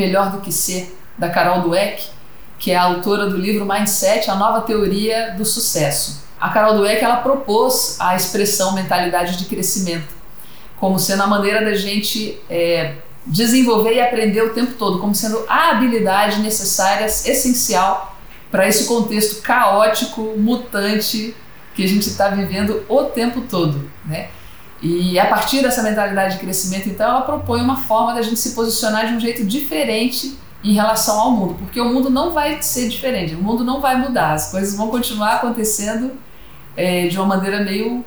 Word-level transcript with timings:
melhor 0.00 0.30
do 0.30 0.40
que 0.40 0.50
ser, 0.50 0.98
da 1.18 1.28
Carol 1.28 1.62
Dweck, 1.62 2.08
que 2.58 2.70
é 2.70 2.76
a 2.76 2.82
autora 2.82 3.28
do 3.28 3.36
livro 3.36 3.66
Mindset, 3.66 4.30
a 4.30 4.34
nova 4.34 4.62
teoria 4.62 5.34
do 5.36 5.44
sucesso. 5.44 6.24
A 6.40 6.48
Carol 6.48 6.78
Dweck 6.78 7.04
ela 7.04 7.18
propôs 7.18 7.96
a 8.00 8.16
expressão 8.16 8.74
mentalidade 8.74 9.36
de 9.36 9.44
crescimento 9.44 10.20
como 10.80 10.98
sendo 10.98 11.22
a 11.22 11.26
maneira 11.26 11.62
da 11.62 11.74
gente 11.74 12.40
é, 12.48 12.94
desenvolver 13.26 13.94
e 13.94 14.00
aprender 14.00 14.42
o 14.42 14.54
tempo 14.54 14.72
todo, 14.78 14.98
como 14.98 15.14
sendo 15.14 15.44
a 15.46 15.70
habilidade 15.70 16.40
necessária, 16.40 17.04
essencial 17.04 18.18
para 18.50 18.66
esse 18.66 18.86
contexto 18.86 19.42
caótico, 19.42 20.34
mutante 20.38 21.36
que 21.74 21.84
a 21.84 21.86
gente 21.86 22.08
está 22.08 22.30
vivendo 22.30 22.82
o 22.88 23.04
tempo 23.04 23.42
todo, 23.42 23.90
né? 24.06 24.30
E 24.82 25.18
a 25.18 25.26
partir 25.26 25.62
dessa 25.62 25.82
mentalidade 25.82 26.34
de 26.34 26.40
crescimento, 26.40 26.88
então, 26.88 27.08
ela 27.08 27.20
propõe 27.20 27.60
uma 27.60 27.76
forma 27.76 28.14
da 28.14 28.22
gente 28.22 28.38
se 28.38 28.54
posicionar 28.54 29.06
de 29.06 29.14
um 29.14 29.20
jeito 29.20 29.44
diferente 29.44 30.38
em 30.64 30.72
relação 30.72 31.18
ao 31.18 31.30
mundo, 31.30 31.54
porque 31.54 31.80
o 31.80 31.86
mundo 31.86 32.10
não 32.10 32.32
vai 32.32 32.60
ser 32.62 32.88
diferente, 32.88 33.34
o 33.34 33.42
mundo 33.42 33.64
não 33.64 33.80
vai 33.80 33.96
mudar, 33.96 34.32
as 34.32 34.50
coisas 34.50 34.74
vão 34.74 34.88
continuar 34.88 35.36
acontecendo 35.36 36.12
é, 36.76 37.08
de 37.08 37.16
uma 37.16 37.26
maneira 37.26 37.62
meio 37.62 38.04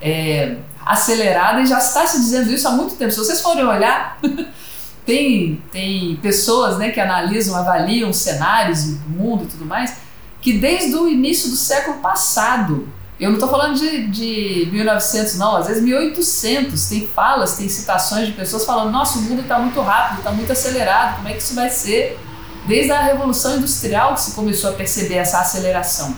é, 0.00 0.56
acelerada 0.84 1.60
e 1.60 1.66
já 1.66 1.78
está 1.78 2.06
se 2.06 2.18
dizendo 2.18 2.52
isso 2.52 2.66
há 2.68 2.72
muito 2.72 2.94
tempo. 2.94 3.10
Se 3.10 3.18
vocês 3.18 3.40
forem 3.40 3.64
olhar, 3.64 4.18
tem, 5.04 5.62
tem 5.72 6.16
pessoas 6.16 6.78
né, 6.78 6.90
que 6.90 7.00
analisam, 7.00 7.56
avaliam 7.56 8.12
cenários 8.12 8.84
do 8.84 9.10
mundo 9.10 9.44
e 9.44 9.46
tudo 9.48 9.64
mais, 9.64 9.96
que 10.40 10.52
desde 10.52 10.94
o 10.94 11.08
início 11.08 11.50
do 11.50 11.56
século 11.56 11.98
passado, 11.98 12.88
eu 13.24 13.30
não 13.30 13.36
estou 13.36 13.50
falando 13.50 13.76
de, 13.76 14.06
de 14.06 14.70
1900, 14.70 15.38
não, 15.38 15.56
às 15.56 15.66
vezes 15.66 15.82
1800, 15.82 16.88
tem 16.88 17.08
falas, 17.08 17.56
tem 17.56 17.68
citações 17.68 18.28
de 18.28 18.32
pessoas 18.32 18.64
falando: 18.64 18.92
nossa, 18.92 19.18
o 19.18 19.22
mundo 19.22 19.42
está 19.42 19.58
muito 19.58 19.80
rápido, 19.80 20.18
está 20.18 20.30
muito 20.30 20.52
acelerado, 20.52 21.16
como 21.16 21.28
é 21.28 21.32
que 21.32 21.38
isso 21.38 21.54
vai 21.54 21.68
ser? 21.68 22.18
Desde 22.66 22.92
a 22.92 23.00
Revolução 23.00 23.56
Industrial 23.56 24.14
que 24.14 24.20
se 24.20 24.32
começou 24.32 24.70
a 24.70 24.72
perceber 24.74 25.16
essa 25.16 25.40
aceleração. 25.40 26.14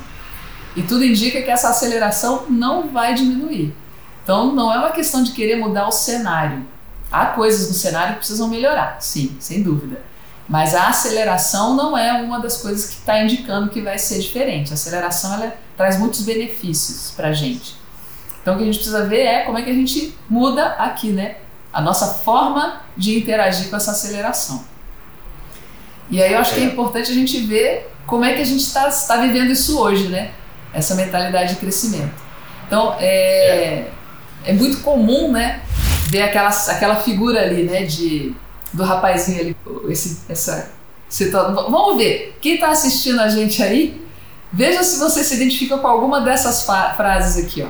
E 0.77 0.83
tudo 0.83 1.05
indica 1.05 1.41
que 1.43 1.51
essa 1.51 1.71
aceleração 1.71 2.45
não 2.49 2.89
vai 2.89 3.15
diminuir. 3.15 3.75
Então 4.23 4.55
não 4.55 4.73
é 4.73 4.79
uma 4.79 4.91
questão 4.91 5.23
de 5.23 5.33
querer 5.33 5.57
mudar 5.57 5.89
o 5.89 5.93
cenário. 5.93 6.67
Há 7.11 7.27
coisas 7.27 7.69
no 7.69 7.75
cenário 7.75 8.13
que 8.15 8.19
precisam 8.19 8.47
melhorar, 8.47 8.99
sim, 9.01 9.37
sem 9.41 9.63
dúvida. 9.63 10.03
Mas 10.49 10.75
a 10.75 10.89
aceleração 10.89 11.75
não 11.75 11.97
é 11.97 12.13
uma 12.21 12.41
das 12.41 12.59
coisas 12.59 12.87
que 12.87 12.97
está 12.97 13.23
indicando 13.23 13.71
que 13.71 13.81
vai 13.81 13.99
ser 13.99 14.19
diferente. 14.19 14.71
A 14.71 14.75
aceleração 14.75 15.35
ela 15.35 15.57
traz 15.81 15.99
muitos 15.99 16.21
benefícios 16.23 17.13
para 17.17 17.29
a 17.29 17.33
gente. 17.33 17.75
Então 18.43 18.55
o 18.55 18.57
que 18.59 18.65
a 18.65 18.67
gente 18.67 18.77
precisa 18.77 19.07
ver 19.07 19.23
é 19.23 19.41
como 19.45 19.57
é 19.57 19.63
que 19.63 19.71
a 19.71 19.75
gente 19.75 20.15
muda 20.29 20.67
aqui, 20.75 21.09
né? 21.09 21.37
A 21.73 21.81
nossa 21.81 22.15
forma 22.15 22.83
de 22.97 23.19
interagir 23.19 23.71
com 23.71 23.77
essa 23.77 23.93
aceleração. 23.93 24.63
E 26.11 26.23
aí 26.23 26.35
eu 26.35 26.39
acho 26.39 26.53
que 26.55 26.61
é, 26.61 26.65
é. 26.65 26.67
importante 26.67 27.11
a 27.11 27.15
gente 27.15 27.39
ver 27.47 27.91
como 28.07 28.27
é 28.27 28.35
que 28.35 28.43
a 28.43 28.45
gente 28.45 28.61
está 28.61 28.91
tá 28.91 29.17
vivendo 29.23 29.51
isso 29.51 29.81
hoje, 29.81 30.09
né? 30.09 30.33
Essa 30.75 30.95
mentalidade 30.97 31.55
de 31.55 31.61
crescimento. 31.61 32.13
Então, 32.67 32.95
é, 32.99 33.07
é 33.07 33.91
é 34.45 34.53
muito 34.53 34.79
comum, 34.79 35.31
né, 35.33 35.61
ver 36.09 36.23
aquela, 36.23 36.49
aquela 36.49 36.97
figura 36.97 37.41
ali, 37.41 37.65
né, 37.65 37.85
de, 37.85 38.35
do 38.73 38.83
rapazinho 38.83 39.41
ali, 39.41 39.57
esse, 39.89 40.21
essa 40.29 40.73
situação. 41.09 41.71
Vamos 41.71 41.97
ver, 41.97 42.37
quem 42.41 42.55
está 42.55 42.71
assistindo 42.71 43.21
a 43.21 43.29
gente 43.29 43.63
aí, 43.63 44.01
veja 44.53 44.83
se 44.83 44.99
você 44.99 45.23
se 45.23 45.35
identifica 45.35 45.79
com 45.79 45.87
alguma 45.87 46.21
dessas 46.21 46.65
frases 46.65 47.45
aqui, 47.45 47.63
ó. 47.63 47.69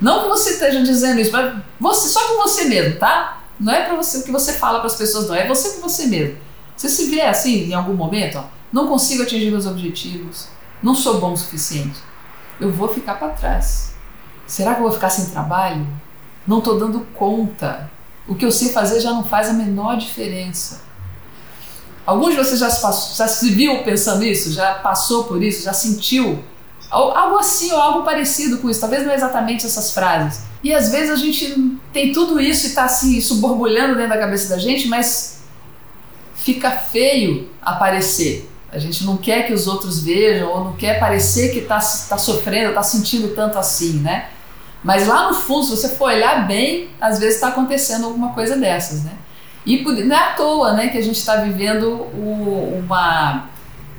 Não 0.00 0.22
que 0.22 0.28
você 0.28 0.50
esteja 0.50 0.82
dizendo 0.82 1.20
isso, 1.20 1.30
mas 1.30 1.54
você, 1.78 2.08
só 2.08 2.28
com 2.28 2.42
você 2.42 2.64
mesmo, 2.64 2.98
tá? 2.98 3.42
Não 3.58 3.72
é 3.72 3.84
para 3.84 3.94
você 3.94 4.18
o 4.18 4.22
que 4.24 4.32
você 4.32 4.54
fala 4.54 4.78
para 4.78 4.88
as 4.88 4.96
pessoas, 4.96 5.28
não. 5.28 5.34
É 5.34 5.46
você 5.46 5.70
com 5.74 5.80
você 5.80 6.06
mesmo. 6.06 6.36
Você 6.76 6.88
se 6.88 7.06
vê 7.10 7.20
assim 7.20 7.68
em 7.68 7.74
algum 7.74 7.94
momento, 7.94 8.38
ó, 8.38 8.44
não 8.72 8.88
consigo 8.88 9.22
atingir 9.22 9.50
meus 9.50 9.66
objetivos, 9.66 10.48
não 10.82 10.94
sou 10.94 11.20
bom 11.20 11.32
o 11.32 11.36
suficiente, 11.36 12.00
eu 12.60 12.72
vou 12.72 12.88
ficar 12.88 13.14
para 13.14 13.28
trás. 13.28 13.92
Será 14.46 14.74
que 14.74 14.80
eu 14.80 14.84
vou 14.84 14.92
ficar 14.92 15.10
sem 15.10 15.26
trabalho? 15.26 15.86
Não 16.46 16.58
estou 16.58 16.78
dando 16.78 17.06
conta. 17.14 17.90
O 18.26 18.34
que 18.34 18.44
eu 18.44 18.50
sei 18.50 18.70
fazer 18.70 19.00
já 19.00 19.10
não 19.10 19.24
faz 19.24 19.48
a 19.48 19.52
menor 19.52 19.96
diferença. 19.96 20.82
Alguns 22.04 22.30
de 22.30 22.36
vocês 22.36 22.58
já 22.58 22.68
se, 22.68 22.80
passou, 22.80 23.16
já 23.16 23.28
se 23.28 23.50
viu 23.50 23.82
pensando 23.84 24.24
isso? 24.24 24.52
Já 24.52 24.74
passou 24.74 25.24
por 25.24 25.42
isso? 25.42 25.62
Já 25.62 25.72
sentiu? 25.72 26.42
Algo 26.90 27.36
assim 27.38 27.72
ou 27.72 27.80
algo 27.80 28.02
parecido 28.04 28.58
com 28.58 28.68
isso. 28.68 28.80
Talvez 28.80 29.04
não 29.04 29.12
é 29.12 29.14
exatamente 29.14 29.64
essas 29.64 29.92
frases. 29.92 30.42
E 30.62 30.74
às 30.74 30.90
vezes 30.90 31.10
a 31.10 31.16
gente 31.16 31.78
tem 31.92 32.12
tudo 32.12 32.40
isso 32.40 32.66
e 32.66 32.68
está 32.70 32.84
assim, 32.84 33.16
isso 33.16 33.36
borbulhando 33.36 33.94
dentro 33.94 34.10
da 34.10 34.18
cabeça 34.18 34.48
da 34.48 34.58
gente, 34.58 34.88
mas 34.88 35.42
fica 36.34 36.70
feio 36.70 37.48
aparecer. 37.62 38.50
A 38.70 38.78
gente 38.78 39.04
não 39.04 39.16
quer 39.16 39.46
que 39.46 39.52
os 39.52 39.66
outros 39.66 40.02
vejam 40.02 40.48
ou 40.48 40.64
não 40.64 40.72
quer 40.72 40.98
parecer 40.98 41.52
que 41.52 41.60
está 41.60 41.76
tá 41.76 42.18
sofrendo, 42.18 42.70
está 42.70 42.82
sentindo 42.82 43.34
tanto 43.34 43.58
assim, 43.58 43.94
né? 44.00 44.28
Mas 44.82 45.06
lá 45.06 45.30
no 45.30 45.40
fundo, 45.40 45.64
se 45.64 45.70
você 45.70 45.88
for 45.90 46.06
olhar 46.06 46.46
bem, 46.46 46.90
às 47.00 47.18
vezes 47.18 47.36
está 47.36 47.48
acontecendo 47.48 48.06
alguma 48.06 48.32
coisa 48.32 48.56
dessas, 48.56 49.04
né? 49.04 49.12
E 49.64 49.82
não 49.82 50.16
é 50.16 50.18
à 50.18 50.32
toa 50.32 50.72
né, 50.72 50.88
que 50.88 50.98
a 50.98 51.02
gente 51.02 51.16
está 51.16 51.36
vivendo 51.36 51.84
o, 51.84 52.82
uma, 52.84 53.48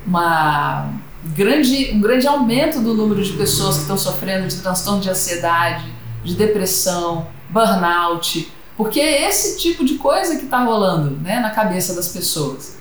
uma 0.05 0.89
grande, 1.23 1.91
um 1.93 2.01
grande 2.01 2.27
aumento 2.27 2.81
do 2.81 2.93
número 2.93 3.23
de 3.23 3.33
pessoas 3.33 3.75
que 3.75 3.81
estão 3.81 3.97
sofrendo 3.97 4.47
de 4.47 4.57
transtorno 4.57 4.99
de 4.99 5.09
ansiedade, 5.09 5.85
de 6.23 6.35
depressão, 6.35 7.27
burnout, 7.49 8.51
porque 8.75 8.99
é 8.99 9.29
esse 9.29 9.57
tipo 9.57 9.85
de 9.85 9.95
coisa 9.95 10.35
que 10.35 10.45
está 10.45 10.63
rolando 10.63 11.11
né, 11.21 11.39
na 11.39 11.51
cabeça 11.51 11.93
das 11.93 12.09
pessoas. 12.09 12.77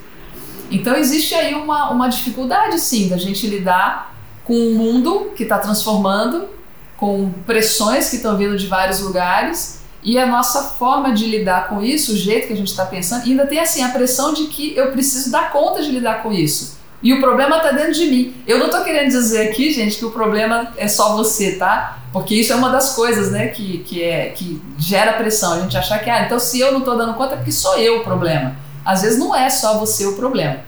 Então 0.70 0.97
existe 0.97 1.34
aí 1.34 1.54
uma, 1.54 1.91
uma 1.91 2.09
dificuldade 2.09 2.81
sim 2.81 3.09
da 3.09 3.16
gente 3.16 3.47
lidar 3.47 4.16
com 4.43 4.54
um 4.54 4.75
mundo 4.75 5.32
que 5.37 5.43
está 5.43 5.59
transformando 5.59 6.49
com 6.97 7.31
pressões 7.47 8.09
que 8.09 8.16
estão 8.16 8.37
vindo 8.37 8.56
de 8.56 8.66
vários 8.66 9.00
lugares 9.00 9.81
e 10.02 10.18
a 10.18 10.26
nossa 10.26 10.64
forma 10.64 11.12
de 11.12 11.26
lidar 11.26 11.68
com 11.68 11.80
isso, 11.80 12.12
o 12.12 12.16
jeito 12.16 12.48
que 12.48 12.52
a 12.52 12.56
gente 12.56 12.70
está 12.70 12.84
pensando, 12.84 13.22
ainda 13.24 13.46
tem 13.46 13.60
assim 13.60 13.82
a 13.82 13.88
pressão 13.88 14.34
de 14.34 14.48
que 14.48 14.76
eu 14.76 14.90
preciso 14.90 15.30
dar 15.30 15.52
conta 15.52 15.80
de 15.80 15.90
lidar 15.90 16.22
com 16.22 16.32
isso. 16.32 16.78
E 17.02 17.12
o 17.12 17.20
problema 17.20 17.56
está 17.56 17.72
dentro 17.72 17.92
de 17.92 18.06
mim. 18.06 18.34
Eu 18.46 18.58
não 18.58 18.66
estou 18.66 18.82
querendo 18.82 19.08
dizer 19.08 19.48
aqui, 19.48 19.72
gente, 19.72 19.96
que 19.96 20.04
o 20.04 20.10
problema 20.10 20.72
é 20.76 20.86
só 20.86 21.16
você, 21.16 21.52
tá? 21.52 21.98
Porque 22.12 22.34
isso 22.34 22.52
é 22.52 22.56
uma 22.56 22.70
das 22.70 22.94
coisas, 22.94 23.30
né, 23.30 23.48
que, 23.48 23.78
que, 23.78 24.02
é, 24.02 24.28
que 24.28 24.62
gera 24.78 25.14
pressão. 25.14 25.54
A 25.54 25.60
gente 25.60 25.76
achar 25.76 25.98
que, 25.98 26.10
ah, 26.10 26.24
então 26.24 26.38
se 26.38 26.60
eu 26.60 26.70
não 26.70 26.80
estou 26.80 26.96
dando 26.96 27.14
conta 27.14 27.34
é 27.34 27.36
porque 27.36 27.50
sou 27.50 27.76
eu 27.76 27.98
o 27.98 28.04
problema. 28.04 28.56
Às 28.84 29.02
vezes 29.02 29.19
não 29.19 29.34
é 29.34 29.50
só 29.50 29.78
você 29.78 30.06
o 30.06 30.14
problema. 30.14 30.60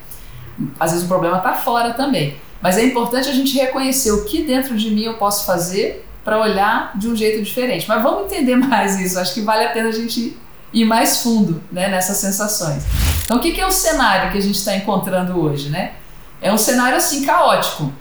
Às 0.78 0.92
vezes 0.92 1.04
o 1.04 1.08
problema 1.08 1.38
está 1.38 1.54
fora 1.54 1.92
também. 1.92 2.36
Mas 2.60 2.78
é 2.78 2.84
importante 2.84 3.28
a 3.28 3.32
gente 3.32 3.54
reconhecer 3.54 4.10
o 4.10 4.24
que 4.24 4.42
dentro 4.42 4.76
de 4.76 4.90
mim 4.90 5.02
eu 5.02 5.14
posso 5.14 5.44
fazer 5.44 6.04
para 6.24 6.40
olhar 6.40 6.92
de 6.96 7.08
um 7.08 7.14
jeito 7.14 7.42
diferente. 7.42 7.86
Mas 7.86 8.02
vamos 8.02 8.24
entender 8.24 8.56
mais 8.56 8.98
isso. 8.98 9.18
Acho 9.18 9.34
que 9.34 9.42
vale 9.42 9.64
a 9.64 9.70
pena 9.70 9.90
a 9.90 9.92
gente 9.92 10.36
ir 10.72 10.84
mais 10.84 11.22
fundo 11.22 11.62
né, 11.70 11.88
nessas 11.88 12.16
sensações. 12.16 12.84
Então, 13.24 13.36
o 13.36 13.40
que, 13.40 13.52
que 13.52 13.60
é 13.60 13.66
o 13.66 13.70
cenário 13.70 14.32
que 14.32 14.38
a 14.38 14.40
gente 14.40 14.56
está 14.56 14.74
encontrando 14.74 15.38
hoje? 15.38 15.68
Né? 15.68 15.92
É 16.40 16.52
um 16.52 16.58
cenário 16.58 16.96
assim 16.96 17.24
caótico. 17.24 17.92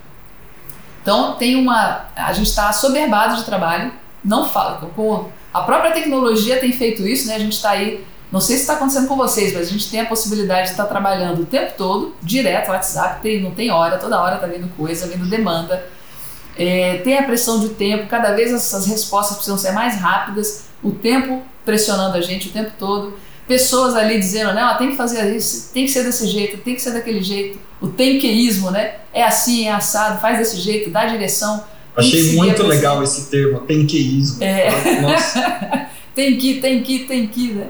Então, 1.01 1.35
tem 1.35 1.55
uma. 1.55 2.05
A 2.15 2.31
gente 2.31 2.47
está 2.47 2.71
soberbado 2.71 3.35
de 3.35 3.43
trabalho, 3.43 3.91
não 4.23 4.47
fala. 4.47 4.77
Com, 4.95 5.29
a 5.53 5.61
própria 5.61 5.91
tecnologia 5.91 6.59
tem 6.59 6.71
feito 6.71 7.05
isso, 7.05 7.27
né? 7.27 7.35
A 7.35 7.39
gente 7.39 7.53
está 7.53 7.71
aí. 7.71 8.05
Não 8.31 8.39
sei 8.39 8.55
se 8.55 8.63
está 8.63 8.73
acontecendo 8.73 9.07
com 9.07 9.15
vocês, 9.15 9.53
mas 9.53 9.67
a 9.67 9.69
gente 9.69 9.91
tem 9.91 9.99
a 9.99 10.05
possibilidade 10.05 10.63
de 10.63 10.71
estar 10.71 10.83
tá 10.83 10.89
trabalhando 10.89 11.43
o 11.43 11.45
tempo 11.45 11.73
todo, 11.77 12.15
direto, 12.19 12.71
WhatsApp, 12.71 13.21
tem, 13.21 13.39
não 13.39 13.51
tem 13.51 13.69
hora, 13.69 13.99
toda 13.99 14.19
hora 14.19 14.35
está 14.35 14.47
vindo 14.47 14.67
coisa, 14.75 15.05
vindo 15.07 15.29
demanda. 15.29 15.85
É, 16.57 16.97
tem 16.97 17.17
a 17.17 17.23
pressão 17.23 17.59
de 17.59 17.69
tempo, 17.69 18.07
cada 18.07 18.33
vez 18.33 18.53
essas 18.53 18.85
respostas 18.85 19.37
precisam 19.37 19.57
ser 19.57 19.71
mais 19.71 19.95
rápidas, 19.95 20.65
o 20.83 20.91
tempo 20.91 21.41
pressionando 21.65 22.17
a 22.17 22.21
gente 22.21 22.49
o 22.49 22.51
tempo 22.51 22.71
todo, 22.77 23.17
pessoas 23.47 23.95
ali 23.95 24.19
dizendo, 24.19 24.53
não, 24.53 24.77
tem 24.77 24.91
que 24.91 24.97
fazer 24.97 25.35
isso, 25.35 25.71
tem 25.73 25.85
que 25.85 25.91
ser 25.91 26.03
desse 26.03 26.27
jeito, 26.27 26.57
tem 26.57 26.75
que 26.75 26.81
ser 26.81 26.91
daquele 26.91 27.21
jeito, 27.21 27.59
o 27.81 27.87
tenqueísmo, 27.87 28.71
né? 28.71 28.95
É 29.13 29.23
assim, 29.23 29.67
é 29.67 29.71
assado, 29.71 30.21
faz 30.21 30.37
desse 30.37 30.57
jeito, 30.57 30.89
dá 30.89 31.05
direção. 31.05 31.63
Achei 31.95 32.35
muito 32.35 32.63
legal 32.63 33.03
esse 33.03 33.29
termo, 33.29 33.59
tenqueísmo. 33.61 34.43
É. 34.43 35.01
Nossa. 35.01 35.87
tem 36.15 36.37
que, 36.37 36.59
tem 36.59 36.81
que, 36.81 36.99
tem 36.99 37.27
que, 37.27 37.51
né? 37.51 37.67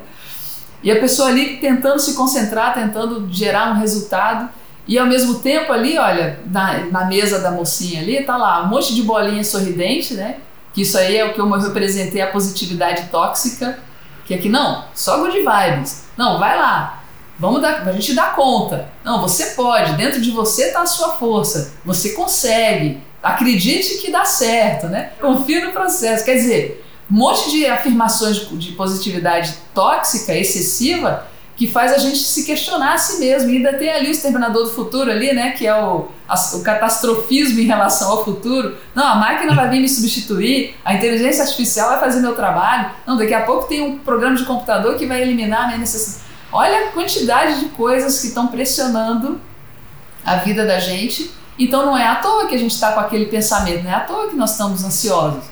E 0.83 0.91
a 0.91 0.99
pessoa 0.99 1.29
ali 1.29 1.57
tentando 1.57 1.99
se 1.99 2.13
concentrar, 2.13 2.73
tentando 2.73 3.27
gerar 3.31 3.71
um 3.71 3.79
resultado 3.79 4.49
e 4.87 4.97
ao 4.97 5.05
mesmo 5.05 5.39
tempo 5.39 5.71
ali, 5.71 5.97
olha, 5.97 6.39
na, 6.45 6.85
na 6.85 7.05
mesa 7.05 7.39
da 7.39 7.51
mocinha 7.51 8.01
ali, 8.01 8.23
tá 8.23 8.35
lá 8.35 8.63
um 8.63 8.67
monte 8.67 8.93
de 8.93 9.01
bolinha 9.03 9.43
sorridente, 9.43 10.13
né? 10.13 10.37
Que 10.73 10.81
isso 10.81 10.97
aí 10.97 11.17
é 11.17 11.25
o 11.25 11.33
que 11.33 11.39
eu 11.39 11.49
representei 11.49 12.21
a 12.21 12.27
positividade 12.27 13.03
tóxica, 13.09 13.79
que 14.25 14.33
aqui 14.33 14.49
não, 14.49 14.83
só 14.93 15.19
good 15.19 15.37
vibes. 15.37 16.03
Não, 16.17 16.39
vai 16.39 16.57
lá. 16.57 17.03
Vamos 17.39 17.61
dar, 17.61 17.87
a 17.87 17.91
gente 17.93 18.13
dá 18.13 18.27
conta. 18.27 18.89
Não, 19.03 19.21
você 19.21 19.47
pode, 19.47 19.93
dentro 19.93 20.21
de 20.21 20.31
você 20.31 20.67
está 20.67 20.81
a 20.81 20.85
sua 20.85 21.13
força. 21.13 21.73
Você 21.85 22.11
consegue. 22.13 23.01
Acredite 23.21 23.99
que 23.99 24.11
dá 24.11 24.25
certo, 24.25 24.87
né? 24.87 25.11
Confia 25.19 25.65
no 25.65 25.71
processo. 25.71 26.25
Quer 26.25 26.35
dizer, 26.35 26.85
um 27.09 27.15
monte 27.15 27.49
de 27.51 27.65
afirmações 27.65 28.37
de, 28.37 28.57
de 28.57 28.71
positividade 28.73 29.53
tóxica, 29.73 30.35
excessiva, 30.35 31.25
que 31.55 31.67
faz 31.67 31.93
a 31.93 31.97
gente 31.97 32.17
se 32.17 32.45
questionar 32.45 32.93
a 32.93 32.97
si 32.97 33.19
mesmo. 33.19 33.49
E 33.49 33.57
ainda 33.57 33.73
tem 33.73 33.89
ali 33.89 34.07
o 34.07 34.11
exterminador 34.11 34.63
do 34.63 34.69
futuro 34.71 35.11
ali, 35.11 35.33
né? 35.33 35.51
Que 35.51 35.67
é 35.67 35.75
o, 35.75 36.07
a, 36.27 36.35
o 36.55 36.63
catastrofismo 36.63 37.59
em 37.59 37.65
relação 37.65 38.11
ao 38.11 38.25
futuro. 38.25 38.75
Não, 38.95 39.05
a 39.05 39.15
máquina 39.15 39.53
vai 39.55 39.69
vir 39.69 39.79
me 39.79 39.89
substituir, 39.89 40.75
a 40.83 40.93
inteligência 40.93 41.43
artificial 41.43 41.89
vai 41.89 41.99
fazer 41.99 42.21
meu 42.21 42.35
trabalho. 42.35 42.91
Não, 43.05 43.17
daqui 43.17 43.33
a 43.33 43.41
pouco 43.41 43.67
tem 43.67 43.81
um 43.81 43.99
programa 43.99 44.35
de 44.35 44.45
computador 44.45 44.95
que 44.95 45.05
vai 45.05 45.21
eliminar 45.21 45.65
a 45.65 45.67
minha 45.67 45.79
necessidade. 45.79 46.23
Olha 46.51 46.87
a 46.87 46.91
quantidade 46.91 47.59
de 47.59 47.69
coisas 47.69 48.19
que 48.21 48.27
estão 48.27 48.47
pressionando 48.47 49.39
a 50.25 50.37
vida 50.37 50.65
da 50.65 50.79
gente. 50.79 51.31
Então 51.57 51.85
não 51.85 51.97
é 51.97 52.07
à 52.07 52.15
toa 52.15 52.47
que 52.47 52.55
a 52.55 52.57
gente 52.57 52.71
está 52.71 52.91
com 52.93 52.99
aquele 52.99 53.25
pensamento, 53.27 53.83
não 53.83 53.91
é 53.91 53.93
à 53.93 53.99
toa 53.99 54.29
que 54.29 54.35
nós 54.35 54.51
estamos 54.51 54.83
ansiosos. 54.83 55.43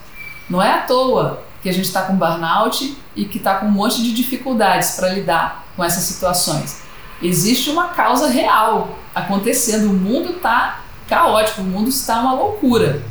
Não 0.50 0.60
é 0.60 0.70
à 0.70 0.78
toa 0.78 1.42
que 1.62 1.68
a 1.68 1.72
gente 1.72 1.86
está 1.86 2.02
com 2.02 2.16
burnout 2.16 2.98
e 3.14 3.24
que 3.24 3.38
está 3.38 3.54
com 3.56 3.66
um 3.66 3.70
monte 3.70 4.02
de 4.02 4.12
dificuldades 4.12 4.92
para 4.92 5.08
lidar 5.08 5.64
com 5.76 5.84
essas 5.84 6.02
situações. 6.02 6.82
Existe 7.22 7.70
uma 7.70 7.88
causa 7.88 8.28
real 8.28 8.98
acontecendo, 9.14 9.90
o 9.90 9.94
mundo 9.94 10.32
está 10.36 10.80
caótico, 11.08 11.60
o 11.60 11.64
mundo 11.64 11.88
está 11.88 12.20
uma 12.20 12.34
loucura. 12.34 13.02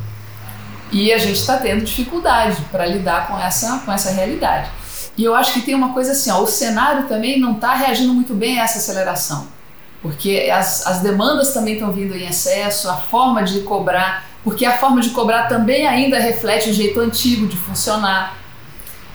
E 0.92 1.14
a 1.14 1.18
gente 1.18 1.38
está 1.38 1.56
tendo 1.56 1.86
dificuldade 1.86 2.62
para 2.70 2.86
lidar 2.86 3.28
com 3.28 3.40
essa, 3.40 3.80
com 3.80 3.92
essa 3.92 4.12
realidade. 4.12 4.70
E 5.16 5.24
eu 5.24 5.34
acho 5.34 5.54
que 5.54 5.62
tem 5.62 5.74
uma 5.74 5.94
coisa 5.94 6.12
assim, 6.12 6.30
ó, 6.30 6.42
o 6.42 6.48
cenário 6.48 7.08
também 7.08 7.40
não 7.40 7.54
está 7.54 7.74
reagindo 7.74 8.14
muito 8.14 8.34
bem 8.34 8.60
a 8.60 8.64
essa 8.64 8.80
aceleração. 8.80 9.48
Porque 10.02 10.50
as, 10.54 10.86
as 10.88 11.00
demandas 11.00 11.54
também 11.54 11.76
estão 11.76 11.92
vindo 11.94 12.16
em 12.16 12.28
excesso, 12.28 12.90
a 12.90 12.96
forma 12.96 13.44
de 13.44 13.62
cobrar, 13.62 14.26
porque 14.44 14.66
a 14.66 14.78
forma 14.78 15.00
de 15.00 15.12
cobrar 15.12 15.44
também 15.44 15.88
ainda 15.88 16.20
reflete 16.20 16.70
o 16.70 16.74
jeito 16.74 17.00
antigo 17.00 17.48
de 17.48 17.56
funcionar. 17.56 18.36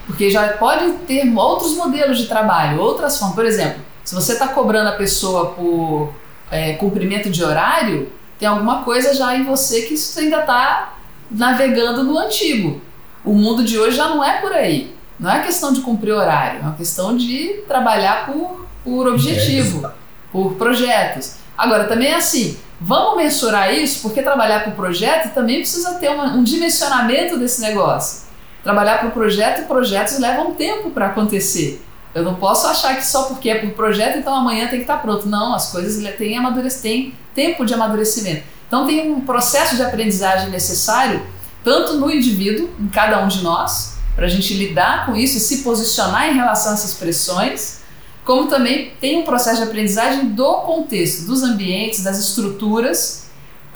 Porque 0.07 0.31
já 0.31 0.49
pode 0.55 0.93
ter 1.07 1.27
outros 1.37 1.77
modelos 1.77 2.19
de 2.19 2.27
trabalho, 2.27 2.81
outras 2.81 3.19
formas. 3.19 3.35
Por 3.35 3.45
exemplo, 3.45 3.81
se 4.05 4.15
você 4.15 4.35
está 4.35 4.49
cobrando 4.49 4.89
a 4.91 4.93
pessoa 4.93 5.47
por 5.47 6.15
é, 6.51 6.75
cumprimento 6.75 7.29
de 7.29 7.43
horário, 7.43 8.13
tem 8.39 8.49
alguma 8.49 8.83
coisa 8.85 9.13
já 9.15 9.37
em 9.37 9.43
você 9.43 9.83
que 9.83 9.97
você 9.97 10.21
ainda 10.21 10.41
está 10.41 10.95
navegando 11.29 12.05
no 12.05 12.17
antigo. 12.17 12.81
O 13.25 13.33
mundo 13.33 13.65
de 13.65 13.77
hoje 13.79 13.97
já 13.97 14.09
não 14.09 14.23
é 14.23 14.41
por 14.41 14.53
aí. 14.53 14.95
Não 15.19 15.31
é 15.31 15.43
questão 15.43 15.73
de 15.73 15.81
cumprir 15.81 16.13
horário, 16.13 16.61
é 16.61 16.63
uma 16.63 16.75
questão 16.75 17.17
de 17.17 17.63
trabalhar 17.67 18.27
por, 18.27 18.67
por 18.85 19.09
objetivo, 19.09 19.91
por 20.31 20.55
projetos. 20.55 21.37
Agora, 21.57 21.85
também 21.85 22.09
é 22.09 22.17
assim, 22.17 22.59
vamos 22.79 23.17
mensurar 23.17 23.73
isso, 23.73 24.03
porque 24.03 24.23
trabalhar 24.23 24.63
por 24.65 24.75
projeto 24.75 25.33
também 25.33 25.61
precisa 25.61 25.95
ter 25.95 26.11
uma, 26.11 26.35
um 26.35 26.45
dimensionamento 26.45 27.39
desse 27.39 27.63
negócio 27.63 28.26
trabalhar 28.67 28.99
para 28.99 29.09
o 29.09 29.13
projeto 29.13 29.61
e 29.61 29.65
projetos 29.67 30.19
levam 30.19 30.53
tempo 30.53 30.91
para 30.91 31.07
acontecer. 31.07 31.81
Eu 32.13 32.25
não 32.25 32.35
posso 32.35 32.67
achar 32.67 32.97
que 32.97 33.07
só 33.07 33.25
porque 33.25 33.49
é 33.49 33.61
por 33.61 33.71
projeto, 33.75 34.19
então 34.19 34.35
amanhã 34.35 34.67
tem 34.67 34.79
que 34.79 34.85
estar 34.85 34.97
tá 34.97 35.03
pronto. 35.03 35.29
Não, 35.29 35.55
as 35.55 35.71
coisas 35.71 36.03
têm, 36.17 36.75
têm 36.83 37.15
tempo 37.33 37.65
de 37.65 37.73
amadurecimento. 37.75 38.43
Então 38.67 38.85
tem 38.85 39.09
um 39.09 39.21
processo 39.21 39.77
de 39.77 39.83
aprendizagem 39.83 40.51
necessário, 40.51 41.25
tanto 41.63 41.95
no 41.95 42.11
indivíduo, 42.11 42.69
em 42.81 42.89
cada 42.89 43.23
um 43.23 43.29
de 43.29 43.41
nós, 43.41 43.99
para 44.17 44.27
a 44.27 44.29
gente 44.29 44.53
lidar 44.55 45.07
com 45.07 45.15
isso 45.15 45.37
e 45.37 45.41
se 45.41 45.59
posicionar 45.59 46.29
em 46.29 46.35
relação 46.35 46.73
a 46.73 46.75
essas 46.75 46.95
pressões, 46.95 47.83
como 48.25 48.49
também 48.49 48.95
tem 49.01 49.19
um 49.19 49.23
processo 49.23 49.59
de 49.59 49.63
aprendizagem 49.63 50.31
do 50.31 50.55
contexto, 50.63 51.25
dos 51.25 51.45
ambientes, 51.45 52.03
das 52.03 52.19
estruturas 52.19 53.26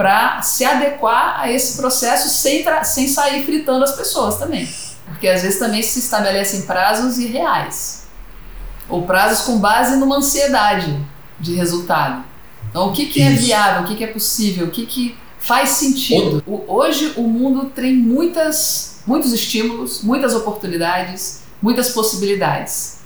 para 0.01 0.41
se 0.41 0.65
adequar 0.65 1.39
a 1.39 1.53
esse 1.53 1.77
processo 1.77 2.31
sem, 2.31 2.65
sem 2.85 3.07
sair 3.07 3.45
fritando 3.45 3.85
as 3.85 3.95
pessoas 3.95 4.39
também. 4.39 4.67
Porque 5.05 5.29
às 5.29 5.43
vezes 5.43 5.59
também 5.59 5.83
se 5.83 5.99
estabelecem 5.99 6.63
prazos 6.63 7.19
irreais. 7.19 8.07
Ou 8.89 9.03
prazos 9.03 9.45
com 9.45 9.59
base 9.59 9.97
numa 9.97 10.17
ansiedade 10.17 10.99
de 11.39 11.55
resultado. 11.55 12.25
Então, 12.71 12.89
o 12.89 12.93
que, 12.95 13.05
que 13.09 13.21
é 13.21 13.29
viável, 13.29 13.83
o 13.83 13.85
que, 13.85 13.95
que 13.95 14.03
é 14.03 14.07
possível, 14.07 14.69
o 14.69 14.71
que, 14.71 14.87
que 14.87 15.19
faz 15.39 15.69
sentido. 15.73 16.43
O, 16.47 16.65
hoje 16.67 17.13
o 17.19 17.25
mundo 17.25 17.67
tem 17.67 17.95
muitas, 17.95 19.03
muitos 19.07 19.35
estímulos, 19.35 20.03
muitas 20.03 20.35
oportunidades, 20.35 21.43
muitas 21.61 21.91
possibilidades. 21.91 23.01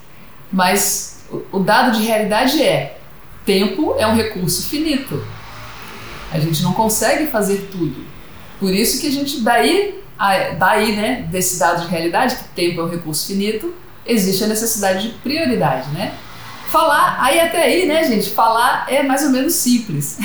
Mas 0.52 1.16
o, 1.28 1.58
o 1.58 1.58
dado 1.58 1.98
de 1.98 2.04
realidade 2.04 2.62
é: 2.62 2.98
tempo 3.44 3.96
é 3.98 4.06
um 4.06 4.14
recurso 4.14 4.68
finito. 4.68 5.20
A 6.34 6.40
gente 6.40 6.64
não 6.64 6.72
consegue 6.72 7.28
fazer 7.28 7.68
tudo. 7.70 8.04
Por 8.58 8.74
isso 8.74 9.00
que 9.00 9.06
a 9.06 9.10
gente, 9.10 9.40
daí, 9.40 10.02
daí 10.58 10.96
né, 10.96 11.28
desse 11.30 11.60
dado 11.60 11.82
de 11.82 11.86
realidade, 11.86 12.34
que 12.34 12.44
tempo 12.56 12.80
é 12.80 12.84
um 12.84 12.88
recurso 12.88 13.24
finito, 13.28 13.72
existe 14.04 14.42
a 14.42 14.48
necessidade 14.48 15.08
de 15.08 15.14
prioridade, 15.18 15.88
né? 15.90 16.12
Falar, 16.70 17.18
aí 17.20 17.38
até 17.38 17.62
aí, 17.62 17.86
né, 17.86 18.02
gente, 18.02 18.30
falar 18.30 18.84
é 18.88 19.00
mais 19.04 19.22
ou 19.22 19.30
menos 19.30 19.54
simples. 19.54 20.18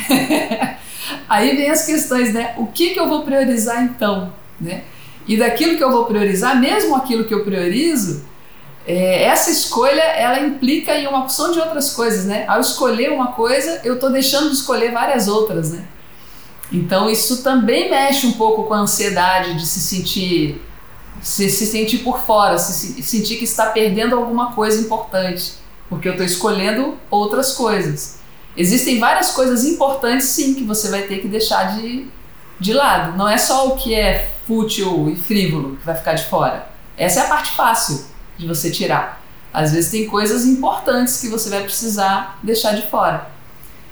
aí 1.29 1.55
vem 1.55 1.69
as 1.69 1.85
questões, 1.85 2.33
né? 2.33 2.55
O 2.57 2.65
que, 2.65 2.89
que 2.89 2.99
eu 2.99 3.07
vou 3.07 3.21
priorizar 3.21 3.83
então, 3.83 4.33
né? 4.59 4.81
E 5.27 5.37
daquilo 5.37 5.77
que 5.77 5.83
eu 5.83 5.91
vou 5.91 6.05
priorizar, 6.05 6.59
mesmo 6.59 6.95
aquilo 6.95 7.25
que 7.25 7.33
eu 7.35 7.43
priorizo, 7.43 8.25
é, 8.87 9.25
essa 9.25 9.51
escolha 9.51 10.01
ela 10.01 10.39
implica 10.39 10.97
em 10.97 11.05
uma 11.05 11.19
opção 11.19 11.51
de 11.51 11.59
outras 11.59 11.91
coisas, 11.93 12.25
né? 12.25 12.45
Ao 12.47 12.59
escolher 12.59 13.11
uma 13.11 13.27
coisa, 13.27 13.79
eu 13.83 13.93
estou 13.93 14.11
deixando 14.11 14.49
de 14.49 14.55
escolher 14.55 14.91
várias 14.91 15.27
outras, 15.27 15.71
né? 15.71 15.83
Então 16.71 17.09
isso 17.09 17.41
também 17.41 17.89
mexe 17.89 18.27
um 18.27 18.33
pouco 18.33 18.63
com 18.63 18.73
a 18.73 18.79
ansiedade 18.79 19.55
de 19.55 19.65
se 19.65 19.79
sentir 19.79 20.61
se, 21.21 21.49
se 21.49 21.65
sentir 21.65 21.99
por 21.99 22.19
fora, 22.21 22.57
se, 22.57 22.73
se 22.73 23.03
sentir 23.03 23.37
que 23.37 23.43
está 23.43 23.67
perdendo 23.67 24.15
alguma 24.15 24.53
coisa 24.53 24.79
importante, 24.79 25.53
porque 25.89 26.07
eu 26.07 26.13
estou 26.13 26.25
escolhendo 26.25 26.97
outras 27.09 27.53
coisas. 27.53 28.19
Existem 28.55 28.99
várias 28.99 29.31
coisas 29.31 29.63
importantes, 29.63 30.27
sim, 30.27 30.53
que 30.53 30.63
você 30.63 30.89
vai 30.89 31.03
ter 31.03 31.19
que 31.19 31.27
deixar 31.27 31.77
de, 31.77 32.07
de 32.59 32.73
lado. 32.73 33.17
Não 33.17 33.27
é 33.27 33.37
só 33.37 33.67
o 33.67 33.75
que 33.75 33.93
é 33.93 34.31
fútil 34.47 35.09
e 35.09 35.15
frívolo 35.15 35.77
que 35.77 35.85
vai 35.85 35.95
ficar 35.95 36.13
de 36.13 36.25
fora. 36.25 36.69
Essa 36.97 37.21
é 37.21 37.23
a 37.23 37.27
parte 37.27 37.55
fácil 37.55 38.05
de 38.37 38.47
você 38.47 38.69
tirar. 38.69 39.21
Às 39.53 39.71
vezes 39.71 39.91
tem 39.91 40.05
coisas 40.05 40.45
importantes 40.45 41.19
que 41.19 41.27
você 41.27 41.49
vai 41.49 41.63
precisar 41.63 42.37
deixar 42.43 42.73
de 42.75 42.87
fora, 42.89 43.31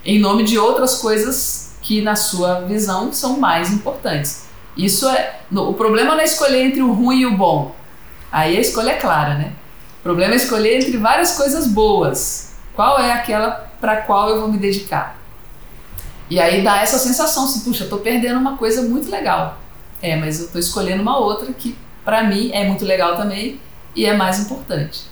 em 0.06 0.19
nome 0.19 0.44
de 0.44 0.57
outras 0.57 0.95
coisas 0.95 1.67
que 1.88 2.01
na 2.01 2.18
sua 2.18 2.65
visão 2.65 3.13
são 3.13 3.39
mais 3.39 3.72
importantes. 3.72 4.46
Isso 4.75 5.08
é 5.08 5.39
o 5.50 5.74
problema 5.74 6.15
não 6.15 6.20
é 6.20 6.25
escolher 6.25 6.65
entre 6.65 6.82
o 6.82 6.91
ruim 6.91 7.22
e 7.22 7.25
o 7.25 7.38
bom. 7.38 7.74
Aí 8.29 8.58
a 8.58 8.60
escolha 8.60 8.91
é 8.91 8.96
clara, 8.96 9.36
né? 9.36 9.53
O 10.01 10.03
problema 10.03 10.34
é 10.34 10.36
escolher 10.36 10.82
entre 10.82 10.98
várias 10.98 11.38
coisas 11.38 11.65
boas. 11.65 12.56
Qual 12.75 13.00
é 13.00 13.13
aquela 13.13 13.72
para 13.79 14.01
qual 14.01 14.29
eu 14.29 14.41
vou 14.41 14.50
me 14.50 14.58
dedicar? 14.58 15.17
E 16.29 16.41
aí 16.41 16.62
dá 16.62 16.82
essa 16.82 17.00
sensação, 17.00 17.46
assim, 17.46 17.62
puxa, 17.62 17.86
tô 17.86 18.00
perdendo 18.00 18.38
uma 18.38 18.58
coisa 18.58 18.82
muito 18.82 19.10
legal. 19.10 19.58
É, 20.01 20.17
mas 20.17 20.41
eu 20.41 20.50
tô 20.50 20.60
escolhendo 20.60 21.01
uma 21.01 21.17
outra 21.17 21.53
que 21.53 21.74
para 22.03 22.22
mim 22.24 22.51
é 22.51 22.67
muito 22.67 22.84
legal 22.84 23.15
também 23.15 23.62
e 23.96 24.06
é 24.06 24.13
mais 24.13 24.39
importante. 24.39 25.03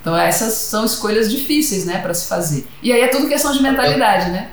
Então 0.00 0.16
essas 0.16 0.54
são 0.54 0.82
escolhas 0.82 1.30
difíceis, 1.30 1.84
né, 1.84 1.98
para 1.98 2.14
se 2.14 2.26
fazer. 2.26 2.66
E 2.82 2.90
aí 2.90 3.02
é 3.02 3.08
tudo 3.08 3.28
questão 3.28 3.52
de 3.52 3.62
mentalidade, 3.62 4.30
né? 4.30 4.50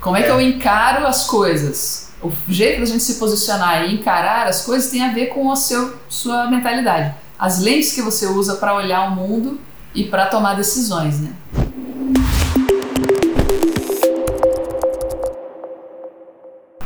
Como 0.00 0.16
é 0.16 0.22
que 0.22 0.30
eu 0.30 0.40
encaro 0.40 1.06
as 1.06 1.26
coisas? 1.26 2.08
O 2.22 2.32
jeito 2.48 2.80
da 2.80 2.86
gente 2.86 3.02
se 3.02 3.16
posicionar 3.16 3.84
e 3.84 3.94
encarar 3.94 4.46
as 4.46 4.64
coisas 4.64 4.90
tem 4.90 5.02
a 5.02 5.12
ver 5.12 5.26
com 5.26 5.52
a 5.52 5.56
seu, 5.56 5.94
sua 6.08 6.46
mentalidade. 6.46 7.14
As 7.38 7.60
lentes 7.60 7.92
que 7.92 8.00
você 8.00 8.26
usa 8.26 8.56
para 8.56 8.74
olhar 8.74 9.08
o 9.08 9.14
mundo 9.14 9.60
e 9.94 10.04
para 10.04 10.26
tomar 10.26 10.54
decisões, 10.54 11.20
né? 11.20 11.32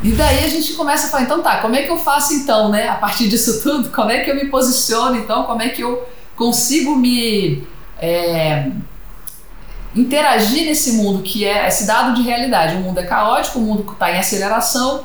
E 0.03 0.11
daí 0.11 0.45
a 0.45 0.49
gente 0.49 0.75
começa 0.75 1.07
a 1.07 1.11
falar, 1.11 1.23
então 1.23 1.41
tá, 1.41 1.59
como 1.59 1.77
é 1.77 1.83
que 1.83 1.91
eu 1.91 1.97
faço 1.97 2.35
então, 2.35 2.69
né? 2.69 2.89
A 2.89 2.97
partir 2.97 3.29
disso 3.29 3.63
tudo, 3.63 3.91
como 3.95 4.11
é 4.11 4.21
que 4.25 4.31
eu 4.31 4.35
me 4.35 4.47
posiciono 4.47 5.17
então? 5.17 5.45
Como 5.45 5.63
é 5.63 5.69
que 5.69 5.83
eu 5.83 6.05
consigo 6.35 6.97
me 6.97 7.65
é, 8.01 8.71
interagir 9.95 10.65
nesse 10.67 10.93
mundo 10.93 11.23
que 11.23 11.45
é 11.45 11.67
esse 11.69 11.87
dado 11.87 12.15
de 12.15 12.23
realidade. 12.23 12.77
O 12.77 12.81
mundo 12.81 12.99
é 12.99 13.05
caótico, 13.05 13.59
o 13.59 13.63
mundo 13.63 13.93
está 13.93 14.11
em 14.11 14.19
aceleração, 14.19 15.05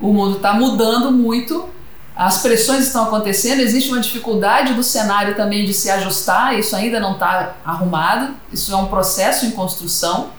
o 0.00 0.12
mundo 0.12 0.36
está 0.36 0.52
mudando 0.52 1.10
muito, 1.10 1.68
as 2.14 2.38
pressões 2.42 2.86
estão 2.86 3.04
acontecendo, 3.04 3.60
existe 3.60 3.90
uma 3.90 4.00
dificuldade 4.00 4.74
do 4.74 4.82
cenário 4.82 5.34
também 5.34 5.64
de 5.64 5.72
se 5.72 5.90
ajustar, 5.90 6.58
isso 6.58 6.74
ainda 6.74 6.98
não 6.98 7.12
está 7.12 7.56
arrumado, 7.64 8.34
isso 8.52 8.72
é 8.72 8.76
um 8.76 8.86
processo 8.86 9.46
em 9.46 9.52
construção 9.52 10.30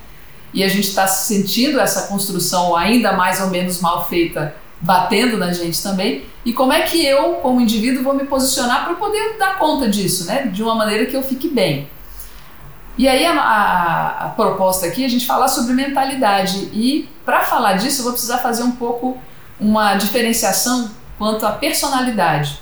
e 0.54 0.64
a 0.64 0.68
gente 0.68 0.90
está 0.90 1.08
sentindo 1.08 1.80
essa 1.80 2.08
construção 2.08 2.76
ainda 2.76 3.14
mais 3.14 3.40
ou 3.40 3.48
menos 3.48 3.80
mal 3.80 4.08
feita 4.08 4.56
batendo 4.82 5.38
na 5.38 5.52
gente 5.54 5.82
também. 5.84 6.24
E 6.46 6.54
como 6.54 6.72
é 6.72 6.82
que 6.84 7.06
eu, 7.06 7.34
como 7.36 7.62
indivíduo, 7.62 8.04
vou 8.04 8.14
me 8.14 8.26
posicionar 8.26 8.86
para 8.86 8.96
poder 8.96 9.38
dar 9.38 9.58
conta 9.58 9.88
disso, 9.90 10.26
né? 10.26 10.48
De 10.48 10.64
uma 10.64 10.74
maneira 10.74 11.06
que 11.06 11.16
eu 11.16 11.22
fique 11.22 11.50
bem. 11.50 11.88
E 13.00 13.08
aí 13.08 13.26
a, 13.26 13.32
a, 13.32 14.26
a, 14.26 14.30
proposta 14.32 14.86
aqui 14.86 15.04
é 15.04 15.06
a 15.06 15.10
gente 15.10 15.26
falar 15.26 15.48
sobre 15.48 15.74
mentalidade 15.74 16.58
e 16.74 17.08
para 17.24 17.46
falar 17.46 17.76
disso 17.78 18.02
eu 18.02 18.04
vou 18.04 18.12
precisar 18.12 18.40
fazer 18.40 18.64
um 18.64 18.74
pouco 18.74 19.18
uma 19.58 19.96
diferenciação 19.96 20.92
quanto 21.18 21.46
à 21.46 21.54
personalidade. 21.54 22.60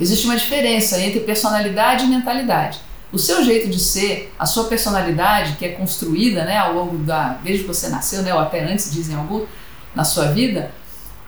Existe 0.00 0.24
uma 0.24 0.38
diferença 0.38 0.98
entre 0.98 1.20
personalidade 1.20 2.06
e 2.06 2.08
mentalidade. 2.08 2.80
O 3.12 3.18
seu 3.18 3.44
jeito 3.44 3.68
de 3.68 3.78
ser, 3.78 4.32
a 4.38 4.46
sua 4.46 4.64
personalidade, 4.64 5.56
que 5.56 5.66
é 5.66 5.72
construída 5.72 6.46
né, 6.46 6.56
ao 6.56 6.72
longo 6.72 6.96
da. 6.96 7.36
desde 7.44 7.64
que 7.64 7.68
você 7.68 7.90
nasceu, 7.90 8.22
né, 8.22 8.32
ou 8.32 8.40
até 8.40 8.64
antes, 8.64 8.90
dizem 8.90 9.14
alguns, 9.14 9.46
na 9.94 10.02
sua 10.02 10.28
vida, 10.28 10.70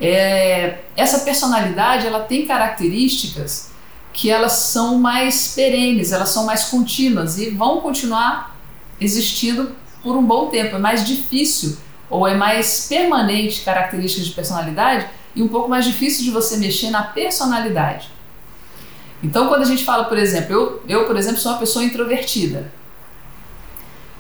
é, 0.01 0.79
essa 0.97 1.19
personalidade 1.19 2.07
ela 2.07 2.21
tem 2.21 2.47
características 2.47 3.72
que 4.13 4.31
elas 4.31 4.53
são 4.53 4.99
mais 4.99 5.55
perenes, 5.55 6.13
elas 6.13 6.29
são 6.29 6.45
mais 6.45 6.65
contínuas 6.65 7.39
e 7.39 7.51
vão 7.51 7.81
continuar 7.81 8.57
existindo 9.01 9.73
por 10.03 10.17
um 10.17 10.23
bom 10.23 10.49
tempo. 10.49 10.77
É 10.77 10.79
mais 10.79 11.07
difícil 11.07 11.79
ou 12.11 12.29
é 12.29 12.35
mais 12.35 12.87
permanente 12.89 13.63
características 13.63 14.27
de 14.27 14.35
personalidade 14.35 15.07
e 15.35 15.43
um 15.43 15.49
pouco 15.49 15.69
mais 15.69 15.85
difícil 15.85 16.25
de 16.25 16.31
você 16.31 16.59
mexer 16.59 16.91
na 16.91 17.03
personalidade. 17.03 18.11
Então, 19.23 19.49
quando 19.49 19.63
a 19.63 19.67
gente 19.67 19.85
fala, 19.85 20.05
por 20.05 20.19
exemplo, 20.19 20.53
eu, 20.53 20.83
eu 20.89 21.07
por 21.07 21.17
exemplo, 21.17 21.39
sou 21.39 21.53
uma 21.53 21.59
pessoa 21.59 21.85
introvertida. 21.85 22.71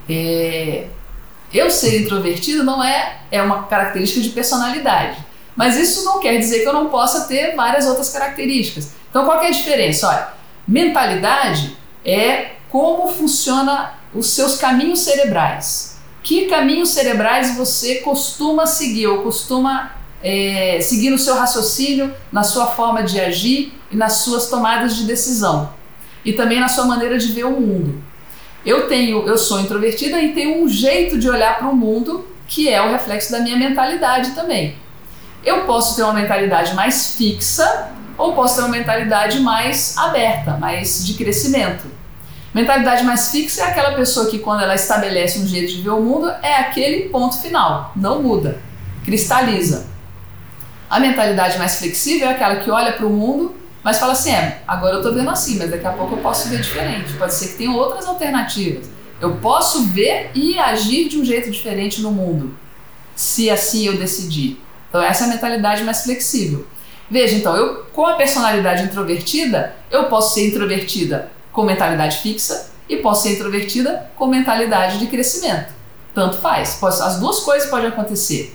É, 0.08 0.86
eu 1.52 1.70
ser 1.70 2.00
introvertido 2.00 2.64
não 2.64 2.82
é, 2.82 3.20
é 3.30 3.42
uma 3.42 3.64
característica 3.64 4.20
de 4.20 4.30
personalidade. 4.30 5.18
Mas 5.54 5.76
isso 5.76 6.04
não 6.04 6.18
quer 6.20 6.38
dizer 6.38 6.60
que 6.60 6.68
eu 6.68 6.72
não 6.72 6.88
possa 6.88 7.26
ter 7.28 7.54
várias 7.54 7.86
outras 7.86 8.10
características. 8.10 8.92
Então, 9.10 9.24
qual 9.24 9.40
é 9.42 9.48
a 9.48 9.50
diferença? 9.50 10.08
Olha, 10.08 10.28
mentalidade 10.66 11.76
é 12.04 12.52
como 12.70 13.12
funciona 13.12 13.94
os 14.14 14.26
seus 14.26 14.56
caminhos 14.56 15.00
cerebrais. 15.00 15.98
Que 16.22 16.46
caminhos 16.46 16.90
cerebrais 16.90 17.56
você 17.56 17.96
costuma 17.96 18.66
seguir 18.66 19.08
ou 19.08 19.22
costuma 19.22 19.92
é, 20.22 20.78
seguir 20.80 21.10
no 21.10 21.18
seu 21.18 21.34
raciocínio, 21.34 22.14
na 22.30 22.42
sua 22.42 22.66
forma 22.68 23.02
de 23.02 23.20
agir 23.20 23.74
e 23.90 23.96
nas 23.96 24.14
suas 24.14 24.48
tomadas 24.48 24.96
de 24.96 25.04
decisão 25.04 25.72
e 26.24 26.32
também 26.32 26.60
na 26.60 26.68
sua 26.68 26.84
maneira 26.84 27.18
de 27.18 27.32
ver 27.32 27.44
o 27.44 27.60
mundo. 27.60 28.02
Eu 28.64 28.88
tenho, 28.88 29.26
eu 29.26 29.36
sou 29.36 29.60
introvertida 29.60 30.20
e 30.22 30.32
tenho 30.32 30.62
um 30.62 30.68
jeito 30.68 31.18
de 31.18 31.28
olhar 31.28 31.58
para 31.58 31.68
o 31.68 31.76
mundo 31.76 32.26
que 32.46 32.68
é 32.68 32.80
o 32.80 32.92
reflexo 32.92 33.32
da 33.32 33.40
minha 33.40 33.56
mentalidade 33.56 34.32
também. 34.32 34.76
Eu 35.44 35.64
posso 35.64 35.96
ter 35.96 36.02
uma 36.02 36.12
mentalidade 36.12 36.74
mais 36.74 37.16
fixa 37.16 37.90
ou 38.16 38.34
posso 38.34 38.56
ter 38.56 38.60
uma 38.62 38.68
mentalidade 38.68 39.40
mais 39.40 39.96
aberta, 39.98 40.56
mais 40.56 41.04
de 41.04 41.14
crescimento. 41.14 41.84
Mentalidade 42.54 43.02
mais 43.02 43.30
fixa 43.30 43.62
é 43.62 43.64
aquela 43.64 43.92
pessoa 43.92 44.26
que, 44.26 44.38
quando 44.38 44.62
ela 44.62 44.74
estabelece 44.74 45.38
um 45.38 45.46
jeito 45.46 45.72
de 45.72 45.80
ver 45.82 45.90
o 45.90 46.00
mundo, 46.00 46.30
é 46.42 46.56
aquele 46.56 47.08
ponto 47.08 47.38
final, 47.38 47.92
não 47.96 48.22
muda, 48.22 48.60
cristaliza. 49.04 49.86
A 50.88 51.00
mentalidade 51.00 51.58
mais 51.58 51.76
flexível 51.76 52.28
é 52.28 52.32
aquela 52.32 52.56
que 52.56 52.70
olha 52.70 52.92
para 52.92 53.06
o 53.06 53.10
mundo, 53.10 53.56
mas 53.82 53.98
fala 53.98 54.12
assim: 54.12 54.30
é, 54.30 54.60
agora 54.68 54.94
eu 54.94 54.98
estou 54.98 55.14
vendo 55.14 55.30
assim, 55.30 55.58
mas 55.58 55.70
daqui 55.70 55.86
a 55.86 55.92
pouco 55.92 56.14
eu 56.14 56.18
posso 56.18 56.50
ver 56.50 56.60
diferente. 56.60 57.14
Pode 57.14 57.32
ser 57.32 57.48
que 57.48 57.54
tenha 57.54 57.72
outras 57.72 58.06
alternativas. 58.06 58.90
Eu 59.18 59.36
posso 59.36 59.84
ver 59.84 60.30
e 60.34 60.58
agir 60.58 61.08
de 61.08 61.18
um 61.18 61.24
jeito 61.24 61.50
diferente 61.50 62.02
no 62.02 62.10
mundo, 62.10 62.54
se 63.16 63.48
assim 63.48 63.86
eu 63.86 63.96
decidir. 63.96 64.60
Então, 64.92 65.00
essa 65.02 65.24
é 65.24 65.26
a 65.26 65.30
mentalidade 65.30 65.82
mais 65.84 66.02
flexível. 66.02 66.66
Veja, 67.10 67.34
então, 67.34 67.56
eu 67.56 67.86
com 67.94 68.04
a 68.04 68.12
personalidade 68.12 68.84
introvertida, 68.84 69.74
eu 69.90 70.04
posso 70.04 70.34
ser 70.34 70.48
introvertida 70.48 71.32
com 71.50 71.62
mentalidade 71.62 72.18
fixa 72.18 72.70
e 72.86 72.98
posso 72.98 73.22
ser 73.22 73.32
introvertida 73.32 74.10
com 74.16 74.26
mentalidade 74.26 74.98
de 74.98 75.06
crescimento. 75.06 75.72
Tanto 76.14 76.36
faz. 76.36 76.78
As 76.82 77.18
duas 77.18 77.40
coisas 77.40 77.70
podem 77.70 77.88
acontecer. 77.88 78.54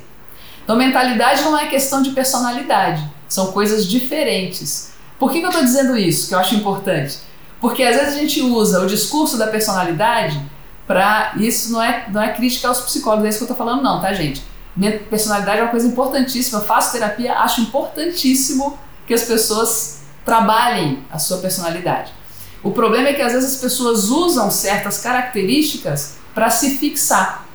Então, 0.63 0.75
mentalidade 0.75 1.41
não 1.41 1.57
é 1.57 1.65
questão 1.65 2.03
de 2.03 2.11
personalidade, 2.11 3.03
são 3.27 3.51
coisas 3.51 3.87
diferentes. 3.87 4.91
Por 5.17 5.31
que, 5.31 5.39
que 5.39 5.45
eu 5.45 5.49
estou 5.49 5.63
dizendo 5.63 5.97
isso, 5.97 6.27
que 6.27 6.35
eu 6.35 6.39
acho 6.39 6.53
importante? 6.53 7.17
Porque 7.59 7.81
às 7.81 7.95
vezes 7.95 8.13
a 8.15 8.19
gente 8.19 8.41
usa 8.43 8.83
o 8.83 8.85
discurso 8.85 9.39
da 9.39 9.47
personalidade 9.47 10.39
para. 10.85 11.33
Isso 11.37 11.71
não 11.71 11.81
é, 11.81 12.05
não 12.09 12.21
é 12.21 12.31
crítica 12.31 12.67
aos 12.67 12.81
psicólogos, 12.81 13.25
é 13.25 13.29
isso 13.29 13.39
que 13.39 13.43
eu 13.45 13.51
estou 13.51 13.57
falando, 13.57 13.81
não, 13.81 13.99
tá, 13.99 14.13
gente? 14.13 14.43
Minha 14.77 14.99
personalidade 14.99 15.59
é 15.59 15.63
uma 15.63 15.71
coisa 15.71 15.87
importantíssima. 15.87 16.59
Eu 16.59 16.65
faço 16.65 16.91
terapia, 16.91 17.33
acho 17.39 17.61
importantíssimo 17.61 18.77
que 19.07 19.13
as 19.13 19.23
pessoas 19.23 20.01
trabalhem 20.23 21.03
a 21.11 21.17
sua 21.17 21.39
personalidade. 21.39 22.13
O 22.61 22.71
problema 22.71 23.09
é 23.09 23.13
que 23.13 23.21
às 23.21 23.33
vezes 23.33 23.55
as 23.55 23.61
pessoas 23.61 24.09
usam 24.09 24.51
certas 24.51 24.99
características 24.99 26.17
para 26.33 26.51
se 26.51 26.77
fixar, 26.77 27.45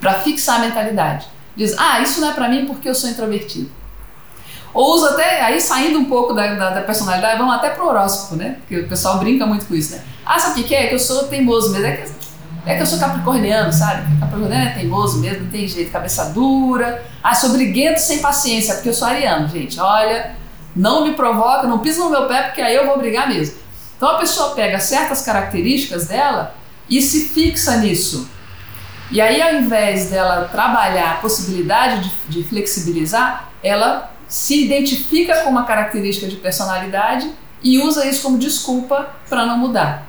para 0.00 0.14
fixar 0.20 0.56
a 0.56 0.58
mentalidade. 0.60 1.26
Diz, 1.54 1.74
ah, 1.76 2.00
isso 2.00 2.20
não 2.20 2.30
é 2.30 2.32
para 2.32 2.48
mim 2.48 2.64
porque 2.64 2.88
eu 2.88 2.94
sou 2.94 3.10
introvertido. 3.10 3.70
Ou 4.72 4.94
usa 4.94 5.10
até, 5.10 5.42
aí 5.42 5.60
saindo 5.60 5.98
um 5.98 6.04
pouco 6.04 6.32
da, 6.32 6.54
da, 6.54 6.70
da 6.70 6.80
personalidade, 6.82 7.38
vamos 7.38 7.54
até 7.54 7.70
pro 7.70 7.88
horóscopo, 7.88 8.36
né? 8.36 8.56
Porque 8.60 8.78
o 8.78 8.88
pessoal 8.88 9.18
brinca 9.18 9.44
muito 9.44 9.66
com 9.66 9.74
isso, 9.74 9.96
né? 9.96 10.02
Ah, 10.24 10.38
sabe 10.38 10.60
o 10.60 10.64
que 10.64 10.74
é? 10.74 10.86
Que 10.86 10.94
eu 10.94 10.98
sou 10.98 11.24
teimoso 11.24 11.72
mesmo. 11.72 11.86
É 11.86 11.96
que, 11.96 12.10
é 12.66 12.76
que 12.76 12.82
eu 12.82 12.86
sou 12.86 12.98
capricorniano, 12.98 13.72
sabe? 13.72 14.18
Capricorniano 14.18 14.68
é 14.68 14.72
teimoso 14.72 15.18
mesmo, 15.20 15.44
não 15.44 15.50
tem 15.50 15.66
jeito, 15.66 15.90
cabeça 15.90 16.26
dura. 16.26 17.04
Ah, 17.22 17.34
sou 17.34 17.50
briguento 17.50 18.00
sem 18.00 18.18
paciência, 18.18 18.74
porque 18.74 18.90
eu 18.90 18.94
sou 18.94 19.08
ariano, 19.08 19.48
gente. 19.48 19.80
Olha, 19.80 20.36
não 20.74 21.04
me 21.04 21.14
provoca, 21.14 21.66
não 21.66 21.78
pisa 21.78 22.02
no 22.04 22.10
meu 22.10 22.26
pé, 22.26 22.42
porque 22.42 22.60
aí 22.60 22.74
eu 22.74 22.86
vou 22.86 22.98
brigar 22.98 23.28
mesmo. 23.28 23.56
Então 23.96 24.10
a 24.10 24.18
pessoa 24.18 24.54
pega 24.54 24.78
certas 24.78 25.22
características 25.22 26.06
dela 26.06 26.54
e 26.88 27.00
se 27.00 27.28
fixa 27.28 27.76
nisso. 27.76 28.28
E 29.10 29.20
aí, 29.20 29.42
ao 29.42 29.54
invés 29.54 30.08
dela 30.08 30.48
trabalhar 30.50 31.12
a 31.12 31.14
possibilidade 31.16 32.08
de, 32.28 32.42
de 32.42 32.48
flexibilizar, 32.48 33.50
ela 33.62 34.12
se 34.28 34.64
identifica 34.64 35.42
com 35.42 35.50
uma 35.50 35.64
característica 35.64 36.28
de 36.28 36.36
personalidade 36.36 37.30
e 37.62 37.80
usa 37.80 38.06
isso 38.06 38.22
como 38.22 38.38
desculpa 38.38 39.10
para 39.28 39.44
não 39.44 39.58
mudar. 39.58 40.06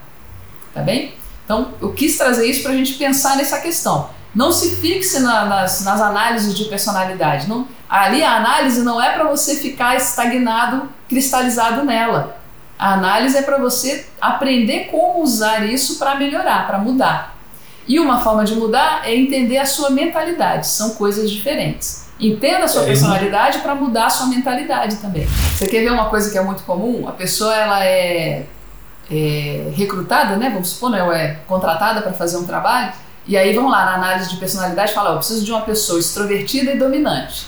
Tá 0.73 0.81
bem? 0.81 1.15
Então, 1.51 1.73
eu 1.81 1.91
quis 1.91 2.17
trazer 2.17 2.49
isso 2.49 2.63
para 2.63 2.71
a 2.71 2.75
gente 2.75 2.93
pensar 2.93 3.35
nessa 3.35 3.59
questão. 3.59 4.09
Não 4.33 4.53
se 4.53 4.77
fixe 4.77 5.19
na, 5.19 5.43
nas, 5.43 5.83
nas 5.83 5.99
análises 5.99 6.57
de 6.57 6.63
personalidade. 6.63 7.49
Não, 7.49 7.67
ali 7.89 8.23
a 8.23 8.37
análise 8.37 8.81
não 8.83 9.01
é 9.01 9.11
para 9.11 9.25
você 9.25 9.57
ficar 9.57 9.97
estagnado, 9.97 10.89
cristalizado 11.09 11.83
nela. 11.83 12.37
A 12.79 12.93
análise 12.93 13.37
é 13.37 13.41
para 13.41 13.57
você 13.57 14.05
aprender 14.21 14.87
como 14.89 15.21
usar 15.21 15.65
isso 15.65 15.99
para 15.99 16.15
melhorar, 16.15 16.67
para 16.67 16.77
mudar. 16.77 17.35
E 17.85 17.99
uma 17.99 18.21
forma 18.21 18.45
de 18.45 18.55
mudar 18.55 19.01
é 19.03 19.13
entender 19.13 19.57
a 19.57 19.65
sua 19.65 19.89
mentalidade, 19.89 20.67
são 20.67 20.91
coisas 20.91 21.29
diferentes. 21.29 22.05
Entenda 22.17 22.63
a 22.63 22.67
sua 22.69 22.83
é, 22.83 22.85
personalidade 22.85 23.59
para 23.59 23.75
mudar 23.75 24.05
a 24.05 24.09
sua 24.09 24.27
mentalidade 24.27 24.95
também. 24.97 25.25
Você 25.25 25.67
quer 25.67 25.81
ver 25.81 25.91
uma 25.91 26.05
coisa 26.05 26.31
que 26.31 26.37
é 26.37 26.41
muito 26.41 26.63
comum? 26.63 27.09
A 27.09 27.11
pessoa 27.11 27.53
ela 27.53 27.83
é, 27.83 28.45
é 29.11 29.71
recrutada, 29.75 30.37
né? 30.37 30.49
Vamos 30.49 30.69
supor, 30.69 30.89
né? 30.89 31.03
ou 31.03 31.11
é 31.11 31.39
contratada 31.47 32.01
para 32.01 32.13
fazer 32.13 32.37
um 32.37 32.45
trabalho. 32.45 32.93
E 33.27 33.37
aí 33.37 33.53
vamos 33.53 33.71
lá 33.71 33.85
na 33.85 33.95
análise 33.95 34.29
de 34.29 34.37
personalidade 34.37 34.93
fala, 34.93 35.11
eu 35.11 35.17
preciso 35.17 35.45
de 35.45 35.51
uma 35.51 35.61
pessoa 35.61 35.99
extrovertida 35.99 36.71
e 36.71 36.77
dominante, 36.77 37.47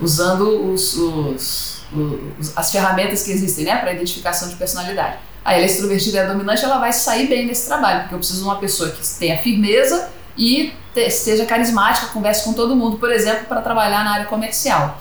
usando 0.00 0.72
os, 0.72 0.94
os, 0.96 1.82
os 1.92 2.56
as 2.56 2.72
ferramentas 2.72 3.22
que 3.22 3.30
existem, 3.30 3.66
né, 3.66 3.76
para 3.76 3.92
identificação 3.92 4.48
de 4.48 4.56
personalidade. 4.56 5.18
Aí 5.44 5.56
ela 5.56 5.64
é 5.64 5.66
extrovertida 5.66 6.18
e 6.18 6.20
é 6.20 6.26
dominante, 6.26 6.64
ela 6.64 6.78
vai 6.78 6.92
sair 6.92 7.28
bem 7.28 7.46
nesse 7.46 7.66
trabalho, 7.66 8.00
porque 8.00 8.14
eu 8.14 8.18
preciso 8.18 8.40
de 8.40 8.44
uma 8.44 8.56
pessoa 8.56 8.90
que 8.90 9.06
tenha 9.18 9.36
firmeza 9.42 10.08
e 10.36 10.72
te, 10.94 11.10
seja 11.10 11.44
carismática, 11.44 12.06
converse 12.06 12.44
com 12.44 12.52
todo 12.52 12.74
mundo, 12.74 12.96
por 12.96 13.12
exemplo, 13.12 13.46
para 13.46 13.60
trabalhar 13.60 14.02
na 14.04 14.12
área 14.12 14.26
comercial. 14.26 14.98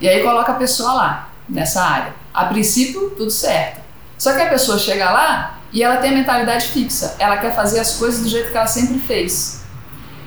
E 0.00 0.08
aí 0.08 0.22
coloca 0.22 0.52
a 0.52 0.54
pessoa 0.54 0.92
lá, 0.94 1.32
nessa 1.48 1.82
área. 1.82 2.14
A 2.32 2.44
princípio, 2.46 3.10
tudo 3.10 3.30
certo. 3.30 3.87
Só 4.18 4.34
que 4.34 4.42
a 4.42 4.48
pessoa 4.48 4.78
chega 4.78 5.10
lá 5.10 5.60
e 5.72 5.82
ela 5.82 5.96
tem 5.98 6.10
a 6.10 6.14
mentalidade 6.14 6.66
fixa. 6.68 7.14
Ela 7.18 7.36
quer 7.36 7.54
fazer 7.54 7.78
as 7.78 7.96
coisas 7.96 8.20
do 8.20 8.28
jeito 8.28 8.50
que 8.50 8.56
ela 8.56 8.66
sempre 8.66 8.98
fez. 8.98 9.62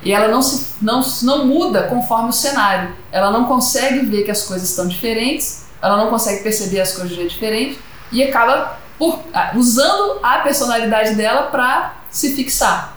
E 0.02 0.12
ela 0.12 0.28
não, 0.28 0.42
se, 0.42 0.74
não, 0.80 1.02
não 1.22 1.46
muda 1.46 1.84
conforme 1.84 2.30
o 2.30 2.32
cenário. 2.32 2.94
Ela 3.12 3.30
não 3.30 3.44
consegue 3.44 4.00
ver 4.06 4.24
que 4.24 4.30
as 4.30 4.42
coisas 4.44 4.68
estão 4.70 4.88
diferentes, 4.88 5.66
ela 5.80 5.96
não 5.96 6.08
consegue 6.08 6.42
perceber 6.42 6.80
as 6.80 6.92
coisas 6.92 7.10
de 7.10 7.16
jeito 7.16 7.30
diferente 7.30 7.78
e 8.10 8.22
acaba 8.22 8.78
por, 8.98 9.20
ah, 9.32 9.52
usando 9.54 10.18
a 10.22 10.38
personalidade 10.38 11.14
dela 11.14 11.44
para 11.44 11.94
se 12.10 12.34
fixar. 12.34 12.96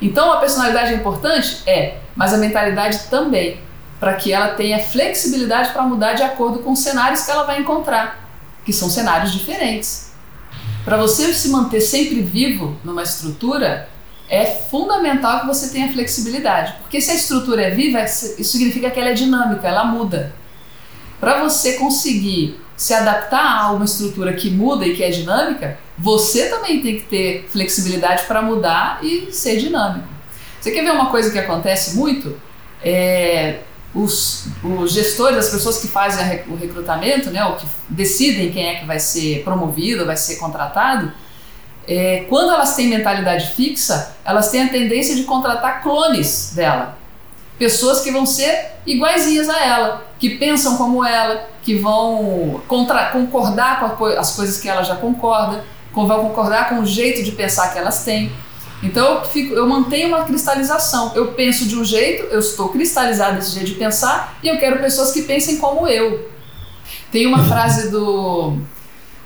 Então 0.00 0.32
a 0.32 0.38
personalidade 0.38 0.92
é 0.92 0.96
importante? 0.96 1.62
É, 1.66 1.98
mas 2.16 2.32
a 2.32 2.38
mentalidade 2.38 3.00
também, 3.10 3.60
para 3.98 4.14
que 4.14 4.32
ela 4.32 4.48
tenha 4.48 4.78
flexibilidade 4.78 5.72
para 5.72 5.82
mudar 5.82 6.14
de 6.14 6.22
acordo 6.22 6.60
com 6.60 6.72
os 6.72 6.78
cenários 6.78 7.22
que 7.22 7.30
ela 7.30 7.44
vai 7.44 7.60
encontrar, 7.60 8.19
que 8.64 8.72
são 8.72 8.88
cenários 8.88 9.32
diferentes. 9.32 10.10
Para 10.84 10.96
você 10.96 11.32
se 11.32 11.48
manter 11.48 11.80
sempre 11.80 12.22
vivo 12.22 12.76
numa 12.84 13.02
estrutura, 13.02 13.88
é 14.28 14.46
fundamental 14.46 15.40
que 15.40 15.46
você 15.46 15.70
tenha 15.70 15.92
flexibilidade, 15.92 16.74
porque 16.80 17.00
se 17.00 17.10
a 17.10 17.14
estrutura 17.14 17.62
é 17.62 17.70
viva, 17.70 18.02
isso 18.02 18.44
significa 18.44 18.90
que 18.90 19.00
ela 19.00 19.10
é 19.10 19.14
dinâmica, 19.14 19.66
ela 19.66 19.84
muda. 19.84 20.32
Para 21.18 21.42
você 21.42 21.74
conseguir 21.74 22.58
se 22.76 22.94
adaptar 22.94 23.64
a 23.64 23.72
uma 23.72 23.84
estrutura 23.84 24.32
que 24.32 24.48
muda 24.48 24.86
e 24.86 24.96
que 24.96 25.02
é 25.02 25.10
dinâmica, 25.10 25.78
você 25.98 26.48
também 26.48 26.80
tem 26.80 26.96
que 26.96 27.02
ter 27.02 27.46
flexibilidade 27.50 28.22
para 28.22 28.40
mudar 28.40 29.00
e 29.02 29.30
ser 29.32 29.58
dinâmico. 29.58 30.08
Você 30.58 30.70
quer 30.70 30.82
ver 30.82 30.92
uma 30.92 31.10
coisa 31.10 31.30
que 31.30 31.38
acontece 31.38 31.96
muito? 31.96 32.40
É, 32.82 33.60
os, 33.94 34.46
os, 34.62 34.92
gestores, 34.92 35.38
as 35.38 35.50
pessoas 35.50 35.78
que 35.78 35.88
fazem 35.88 36.42
o 36.48 36.54
recrutamento, 36.54 37.30
né, 37.30 37.44
ou 37.44 37.56
que 37.56 37.66
decidem 37.88 38.52
quem 38.52 38.66
é 38.68 38.74
que 38.76 38.86
vai 38.86 39.00
ser 39.00 39.42
promovido, 39.42 40.06
vai 40.06 40.16
ser 40.16 40.36
contratado, 40.36 41.12
é, 41.88 42.24
quando 42.28 42.52
elas 42.52 42.76
têm 42.76 42.86
mentalidade 42.88 43.48
fixa, 43.54 44.14
elas 44.24 44.50
têm 44.50 44.62
a 44.62 44.68
tendência 44.68 45.16
de 45.16 45.24
contratar 45.24 45.82
clones 45.82 46.52
dela. 46.54 46.96
Pessoas 47.58 48.00
que 48.00 48.10
vão 48.10 48.24
ser 48.24 48.72
iguaizinhas 48.86 49.48
a 49.48 49.64
ela, 49.64 50.06
que 50.18 50.30
pensam 50.30 50.76
como 50.76 51.04
ela, 51.04 51.48
que 51.62 51.74
vão 51.76 52.60
contra, 52.68 53.06
concordar 53.06 53.80
com 53.80 54.06
as 54.06 54.36
coisas 54.36 54.58
que 54.58 54.68
ela 54.68 54.82
já 54.82 54.96
concorda, 54.96 55.64
vão 55.92 56.28
concordar 56.28 56.68
com 56.68 56.78
o 56.78 56.86
jeito 56.86 57.22
de 57.22 57.32
pensar 57.32 57.72
que 57.72 57.78
elas 57.78 58.04
têm. 58.04 58.32
Então 58.82 59.16
eu, 59.16 59.24
fico, 59.24 59.54
eu 59.54 59.68
mantenho 59.68 60.08
uma 60.08 60.24
cristalização. 60.24 61.12
Eu 61.14 61.32
penso 61.32 61.68
de 61.68 61.76
um 61.76 61.84
jeito, 61.84 62.24
eu 62.24 62.40
estou 62.40 62.70
cristalizado 62.70 63.36
nesse 63.36 63.52
jeito 63.52 63.66
de 63.66 63.74
pensar 63.74 64.38
e 64.42 64.48
eu 64.48 64.58
quero 64.58 64.80
pessoas 64.80 65.12
que 65.12 65.22
pensem 65.22 65.58
como 65.58 65.86
eu. 65.86 66.30
Tem 67.12 67.26
uma 67.26 67.44
frase 67.44 67.90
do 67.90 68.58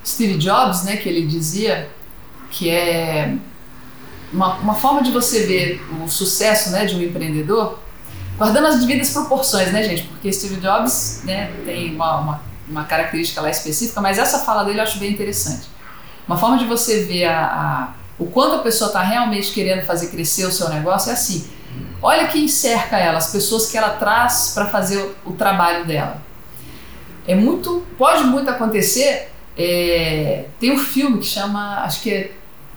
Steve 0.04 0.38
Jobs, 0.38 0.82
né, 0.84 0.96
que 0.96 1.08
ele 1.08 1.26
dizia 1.26 1.88
que 2.50 2.68
é 2.70 3.34
uma, 4.32 4.54
uma 4.56 4.74
forma 4.74 5.02
de 5.02 5.10
você 5.10 5.44
ver 5.44 5.86
o 6.02 6.08
sucesso 6.08 6.70
né, 6.70 6.84
de 6.84 6.96
um 6.96 7.02
empreendedor, 7.02 7.78
guardando 8.36 8.66
as 8.66 8.80
devidas 8.80 9.10
proporções, 9.10 9.72
né, 9.72 9.82
gente? 9.82 10.02
Porque 10.04 10.32
Steve 10.32 10.56
Jobs 10.56 11.22
né, 11.24 11.52
tem 11.64 11.94
uma, 11.94 12.18
uma, 12.18 12.42
uma 12.68 12.84
característica 12.84 13.40
lá 13.40 13.50
específica, 13.50 14.00
mas 14.00 14.18
essa 14.18 14.40
fala 14.40 14.64
dele 14.64 14.78
eu 14.78 14.82
acho 14.82 14.98
bem 14.98 15.12
interessante. 15.12 15.68
Uma 16.26 16.36
forma 16.36 16.58
de 16.58 16.64
você 16.64 17.04
ver 17.04 17.26
a, 17.26 17.44
a 17.44 18.03
o 18.18 18.26
quanto 18.26 18.56
a 18.56 18.58
pessoa 18.58 18.88
está 18.88 19.02
realmente 19.02 19.52
querendo 19.52 19.84
fazer 19.84 20.08
crescer 20.08 20.46
o 20.46 20.52
seu 20.52 20.68
negócio 20.68 21.10
é 21.10 21.14
assim. 21.14 21.48
Olha 22.00 22.28
quem 22.28 22.46
cerca 22.46 22.98
ela, 22.98 23.18
as 23.18 23.32
pessoas 23.32 23.70
que 23.70 23.76
ela 23.76 23.90
traz 23.90 24.52
para 24.54 24.66
fazer 24.66 25.14
o, 25.24 25.32
trabalho 25.32 25.86
dela. 25.86 26.22
É 27.26 27.34
muito, 27.34 27.84
pode 27.96 28.24
muito 28.24 28.50
acontecer. 28.50 29.30
É, 29.56 30.44
tem 30.60 30.72
um 30.72 30.78
filme 30.78 31.18
que 31.18 31.26
chama, 31.26 31.82
acho 31.82 32.02
que 32.02 32.10
é 32.12 32.32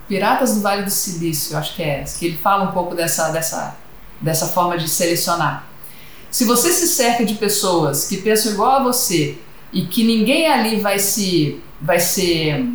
Piratas 0.08 0.54
do 0.54 0.62
Vale 0.62 0.82
do 0.82 0.90
Silício, 0.90 1.56
acho 1.56 1.76
que 1.76 1.82
é, 1.82 2.02
que 2.18 2.26
ele 2.26 2.36
fala 2.36 2.64
um 2.64 2.72
pouco 2.72 2.94
dessa, 2.94 3.28
dessa, 3.28 3.76
dessa 4.20 4.46
forma 4.46 4.78
de 4.78 4.88
selecionar. 4.88 5.66
Se 6.30 6.44
você 6.44 6.72
se 6.72 6.88
cerca 6.88 7.24
de 7.24 7.34
pessoas 7.34 8.08
que 8.08 8.16
pensam 8.16 8.52
igual 8.52 8.80
a 8.80 8.82
você 8.82 9.38
e 9.72 9.82
que 9.82 10.04
ninguém 10.04 10.50
ali 10.50 10.80
vai 10.80 10.98
se 10.98 11.60
vai 11.80 12.00
ser 12.00 12.66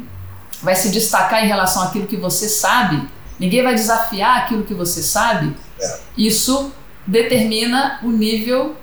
vai 0.63 0.75
se 0.75 0.89
destacar 0.89 1.43
em 1.43 1.47
relação 1.47 1.83
àquilo 1.83 2.07
que 2.07 2.17
você 2.17 2.47
sabe, 2.47 3.07
ninguém 3.39 3.61
vai 3.61 3.75
desafiar 3.75 4.37
aquilo 4.37 4.63
que 4.63 4.73
você 4.73 5.03
sabe, 5.03 5.55
é. 5.79 5.99
isso 6.17 6.71
determina 7.05 7.99
o 8.01 8.09
nível 8.09 8.75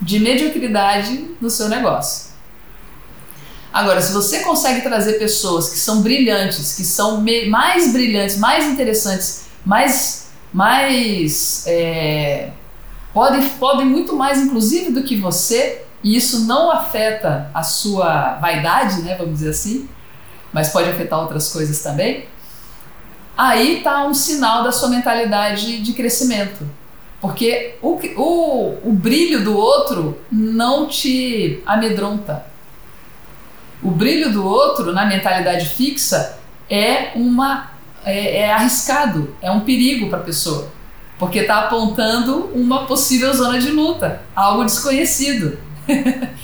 de 0.00 0.18
mediocridade 0.18 1.36
no 1.40 1.50
seu 1.50 1.68
negócio. 1.68 2.30
Agora, 3.72 4.00
se 4.00 4.12
você 4.12 4.40
consegue 4.40 4.80
trazer 4.80 5.14
pessoas 5.14 5.68
que 5.70 5.78
são 5.78 6.02
brilhantes, 6.02 6.74
que 6.74 6.84
são 6.84 7.22
mais 7.48 7.92
brilhantes, 7.92 8.36
mais 8.38 8.64
interessantes, 8.64 9.44
mais, 9.64 10.30
mais 10.52 11.64
é, 11.66 12.50
podem, 13.12 13.48
podem 13.50 13.86
muito 13.86 14.16
mais, 14.16 14.38
inclusive, 14.38 14.90
do 14.90 15.04
que 15.04 15.14
você, 15.16 15.82
e 16.02 16.16
isso 16.16 16.46
não 16.46 16.70
afeta 16.70 17.50
a 17.54 17.62
sua 17.62 18.36
vaidade, 18.36 19.02
né, 19.02 19.14
vamos 19.16 19.34
dizer 19.34 19.50
assim, 19.50 19.88
mas 20.52 20.70
pode 20.70 20.88
afetar 20.88 21.20
outras 21.20 21.52
coisas 21.52 21.82
também. 21.82 22.26
Aí 23.36 23.78
está 23.78 24.04
um 24.04 24.14
sinal 24.14 24.62
da 24.62 24.72
sua 24.72 24.88
mentalidade 24.88 25.80
de 25.80 25.92
crescimento. 25.92 26.68
Porque 27.20 27.74
o, 27.82 27.98
o, 28.16 28.78
o 28.90 28.92
brilho 28.92 29.44
do 29.44 29.56
outro 29.56 30.18
não 30.30 30.86
te 30.86 31.62
amedronta 31.66 32.50
o 33.82 33.90
brilho 33.90 34.30
do 34.32 34.44
outro 34.44 34.92
na 34.92 35.06
mentalidade 35.06 35.66
fixa 35.66 36.38
é 36.68 37.12
uma 37.14 37.70
é, 38.04 38.40
é 38.40 38.52
arriscado, 38.52 39.34
é 39.40 39.50
um 39.50 39.60
perigo 39.60 40.08
para 40.08 40.18
a 40.18 40.22
pessoa, 40.22 40.68
porque 41.18 41.40
está 41.40 41.60
apontando 41.60 42.50
uma 42.54 42.86
possível 42.86 43.32
zona 43.32 43.58
de 43.58 43.70
luta, 43.70 44.22
algo 44.34 44.64
desconhecido. 44.64 45.58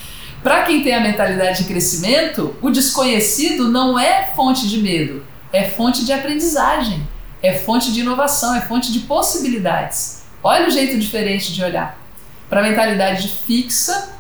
para 0.47 0.63
quem 0.63 0.81
tem 0.81 0.95
a 0.95 1.01
mentalidade 1.01 1.65
de 1.65 1.65
crescimento, 1.65 2.55
o 2.63 2.71
desconhecido 2.71 3.69
não 3.69 3.99
é 3.99 4.31
fonte 4.37 4.69
de 4.69 4.79
medo, 4.79 5.25
é 5.53 5.65
fonte 5.65 6.05
de 6.05 6.13
aprendizagem, 6.13 7.05
é 7.43 7.55
fonte 7.55 7.91
de 7.93 7.99
inovação, 7.99 8.55
é 8.55 8.61
fonte 8.61 8.93
de 8.93 9.01
possibilidades. 9.01 10.23
Olha 10.45 10.69
o 10.69 10.71
jeito 10.71 10.97
diferente 11.01 11.53
de 11.53 11.65
olhar. 11.65 12.01
Para 12.49 12.61
a 12.61 12.63
mentalidade 12.63 13.27
fixa, 13.45 14.11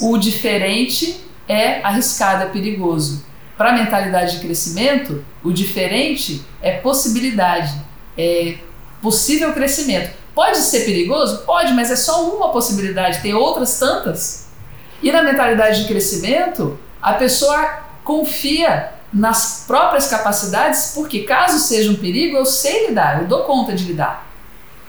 o 0.00 0.18
diferente 0.18 1.20
é 1.48 1.80
arriscado, 1.82 2.42
é 2.42 2.46
perigoso. 2.46 3.24
Para 3.56 3.70
a 3.70 3.72
mentalidade 3.72 4.32
de 4.32 4.40
crescimento, 4.40 5.24
o 5.44 5.52
diferente 5.52 6.44
é 6.60 6.72
possibilidade, 6.72 7.72
é 8.18 8.56
possível 9.00 9.52
crescimento. 9.52 10.10
Pode 10.34 10.58
ser 10.58 10.80
perigoso? 10.80 11.44
Pode, 11.46 11.72
mas 11.74 11.92
é 11.92 11.96
só 11.96 12.28
uma 12.34 12.48
possibilidade, 12.48 13.20
tem 13.20 13.34
outras 13.34 13.78
tantas. 13.78 14.45
E 15.06 15.12
na 15.12 15.22
mentalidade 15.22 15.82
de 15.82 15.86
crescimento, 15.86 16.76
a 17.00 17.12
pessoa 17.12 17.84
confia 18.02 18.90
nas 19.12 19.62
próprias 19.64 20.08
capacidades, 20.08 20.94
porque 20.96 21.20
caso 21.20 21.60
seja 21.60 21.92
um 21.92 21.94
perigo, 21.94 22.36
eu 22.36 22.44
sei 22.44 22.88
lidar, 22.88 23.22
eu 23.22 23.28
dou 23.28 23.44
conta 23.44 23.72
de 23.72 23.84
lidar. 23.84 24.26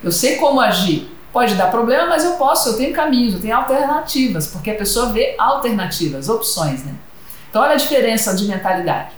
Eu 0.02 0.10
sei 0.10 0.34
como 0.34 0.60
agir. 0.60 1.08
Pode 1.32 1.54
dar 1.54 1.70
problema, 1.70 2.08
mas 2.08 2.24
eu 2.24 2.32
posso, 2.32 2.70
eu 2.70 2.76
tenho 2.76 2.92
caminhos, 2.92 3.34
eu 3.34 3.40
tenho 3.40 3.54
alternativas, 3.54 4.48
porque 4.48 4.72
a 4.72 4.74
pessoa 4.74 5.12
vê 5.12 5.36
alternativas, 5.38 6.28
opções, 6.28 6.82
né? 6.82 6.96
Então 7.48 7.62
olha 7.62 7.74
a 7.74 7.76
diferença 7.76 8.34
de 8.34 8.44
mentalidade. 8.46 9.12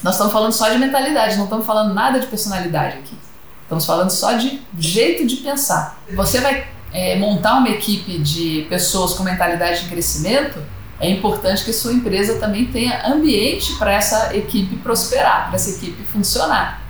Nós 0.00 0.14
estamos 0.14 0.32
falando 0.32 0.52
só 0.52 0.68
de 0.68 0.78
mentalidade, 0.78 1.36
não 1.38 1.44
estamos 1.46 1.66
falando 1.66 1.92
nada 1.92 2.20
de 2.20 2.28
personalidade 2.28 2.98
aqui. 2.98 3.18
Estamos 3.64 3.84
falando 3.84 4.10
só 4.10 4.34
de 4.34 4.62
jeito 4.78 5.26
de 5.26 5.38
pensar. 5.38 5.98
Você 6.14 6.40
vai 6.40 6.68
é, 6.92 7.16
montar 7.16 7.58
uma 7.58 7.68
equipe 7.68 8.18
de 8.18 8.66
pessoas 8.68 9.14
com 9.14 9.22
mentalidade 9.22 9.84
de 9.84 9.88
crescimento, 9.88 10.58
é 11.00 11.08
importante 11.08 11.64
que 11.64 11.72
sua 11.72 11.92
empresa 11.92 12.38
também 12.38 12.66
tenha 12.66 13.06
ambiente 13.06 13.74
para 13.74 13.92
essa 13.92 14.36
equipe 14.36 14.76
prosperar, 14.76 15.46
para 15.46 15.56
essa 15.56 15.70
equipe 15.70 16.02
funcionar. 16.12 16.82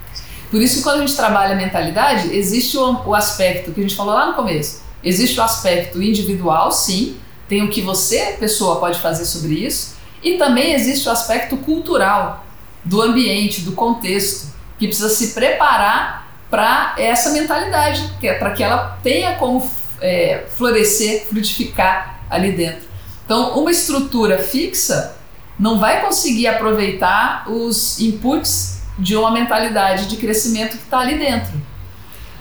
Por 0.51 0.61
isso 0.61 0.83
quando 0.83 0.97
a 0.97 1.07
gente 1.07 1.15
trabalha 1.15 1.53
a 1.53 1.57
mentalidade, 1.57 2.35
existe 2.35 2.77
o, 2.77 3.07
o 3.07 3.15
aspecto 3.15 3.71
que 3.71 3.81
a 3.81 3.83
gente 3.83 3.95
falou 3.95 4.15
lá 4.15 4.27
no 4.27 4.35
começo. 4.35 4.83
Existe 5.03 5.39
o 5.39 5.43
aspecto 5.43 6.03
individual, 6.03 6.73
sim, 6.73 7.17
tem 7.49 7.63
o 7.63 7.71
que 7.71 7.81
você, 7.81 8.37
pessoa, 8.39 8.81
pode 8.81 8.99
fazer 8.99 9.25
sobre 9.25 9.55
isso, 9.55 9.97
e 10.23 10.37
também 10.37 10.75
existe 10.75 11.09
o 11.09 11.13
aspecto 11.13 11.57
cultural, 11.57 12.45
do 12.85 13.01
ambiente, 13.03 13.61
do 13.61 13.73
contexto, 13.73 14.49
que 14.79 14.87
precisa 14.87 15.09
se 15.09 15.35
preparar 15.35 16.29
para 16.51 16.95
essa 16.99 17.31
mentalidade, 17.31 18.11
é 18.23 18.35
para 18.35 18.51
que 18.51 18.63
ela 18.63 18.99
tenha 19.03 19.35
como 19.37 19.71
é, 20.01 20.47
florescer, 20.57 21.27
frutificar 21.27 22.21
ali 22.29 22.53
dentro. 22.53 22.89
Então, 23.25 23.59
uma 23.59 23.71
estrutura 23.71 24.39
fixa 24.39 25.17
não 25.59 25.79
vai 25.79 26.01
conseguir 26.01 26.47
aproveitar 26.47 27.45
os 27.49 28.01
inputs 28.01 28.81
de 28.99 29.17
uma 29.17 29.31
mentalidade 29.31 30.07
de 30.07 30.17
crescimento 30.17 30.77
que 30.77 30.85
está 30.85 31.01
ali 31.01 31.19
dentro. 31.19 31.53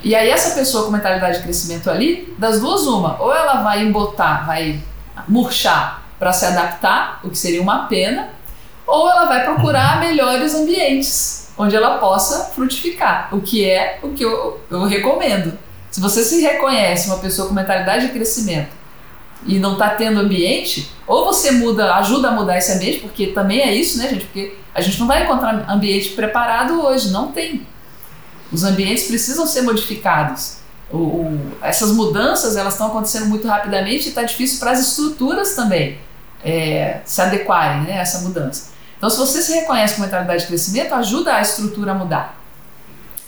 E 0.03 0.15
aí 0.15 0.29
essa 0.29 0.55
pessoa 0.55 0.85
com 0.85 0.91
mentalidade 0.91 1.37
de 1.37 1.43
crescimento 1.43 1.89
ali, 1.89 2.33
das 2.37 2.61
duas 2.61 2.83
uma, 2.83 3.21
ou 3.21 3.33
ela 3.33 3.61
vai 3.61 3.83
embotar, 3.83 4.45
vai 4.45 4.81
murchar 5.27 6.03
para 6.17 6.31
se 6.31 6.45
adaptar, 6.45 7.19
o 7.23 7.29
que 7.29 7.37
seria 7.37 7.61
uma 7.61 7.87
pena, 7.87 8.29
ou 8.87 9.09
ela 9.09 9.25
vai 9.25 9.43
procurar 9.43 9.99
melhores 9.99 10.55
ambientes 10.55 11.49
onde 11.57 11.75
ela 11.75 11.97
possa 11.97 12.45
frutificar, 12.53 13.27
o 13.33 13.41
que 13.41 13.69
é 13.69 13.99
o 14.01 14.09
que 14.09 14.23
eu, 14.23 14.61
eu 14.71 14.85
recomendo. 14.85 15.57
Se 15.91 15.99
você 15.99 16.23
se 16.23 16.41
reconhece 16.41 17.07
uma 17.07 17.17
pessoa 17.17 17.47
com 17.47 17.53
mentalidade 17.53 18.07
de 18.07 18.13
crescimento 18.13 18.71
e 19.45 19.57
não 19.57 19.73
está 19.73 19.89
tendo 19.91 20.19
ambiente, 20.19 20.91
ou 21.07 21.25
você 21.25 21.51
muda, 21.51 21.95
ajuda 21.95 22.29
a 22.29 22.31
mudar 22.31 22.57
esse 22.57 22.71
ambiente, 22.71 22.99
porque 22.99 23.27
também 23.27 23.61
é 23.61 23.73
isso, 23.73 23.97
né, 23.97 24.09
gente? 24.09 24.25
Porque 24.25 24.55
a 24.73 24.81
gente 24.81 24.99
não 24.99 25.07
vai 25.07 25.23
encontrar 25.23 25.65
ambiente 25.69 26.09
preparado 26.09 26.81
hoje, 26.81 27.09
não 27.09 27.31
tem. 27.31 27.65
Os 28.51 28.63
ambientes 28.63 29.05
precisam 29.05 29.47
ser 29.47 29.61
modificados. 29.61 30.57
O, 30.91 30.97
o, 30.97 31.51
essas 31.61 31.91
mudanças 31.91 32.55
elas 32.55 32.73
estão 32.73 32.87
acontecendo 32.87 33.27
muito 33.27 33.47
rapidamente 33.47 34.05
e 34.05 34.09
está 34.09 34.23
difícil 34.23 34.59
para 34.59 34.71
as 34.71 34.79
estruturas 34.79 35.53
também 35.55 35.99
é, 36.43 37.01
se 37.05 37.21
adequarem 37.21 37.83
né, 37.83 37.99
a 37.99 38.01
essa 38.01 38.19
mudança. 38.19 38.71
Então, 38.97 39.09
se 39.09 39.17
você 39.17 39.41
se 39.41 39.53
reconhece 39.53 39.95
com 39.95 40.01
mentalidade 40.01 40.41
de 40.41 40.47
crescimento, 40.47 40.93
ajuda 40.93 41.35
a 41.35 41.41
estrutura 41.41 41.91
a 41.91 41.95
mudar. 41.95 42.37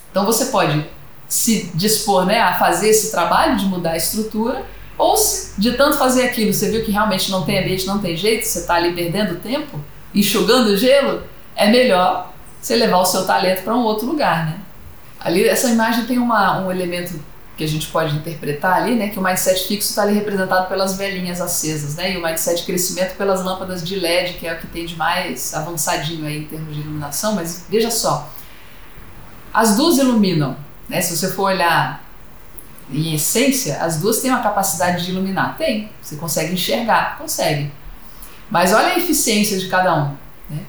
Então, 0.09 0.25
você 0.25 0.45
pode 0.45 0.85
se 1.31 1.71
dispor 1.73 2.25
né, 2.25 2.41
a 2.41 2.59
fazer 2.59 2.89
esse 2.89 3.09
trabalho 3.09 3.55
de 3.55 3.63
mudar 3.65 3.91
a 3.91 3.95
estrutura 3.95 4.65
ou 4.97 5.15
se 5.15 5.53
de 5.57 5.71
tanto 5.77 5.97
fazer 5.97 6.25
aquilo, 6.25 6.53
você 6.53 6.69
viu 6.69 6.83
que 6.83 6.91
realmente 6.91 7.31
não 7.31 7.45
tem 7.45 7.57
ambiente, 7.57 7.87
não 7.87 7.99
tem 7.99 8.17
jeito, 8.17 8.45
você 8.45 8.59
está 8.59 8.75
ali 8.75 8.91
perdendo 8.91 9.39
tempo, 9.39 9.79
enxugando 10.13 10.75
gelo, 10.75 11.23
é 11.55 11.69
melhor 11.69 12.33
você 12.61 12.75
levar 12.75 12.97
o 12.97 13.05
seu 13.05 13.25
talento 13.25 13.63
para 13.63 13.73
um 13.73 13.79
outro 13.79 14.05
lugar, 14.07 14.45
né? 14.45 14.59
Ali, 15.21 15.47
essa 15.47 15.69
imagem 15.69 16.03
tem 16.03 16.17
uma, 16.17 16.59
um 16.65 16.69
elemento 16.69 17.17
que 17.55 17.63
a 17.63 17.67
gente 17.67 17.87
pode 17.87 18.13
interpretar 18.13 18.81
ali, 18.81 18.95
né? 18.95 19.07
Que 19.07 19.17
o 19.17 19.23
mindset 19.23 19.65
fixo 19.69 19.89
está 19.89 20.01
ali 20.01 20.13
representado 20.13 20.67
pelas 20.67 20.97
velhinhas 20.97 21.39
acesas, 21.39 21.95
né? 21.95 22.11
E 22.11 22.17
o 22.17 22.21
mindset 22.21 22.65
crescimento 22.65 23.15
pelas 23.15 23.41
lâmpadas 23.41 23.81
de 23.87 23.95
LED, 23.95 24.33
que 24.33 24.45
é 24.45 24.53
o 24.53 24.59
que 24.59 24.67
tem 24.67 24.85
de 24.85 24.97
mais 24.97 25.53
avançadinho 25.53 26.25
aí 26.25 26.39
em 26.39 26.45
termos 26.45 26.75
de 26.75 26.81
iluminação. 26.81 27.35
Mas 27.35 27.65
veja 27.69 27.89
só, 27.89 28.29
As 29.53 29.77
duas 29.77 29.97
iluminam, 29.97 30.57
né? 30.91 31.01
Se 31.01 31.15
você 31.15 31.31
for 31.31 31.43
olhar 31.43 32.03
em 32.91 33.15
essência, 33.15 33.77
as 33.81 33.97
duas 33.97 34.19
têm 34.19 34.29
uma 34.29 34.43
capacidade 34.43 35.05
de 35.05 35.11
iluminar. 35.11 35.57
Tem, 35.57 35.89
você 36.01 36.17
consegue 36.17 36.53
enxergar, 36.53 37.17
consegue. 37.17 37.71
Mas 38.49 38.73
olha 38.73 38.87
a 38.87 38.97
eficiência 38.97 39.57
de 39.57 39.69
cada 39.69 39.95
um. 39.95 40.17
Né? 40.49 40.59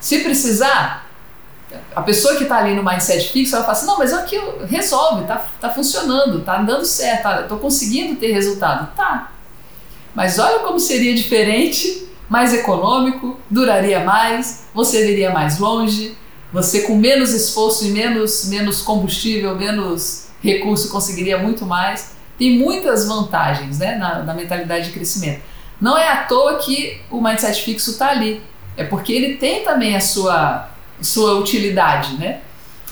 Se 0.00 0.20
precisar, 0.20 1.06
a 1.94 2.00
pessoa 2.00 2.36
que 2.36 2.44
está 2.44 2.56
ali 2.56 2.74
no 2.74 2.82
mindset 2.82 3.28
fixo, 3.30 3.54
ela 3.54 3.64
fala 3.64 3.76
assim, 3.76 3.86
não, 3.86 3.98
mas 3.98 4.14
aqui 4.14 4.40
resolve, 4.66 5.26
tá, 5.26 5.44
tá 5.60 5.68
funcionando, 5.68 6.40
tá 6.40 6.56
dando 6.62 6.86
certo, 6.86 7.22
tá, 7.22 7.42
tô 7.42 7.58
conseguindo 7.58 8.16
ter 8.16 8.32
resultado. 8.32 8.90
Tá. 8.96 9.30
Mas 10.14 10.38
olha 10.38 10.60
como 10.60 10.80
seria 10.80 11.14
diferente, 11.14 12.08
mais 12.30 12.54
econômico, 12.54 13.38
duraria 13.50 14.00
mais, 14.00 14.64
você 14.72 15.12
iria 15.12 15.30
mais 15.30 15.58
longe, 15.58 16.16
você 16.52 16.82
com 16.82 16.96
menos 16.96 17.32
esforço 17.32 17.86
e 17.86 17.90
menos, 17.90 18.46
menos 18.48 18.82
combustível, 18.82 19.56
menos 19.56 20.26
recurso 20.42 20.90
conseguiria 20.90 21.38
muito 21.38 21.64
mais. 21.64 22.12
Tem 22.38 22.58
muitas 22.58 23.06
vantagens 23.06 23.78
né, 23.78 23.96
na, 23.96 24.22
na 24.22 24.34
mentalidade 24.34 24.86
de 24.86 24.92
crescimento. 24.92 25.42
Não 25.80 25.96
é 25.96 26.08
à 26.08 26.24
toa 26.24 26.56
que 26.56 27.00
o 27.10 27.20
mindset 27.20 27.62
fixo 27.62 27.92
está 27.92 28.10
ali. 28.10 28.42
É 28.76 28.84
porque 28.84 29.12
ele 29.12 29.36
tem 29.36 29.62
também 29.64 29.94
a 29.94 30.00
sua, 30.00 30.68
sua 31.00 31.38
utilidade, 31.38 32.14
né? 32.14 32.40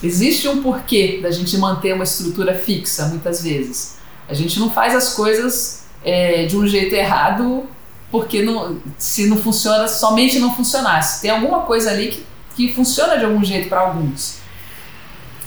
Existe 0.01 0.47
um 0.47 0.61
porquê 0.61 1.19
da 1.21 1.29
gente 1.29 1.57
manter 1.57 1.93
uma 1.93 2.03
estrutura 2.03 2.55
fixa, 2.55 3.07
muitas 3.07 3.43
vezes. 3.43 3.97
A 4.27 4.33
gente 4.33 4.59
não 4.59 4.69
faz 4.69 4.95
as 4.95 5.13
coisas 5.13 5.83
é, 6.03 6.45
de 6.45 6.55
um 6.55 6.65
jeito 6.65 6.93
errado 6.95 7.67
porque 8.11 8.41
não, 8.41 8.77
se 8.97 9.27
não 9.27 9.37
funciona, 9.37 9.87
somente 9.87 10.39
não 10.39 10.55
funcionasse. 10.55 11.21
Tem 11.21 11.29
alguma 11.29 11.61
coisa 11.61 11.91
ali 11.91 12.07
que, 12.09 12.25
que 12.59 12.73
funciona 12.73 13.17
de 13.17 13.23
algum 13.23 13.41
jeito 13.41 13.69
para 13.69 13.79
alguns. 13.79 14.39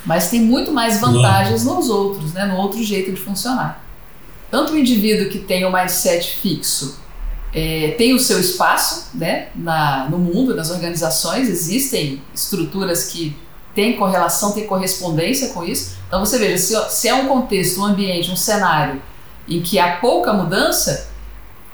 Mas 0.06 0.30
tem 0.30 0.40
muito 0.40 0.72
mais 0.72 0.98
vantagens 0.98 1.62
nos 1.62 1.90
outros, 1.90 2.32
né? 2.32 2.46
no 2.46 2.56
outro 2.56 2.82
jeito 2.82 3.12
de 3.12 3.20
funcionar. 3.20 3.84
Tanto 4.50 4.72
o 4.72 4.78
indivíduo 4.78 5.28
que 5.28 5.38
tem 5.38 5.66
o 5.66 5.70
mindset 5.70 6.36
fixo 6.36 7.00
é, 7.54 7.94
tem 7.98 8.14
o 8.14 8.18
seu 8.18 8.40
espaço 8.40 9.10
né? 9.12 9.48
Na, 9.54 10.08
no 10.08 10.18
mundo, 10.18 10.56
nas 10.56 10.70
organizações, 10.70 11.50
existem 11.50 12.22
estruturas 12.34 13.08
que 13.08 13.36
têm 13.74 13.98
correlação, 13.98 14.52
têm 14.52 14.66
correspondência 14.66 15.48
com 15.48 15.62
isso. 15.62 15.96
Então 16.08 16.20
você 16.20 16.38
veja, 16.38 16.56
se, 16.56 16.90
se 16.90 17.08
é 17.08 17.14
um 17.14 17.28
contexto, 17.28 17.78
um 17.80 17.84
ambiente, 17.84 18.30
um 18.30 18.36
cenário 18.36 19.02
em 19.46 19.60
que 19.60 19.78
há 19.78 19.96
pouca 19.96 20.32
mudança, 20.32 21.10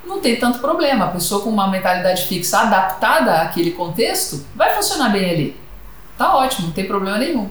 não 0.09 0.19
tem 0.19 0.35
tanto 0.37 0.59
problema. 0.59 1.05
A 1.05 1.09
pessoa 1.09 1.41
com 1.41 1.49
uma 1.49 1.69
mentalidade 1.69 2.25
fixa 2.27 2.59
adaptada 2.59 3.41
àquele 3.41 3.71
contexto 3.71 4.43
vai 4.55 4.75
funcionar 4.75 5.09
bem 5.09 5.29
ali. 5.29 5.59
Tá 6.17 6.35
ótimo, 6.35 6.67
não 6.67 6.73
tem 6.73 6.85
problema 6.85 7.17
nenhum. 7.17 7.49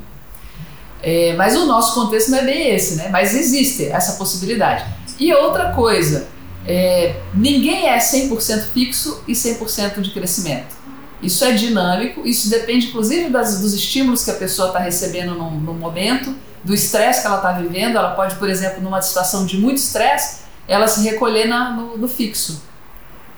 É, 1.03 1.35
mas 1.37 1.57
o 1.57 1.65
nosso 1.65 1.95
contexto 1.95 2.31
não 2.31 2.39
é 2.39 2.45
bem 2.45 2.75
esse, 2.75 2.97
né? 2.97 3.09
Mas 3.09 3.35
existe 3.35 3.87
essa 3.87 4.15
possibilidade. 4.15 4.85
E 5.19 5.33
outra 5.33 5.73
coisa, 5.73 6.29
é, 6.67 7.17
ninguém 7.33 7.89
é 7.89 7.99
100% 7.99 8.65
fixo 8.73 9.23
e 9.27 9.33
100% 9.33 10.01
de 10.01 10.11
crescimento. 10.11 10.77
Isso 11.23 11.45
é 11.45 11.53
dinâmico, 11.53 12.27
isso 12.27 12.49
depende 12.51 12.89
inclusive 12.89 13.31
das, 13.31 13.61
dos 13.61 13.75
estímulos 13.75 14.25
que 14.25 14.31
a 14.31 14.35
pessoa 14.35 14.69
está 14.69 14.79
recebendo 14.79 15.35
no, 15.35 15.51
no, 15.51 15.75
momento, 15.75 16.35
do 16.63 16.75
estresse 16.75 17.23
que 17.23 17.27
ela 17.27 17.37
está 17.37 17.53
vivendo. 17.53 17.97
Ela 17.97 18.11
pode, 18.11 18.37
por 18.37 18.49
exemplo, 18.49 18.81
numa 18.81 19.03
situação 19.03 19.47
de 19.47 19.57
muito 19.59 19.79
estresse, 19.79 20.41
ela 20.69 20.87
se 20.87 21.03
recolher 21.03 21.47
na, 21.47 21.71
no, 21.73 21.97
no 21.97 22.07
fixo, 22.07 22.63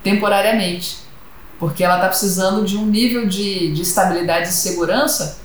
temporariamente, 0.03 0.99
porque 1.59 1.85
ela 1.85 1.95
está 1.97 2.09
precisando 2.09 2.64
de 2.64 2.77
um 2.77 2.85
nível 2.85 3.27
de, 3.27 3.73
de 3.73 3.83
estabilidade 3.83 4.49
e 4.49 4.53
segurança 4.53 5.38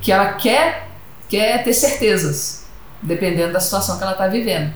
que 0.00 0.10
ela 0.10 0.32
quer 0.32 0.86
quer 1.28 1.62
ter 1.64 1.74
certezas, 1.74 2.66
dependendo 3.02 3.52
da 3.52 3.60
situação 3.60 3.96
que 3.96 4.02
ela 4.02 4.12
está 4.12 4.28
vivendo. 4.28 4.72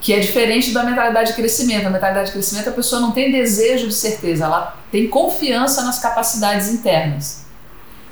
Que 0.00 0.12
é 0.12 0.20
diferente 0.20 0.72
da 0.72 0.84
mentalidade 0.84 1.30
de 1.30 1.36
crescimento. 1.36 1.86
A 1.86 1.90
mentalidade 1.90 2.26
de 2.26 2.32
crescimento, 2.32 2.68
a 2.68 2.72
pessoa 2.72 3.00
não 3.00 3.12
tem 3.12 3.32
desejo 3.32 3.88
de 3.88 3.94
certeza, 3.94 4.44
ela 4.44 4.76
tem 4.92 5.08
confiança 5.08 5.82
nas 5.82 5.98
capacidades 5.98 6.68
internas, 6.68 7.44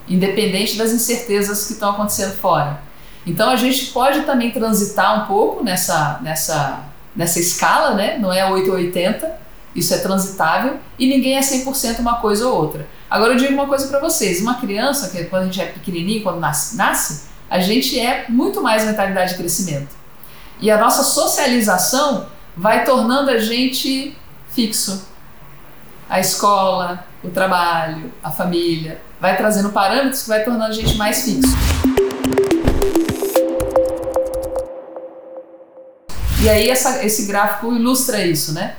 independente 0.08 0.76
das 0.76 0.92
incertezas 0.92 1.66
que 1.66 1.74
estão 1.74 1.90
acontecendo 1.90 2.36
fora. 2.36 2.80
Então 3.24 3.50
a 3.50 3.56
gente 3.56 3.86
pode 3.86 4.22
também 4.22 4.50
transitar 4.50 5.24
um 5.24 5.26
pouco 5.26 5.64
nessa, 5.64 6.20
nessa, 6.22 6.84
nessa 7.16 7.40
escala, 7.40 7.94
né? 7.94 8.18
não 8.18 8.32
é 8.32 8.48
880, 8.48 9.46
isso 9.74 9.94
é 9.94 9.98
transitável 9.98 10.78
e 10.98 11.06
ninguém 11.06 11.36
é 11.36 11.40
100% 11.40 11.98
uma 11.98 12.16
coisa 12.16 12.46
ou 12.46 12.56
outra. 12.56 12.86
Agora 13.10 13.34
eu 13.34 13.36
digo 13.36 13.54
uma 13.54 13.66
coisa 13.66 13.86
para 13.88 14.00
vocês: 14.00 14.40
uma 14.40 14.54
criança, 14.54 15.08
que 15.08 15.24
quando 15.24 15.42
a 15.42 15.44
gente 15.46 15.60
é 15.60 15.66
pequenininho, 15.66 16.22
quando 16.22 16.40
nasce, 16.40 16.76
nasce, 16.76 17.26
a 17.48 17.60
gente 17.60 17.98
é 17.98 18.26
muito 18.28 18.62
mais 18.62 18.84
mentalidade 18.84 19.32
de 19.32 19.38
crescimento. 19.38 19.94
E 20.60 20.70
a 20.70 20.78
nossa 20.78 21.04
socialização 21.04 22.26
vai 22.56 22.84
tornando 22.84 23.30
a 23.30 23.38
gente 23.38 24.16
fixo. 24.50 25.06
A 26.08 26.20
escola, 26.20 27.04
o 27.22 27.28
trabalho, 27.28 28.12
a 28.22 28.30
família, 28.30 29.00
vai 29.20 29.36
trazendo 29.36 29.70
parâmetros 29.70 30.22
que 30.22 30.28
vai 30.28 30.44
tornando 30.44 30.70
a 30.70 30.72
gente 30.72 30.96
mais 30.96 31.24
fixo. 31.24 31.54
E 36.46 36.48
aí 36.48 36.70
essa, 36.70 37.04
esse 37.04 37.26
gráfico 37.26 37.74
ilustra 37.74 38.24
isso, 38.24 38.52
né? 38.52 38.76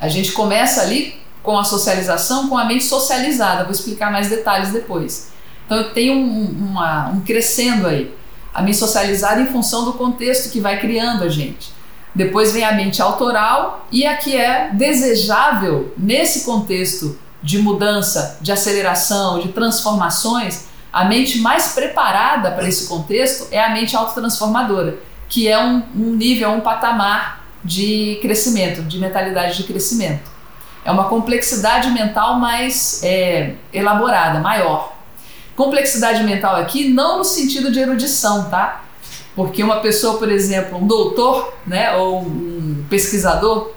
A 0.00 0.08
gente 0.08 0.32
começa 0.32 0.80
ali 0.80 1.14
com 1.44 1.56
a 1.56 1.62
socialização, 1.62 2.48
com 2.48 2.58
a 2.58 2.64
mente 2.64 2.82
socializada. 2.82 3.62
Vou 3.62 3.70
explicar 3.70 4.10
mais 4.10 4.28
detalhes 4.28 4.70
depois. 4.72 5.30
Então 5.64 5.92
tem 5.92 6.10
um, 6.10 6.46
uma, 6.46 7.10
um 7.10 7.20
crescendo 7.20 7.86
aí. 7.86 8.12
A 8.52 8.62
mente 8.62 8.78
socializada 8.78 9.40
em 9.40 9.46
função 9.46 9.84
do 9.84 9.92
contexto 9.92 10.50
que 10.50 10.58
vai 10.58 10.80
criando 10.80 11.22
a 11.22 11.28
gente. 11.28 11.72
Depois 12.12 12.52
vem 12.52 12.64
a 12.64 12.72
mente 12.72 13.00
autoral 13.00 13.86
e 13.92 14.04
a 14.04 14.16
que 14.16 14.36
é 14.36 14.70
desejável 14.72 15.94
nesse 15.96 16.44
contexto 16.44 17.16
de 17.40 17.60
mudança, 17.60 18.38
de 18.40 18.50
aceleração, 18.50 19.38
de 19.38 19.52
transformações. 19.52 20.64
A 20.92 21.04
mente 21.04 21.38
mais 21.38 21.68
preparada 21.74 22.50
para 22.50 22.68
esse 22.68 22.88
contexto 22.88 23.46
é 23.52 23.64
a 23.64 23.70
mente 23.70 23.94
autotransformadora, 23.94 24.98
que 25.30 25.46
é 25.48 25.58
um, 25.58 25.82
um 25.94 26.16
nível, 26.16 26.50
um 26.50 26.60
patamar 26.60 27.46
de 27.64 28.18
crescimento, 28.20 28.82
de 28.82 28.98
mentalidade 28.98 29.56
de 29.56 29.62
crescimento. 29.62 30.28
É 30.84 30.90
uma 30.90 31.04
complexidade 31.04 31.88
mental 31.90 32.38
mais 32.38 33.00
é, 33.04 33.54
elaborada, 33.72 34.40
maior. 34.40 34.96
Complexidade 35.54 36.24
mental 36.24 36.56
aqui 36.56 36.88
não 36.88 37.18
no 37.18 37.24
sentido 37.24 37.70
de 37.70 37.78
erudição, 37.78 38.50
tá? 38.50 38.84
Porque 39.36 39.62
uma 39.62 39.76
pessoa, 39.76 40.18
por 40.18 40.30
exemplo, 40.30 40.78
um 40.78 40.86
doutor, 40.86 41.54
né, 41.64 41.94
ou 41.94 42.22
um 42.22 42.84
pesquisador, 42.90 43.70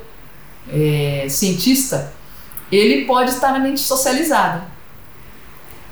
é, 0.71 1.27
cientista, 1.29 2.11
ele 2.71 3.05
pode 3.05 3.31
estar 3.31 3.51
na 3.51 3.59
mente 3.59 3.81
socializada. 3.81 4.63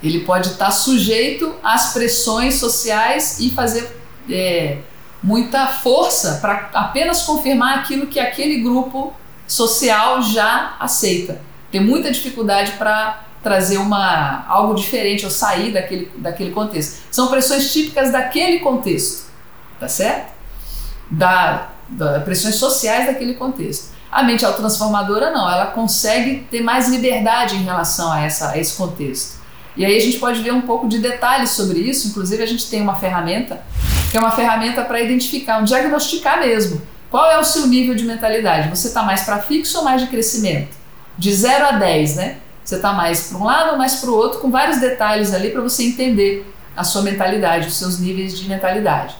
Ele 0.02 0.20
pode 0.20 0.48
estar 0.48 0.72
sujeito 0.72 1.54
às 1.62 1.92
pressões 1.92 2.54
sociais 2.54 3.38
e 3.38 3.50
fazer 3.50 3.96
é, 4.28 4.78
muita 5.22 5.66
força 5.68 6.38
para 6.40 6.70
apenas 6.74 7.22
confirmar 7.22 7.78
aquilo 7.78 8.06
que 8.06 8.18
aquele 8.18 8.60
grupo 8.60 9.12
social 9.46 10.22
já 10.22 10.74
aceita. 10.80 11.40
Tem 11.70 11.80
muita 11.80 12.10
dificuldade 12.10 12.72
para 12.72 13.24
trazer 13.42 13.78
uma 13.78 14.44
algo 14.46 14.74
diferente 14.74 15.24
ou 15.24 15.30
sair 15.30 15.72
daquele, 15.72 16.10
daquele 16.16 16.50
contexto. 16.50 17.02
São 17.10 17.28
pressões 17.28 17.72
típicas 17.72 18.10
daquele 18.10 18.60
contexto, 18.60 19.30
tá 19.78 19.88
certo? 19.88 20.32
Da, 21.10 21.68
da 21.88 22.20
pressões 22.20 22.56
sociais 22.56 23.06
daquele 23.06 23.34
contexto. 23.34 23.92
A 24.10 24.22
mente 24.22 24.44
autotransformadora 24.44 25.30
não, 25.30 25.50
ela 25.50 25.66
consegue 25.66 26.46
ter 26.50 26.60
mais 26.60 26.88
liberdade 26.88 27.56
em 27.56 27.62
relação 27.62 28.12
a, 28.12 28.20
essa, 28.20 28.50
a 28.50 28.58
esse 28.58 28.76
contexto. 28.76 29.40
E 29.74 29.84
aí 29.86 29.96
a 29.96 30.00
gente 30.00 30.18
pode 30.18 30.42
ver 30.42 30.52
um 30.52 30.60
pouco 30.62 30.86
de 30.86 30.98
detalhes 30.98 31.50
sobre 31.50 31.78
isso, 31.78 32.08
inclusive 32.08 32.42
a 32.42 32.46
gente 32.46 32.68
tem 32.68 32.82
uma 32.82 32.96
ferramenta 32.96 33.62
que 34.12 34.18
é 34.18 34.20
uma 34.20 34.30
ferramenta 34.30 34.84
para 34.84 35.00
identificar, 35.00 35.58
um 35.58 35.64
diagnosticar 35.64 36.38
mesmo. 36.38 36.82
Qual 37.10 37.30
é 37.30 37.38
o 37.38 37.44
seu 37.44 37.66
nível 37.66 37.94
de 37.94 38.04
mentalidade? 38.04 38.68
Você 38.68 38.88
está 38.88 39.02
mais 39.02 39.22
para 39.22 39.38
fixo 39.38 39.78
ou 39.78 39.84
mais 39.84 40.02
de 40.02 40.08
crescimento? 40.08 40.76
De 41.16 41.32
0 41.32 41.64
a 41.64 41.72
10, 41.72 42.16
né? 42.16 42.36
Você 42.62 42.76
está 42.76 42.92
mais 42.92 43.28
para 43.28 43.38
um 43.38 43.44
lado 43.44 43.70
ou 43.70 43.78
mais 43.78 43.94
para 43.94 44.10
o 44.10 44.14
outro, 44.14 44.40
com 44.40 44.50
vários 44.50 44.78
detalhes 44.78 45.32
ali 45.32 45.48
para 45.48 45.62
você 45.62 45.84
entender 45.84 46.46
a 46.76 46.84
sua 46.84 47.00
mentalidade, 47.00 47.68
os 47.68 47.78
seus 47.78 47.98
níveis 47.98 48.38
de 48.38 48.46
mentalidade. 48.46 49.14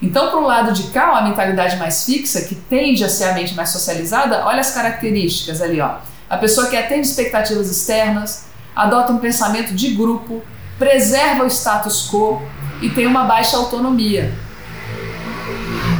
Então, 0.00 0.28
para 0.28 0.38
o 0.38 0.46
lado 0.46 0.72
de 0.72 0.84
cá, 0.92 1.08
a 1.18 1.22
mentalidade 1.22 1.76
mais 1.76 2.04
fixa, 2.04 2.42
que 2.42 2.54
tende 2.54 3.02
a 3.02 3.08
ser 3.08 3.24
a 3.24 3.34
mente 3.34 3.52
mais 3.54 3.70
socializada, 3.70 4.46
olha 4.46 4.60
as 4.60 4.70
características 4.70 5.60
ali, 5.60 5.80
ó. 5.80 5.96
A 6.28 6.36
pessoa 6.36 6.68
que 6.68 6.76
atende 6.76 7.08
expectativas 7.08 7.68
externas, 7.68 8.44
adota 8.76 9.12
um 9.12 9.18
pensamento 9.18 9.74
de 9.74 9.88
grupo, 9.88 10.40
preserva 10.78 11.42
o 11.42 11.48
status 11.48 12.08
quo, 12.08 12.40
e 12.80 12.90
tem 12.90 13.06
uma 13.06 13.24
baixa 13.24 13.56
autonomia. 13.56 14.32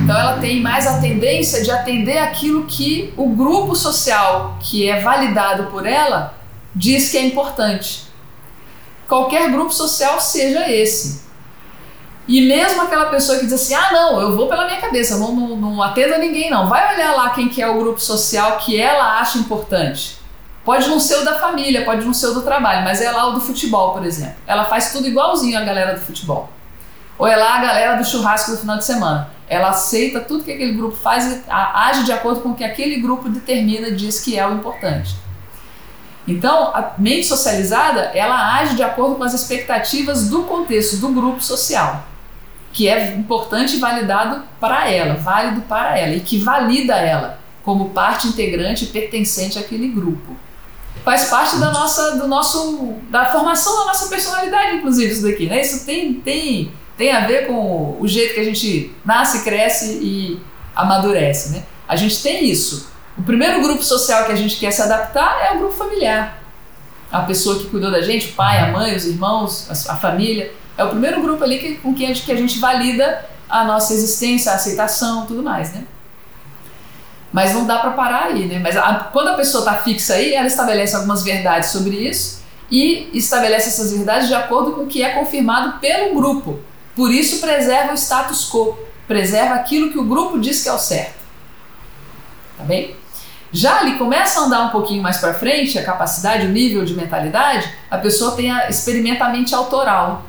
Então 0.03 0.19
ela 0.19 0.39
tem 0.39 0.61
mais 0.61 0.87
a 0.87 1.01
tendência 1.01 1.63
de 1.63 1.71
atender 1.71 2.19
aquilo 2.19 2.65
que 2.65 3.13
o 3.17 3.29
grupo 3.29 3.77
social 3.77 4.57
que 4.61 4.89
é 4.89 5.01
validado 5.01 5.65
por 5.71 5.87
ela 5.87 6.35
diz 6.75 7.11
que 7.11 7.19
é 7.19 7.25
importante. 7.25 8.05
Qualquer 9.07 9.51
grupo 9.51 9.73
social 9.73 10.21
seja 10.21 10.71
esse. 10.71 11.29
E 12.27 12.43
mesmo 12.43 12.83
aquela 12.83 13.07
pessoa 13.07 13.39
que 13.39 13.45
diz 13.45 13.55
assim, 13.55 13.75
ah 13.75 13.91
não, 13.93 14.21
eu 14.21 14.37
vou 14.37 14.49
pela 14.49 14.67
minha 14.67 14.81
cabeça, 14.81 15.17
não, 15.17 15.35
não, 15.35 15.57
não 15.57 15.83
atendo 15.83 16.15
a 16.15 16.19
ninguém 16.19 16.49
não. 16.49 16.69
Vai 16.69 16.95
olhar 16.95 17.15
lá 17.15 17.31
quem 17.31 17.49
que 17.49 17.61
é 17.61 17.69
o 17.69 17.79
grupo 17.79 18.01
social 18.01 18.57
que 18.59 18.81
ela 18.81 19.21
acha 19.21 19.39
importante. 19.39 20.19
Pode 20.65 20.89
não 20.89 21.01
ser 21.01 21.17
o 21.17 21.25
da 21.25 21.39
família, 21.39 21.85
pode 21.85 22.05
não 22.05 22.15
ser 22.15 22.29
o 22.29 22.35
do 22.35 22.43
trabalho, 22.43 22.85
mas 22.85 23.01
é 23.01 23.11
lá 23.11 23.27
o 23.27 23.33
do 23.33 23.41
futebol, 23.41 23.93
por 23.93 24.05
exemplo. 24.05 24.37
Ela 24.47 24.65
faz 24.65 24.93
tudo 24.93 25.09
igualzinho 25.09 25.59
a 25.59 25.63
galera 25.63 25.95
do 25.95 26.01
futebol. 26.01 26.49
Ou 27.21 27.27
é 27.29 27.37
lá 27.37 27.59
a 27.59 27.63
galera 27.63 27.97
do 27.97 28.05
churrasco 28.05 28.51
do 28.51 28.57
final 28.57 28.79
de 28.79 28.85
semana. 28.85 29.31
Ela 29.47 29.69
aceita 29.69 30.21
tudo 30.21 30.43
que 30.43 30.53
aquele 30.53 30.73
grupo 30.73 30.97
faz 30.97 31.27
e 31.31 31.43
age 31.49 32.05
de 32.05 32.13
acordo 32.13 32.41
com 32.41 32.49
o 32.49 32.55
que 32.55 32.65
aquele 32.65 33.01
grupo 33.01 33.29
determina 33.29 33.93
diz 33.93 34.21
que 34.21 34.39
é 34.39 34.49
o 34.49 34.55
importante. 34.55 35.15
Então, 36.27 36.75
a 36.75 36.95
mente 36.97 37.27
socializada, 37.27 38.11
ela 38.15 38.57
age 38.59 38.75
de 38.75 38.83
acordo 38.83 39.17
com 39.17 39.23
as 39.23 39.35
expectativas 39.35 40.29
do 40.31 40.45
contexto 40.45 40.97
do 40.97 41.11
grupo 41.11 41.43
social 41.43 42.07
que 42.73 42.89
é 42.89 43.15
importante 43.15 43.77
e 43.77 43.79
validado 43.79 44.43
para 44.59 44.89
ela, 44.89 45.15
válido 45.15 45.63
para 45.63 45.99
ela 45.99 46.15
e 46.15 46.21
que 46.21 46.39
valida 46.39 46.95
ela 46.95 47.39
como 47.63 47.91
parte 47.91 48.29
integrante 48.29 48.85
e 48.85 48.89
pertencente 48.89 49.59
àquele 49.59 49.89
grupo. 49.89 50.37
Faz 51.05 51.29
parte 51.29 51.57
da 51.59 51.71
nossa, 51.71 52.17
do 52.17 52.29
nosso, 52.29 52.95
da 53.09 53.27
formação 53.27 53.79
da 53.81 53.85
nossa 53.87 54.09
personalidade, 54.09 54.77
inclusive 54.77 55.13
isso 55.13 55.23
daqui, 55.23 55.47
né? 55.47 55.61
Isso 55.61 55.85
tem, 55.85 56.15
tem, 56.15 56.73
tem 57.01 57.13
a 57.13 57.27
ver 57.27 57.47
com 57.47 57.97
o 57.99 58.07
jeito 58.07 58.35
que 58.35 58.41
a 58.41 58.45
gente 58.45 58.95
nasce, 59.03 59.43
cresce 59.43 60.01
e 60.03 60.39
amadurece, 60.77 61.49
né? 61.49 61.63
A 61.89 61.97
gente 61.97 62.23
tem 62.23 62.45
isso. 62.45 62.91
O 63.17 63.23
primeiro 63.23 63.63
grupo 63.63 63.83
social 63.83 64.27
que 64.27 64.33
a 64.33 64.37
gente 64.37 64.57
quer 64.57 64.71
se 64.71 64.83
adaptar 64.83 65.47
é 65.47 65.55
o 65.55 65.61
grupo 65.61 65.73
familiar. 65.73 66.43
A 67.11 67.23
pessoa 67.23 67.59
que 67.59 67.69
cuidou 67.69 67.91
da 67.91 68.03
gente, 68.03 68.29
o 68.29 68.33
pai, 68.35 68.59
a 68.59 68.67
mãe, 68.67 68.95
os 68.95 69.07
irmãos, 69.07 69.89
a, 69.89 69.97
família. 69.97 70.53
É 70.77 70.85
o 70.85 70.91
primeiro 70.91 71.23
grupo 71.23 71.43
ali 71.43 71.59
que, 71.59 71.77
com 71.77 71.95
quem 71.95 72.05
a 72.05 72.09
gente, 72.09 72.23
que 72.23 72.33
a 72.33 72.37
gente 72.37 72.59
valida 72.59 73.25
a 73.49 73.65
nossa 73.65 73.95
existência, 73.95 74.53
a 74.53 74.57
aceitação, 74.57 75.25
tudo 75.25 75.43
mais, 75.43 75.73
né? 75.73 75.85
Mas 77.33 77.55
não 77.55 77.67
dá 77.67 77.79
para 77.79 77.93
parar 77.93 78.25
aí, 78.25 78.45
né? 78.45 78.59
Mas 78.59 78.77
a, 78.77 79.09
quando 79.11 79.29
a 79.29 79.35
pessoa 79.37 79.63
está 79.63 79.75
fixa 79.77 80.13
aí, 80.13 80.35
ela 80.35 80.47
estabelece 80.47 80.95
algumas 80.95 81.23
verdades 81.23 81.71
sobre 81.71 81.97
isso 81.97 82.43
e 82.71 83.09
estabelece 83.15 83.71
essas 83.71 83.91
verdades 83.91 84.29
de 84.29 84.35
acordo 84.35 84.73
com 84.73 84.83
o 84.83 84.87
que 84.87 85.03
é 85.03 85.15
confirmado 85.15 85.79
pelo 85.81 86.15
grupo. 86.15 86.69
Por 86.95 87.13
isso 87.13 87.41
preserva 87.41 87.93
o 87.93 87.97
status 87.97 88.51
quo, 88.51 88.79
preserva 89.07 89.55
aquilo 89.55 89.91
que 89.91 89.99
o 89.99 90.05
grupo 90.05 90.39
diz 90.39 90.63
que 90.63 90.69
é 90.69 90.73
o 90.73 90.79
certo. 90.79 91.21
Tá 92.57 92.65
bem? 92.65 92.97
Já 93.53 93.81
ali 93.81 93.99
começa 93.99 94.41
a 94.41 94.45
andar 94.45 94.63
um 94.63 94.69
pouquinho 94.71 95.03
mais 95.03 95.19
para 95.19 95.35
frente, 95.35 95.79
a 95.79 95.85
capacidade, 95.85 96.47
o 96.47 96.51
nível 96.51 96.85
de 96.85 96.95
mentalidade, 96.95 97.69
a 97.91 97.99
pessoa 97.99 98.37
tem 98.37 98.51
a, 98.51 98.69
experimenta 98.69 99.25
a 99.25 99.29
mente 99.29 99.55
autoral. 99.55 100.25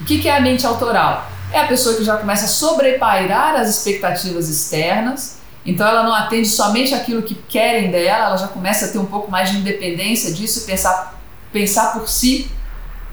O 0.00 0.04
que, 0.04 0.18
que 0.18 0.28
é 0.28 0.36
a 0.36 0.40
mente 0.40 0.66
autoral? 0.66 1.26
É 1.52 1.60
a 1.60 1.66
pessoa 1.66 1.96
que 1.96 2.04
já 2.04 2.16
começa 2.16 2.44
a 2.44 2.48
sobrepairar 2.48 3.54
as 3.54 3.68
expectativas 3.68 4.48
externas, 4.48 5.38
então 5.64 5.86
ela 5.86 6.02
não 6.02 6.14
atende 6.14 6.48
somente 6.48 6.94
aquilo 6.94 7.22
que 7.22 7.34
querem 7.34 7.90
dela, 7.90 8.26
ela 8.26 8.36
já 8.36 8.48
começa 8.48 8.86
a 8.86 8.88
ter 8.88 8.98
um 8.98 9.06
pouco 9.06 9.30
mais 9.30 9.50
de 9.50 9.56
independência 9.56 10.32
disso, 10.32 10.66
pensar, 10.66 11.18
pensar 11.52 11.92
por 11.92 12.08
si, 12.08 12.50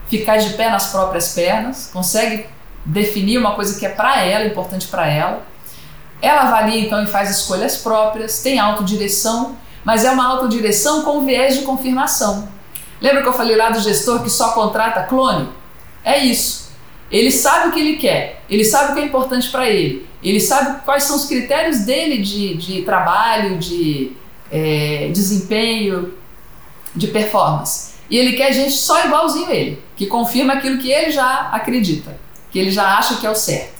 ficar 0.10 0.38
de 0.38 0.52
pé 0.52 0.70
nas 0.70 0.88
próprias 0.88 1.34
pernas, 1.34 1.90
consegue 1.92 2.48
definir 2.88 3.38
uma 3.38 3.54
coisa 3.54 3.78
que 3.78 3.86
é 3.86 3.90
para 3.90 4.24
ela, 4.24 4.46
importante 4.46 4.88
para 4.88 5.08
ela. 5.08 5.46
Ela 6.22 6.42
avalia 6.42 6.80
então 6.80 7.04
e 7.04 7.06
faz 7.06 7.30
escolhas 7.30 7.78
próprias, 7.78 8.42
tem 8.42 8.58
autodireção, 8.58 9.56
mas 9.84 10.04
é 10.04 10.12
uma 10.12 10.26
autodireção 10.26 11.04
com 11.04 11.26
viés 11.26 11.56
de 11.56 11.64
confirmação. 11.64 12.48
Lembra 13.00 13.22
que 13.22 13.28
eu 13.28 13.34
falei 13.34 13.56
lá 13.56 13.70
do 13.70 13.80
gestor 13.80 14.24
que 14.24 14.30
só 14.30 14.52
contrata 14.54 15.04
clone? 15.04 15.50
É 16.04 16.18
isso. 16.18 16.72
Ele 17.12 17.32
sabe 17.32 17.70
o 17.70 17.72
que 17.72 17.80
ele 17.80 17.98
quer, 17.98 18.42
ele 18.50 18.66
sabe 18.66 18.92
o 18.92 18.96
que 18.96 19.02
é 19.02 19.06
importante 19.06 19.50
para 19.50 19.70
ele, 19.70 20.06
ele 20.22 20.42
sabe 20.42 20.82
quais 20.84 21.04
são 21.06 21.16
os 21.16 21.26
critérios 21.26 21.80
dele 21.82 22.22
de, 22.22 22.56
de 22.56 22.82
trabalho, 22.82 23.58
de 23.58 24.12
é, 24.52 25.10
desempenho, 25.14 26.14
de 26.94 27.08
performance. 27.08 27.96
E 28.10 28.18
ele 28.18 28.34
quer 28.34 28.52
gente 28.52 28.74
só 28.74 29.06
igualzinho 29.06 29.48
a 29.48 29.56
ele, 29.56 29.82
que 29.96 30.06
confirma 30.06 30.54
aquilo 30.54 30.80
que 30.80 30.92
ele 30.92 31.12
já 31.12 31.50
acredita, 31.52 32.18
que 32.58 32.62
ele 32.62 32.72
já 32.72 32.98
acha 32.98 33.18
que 33.18 33.28
é 33.28 33.30
o 33.30 33.36
certo. 33.36 33.78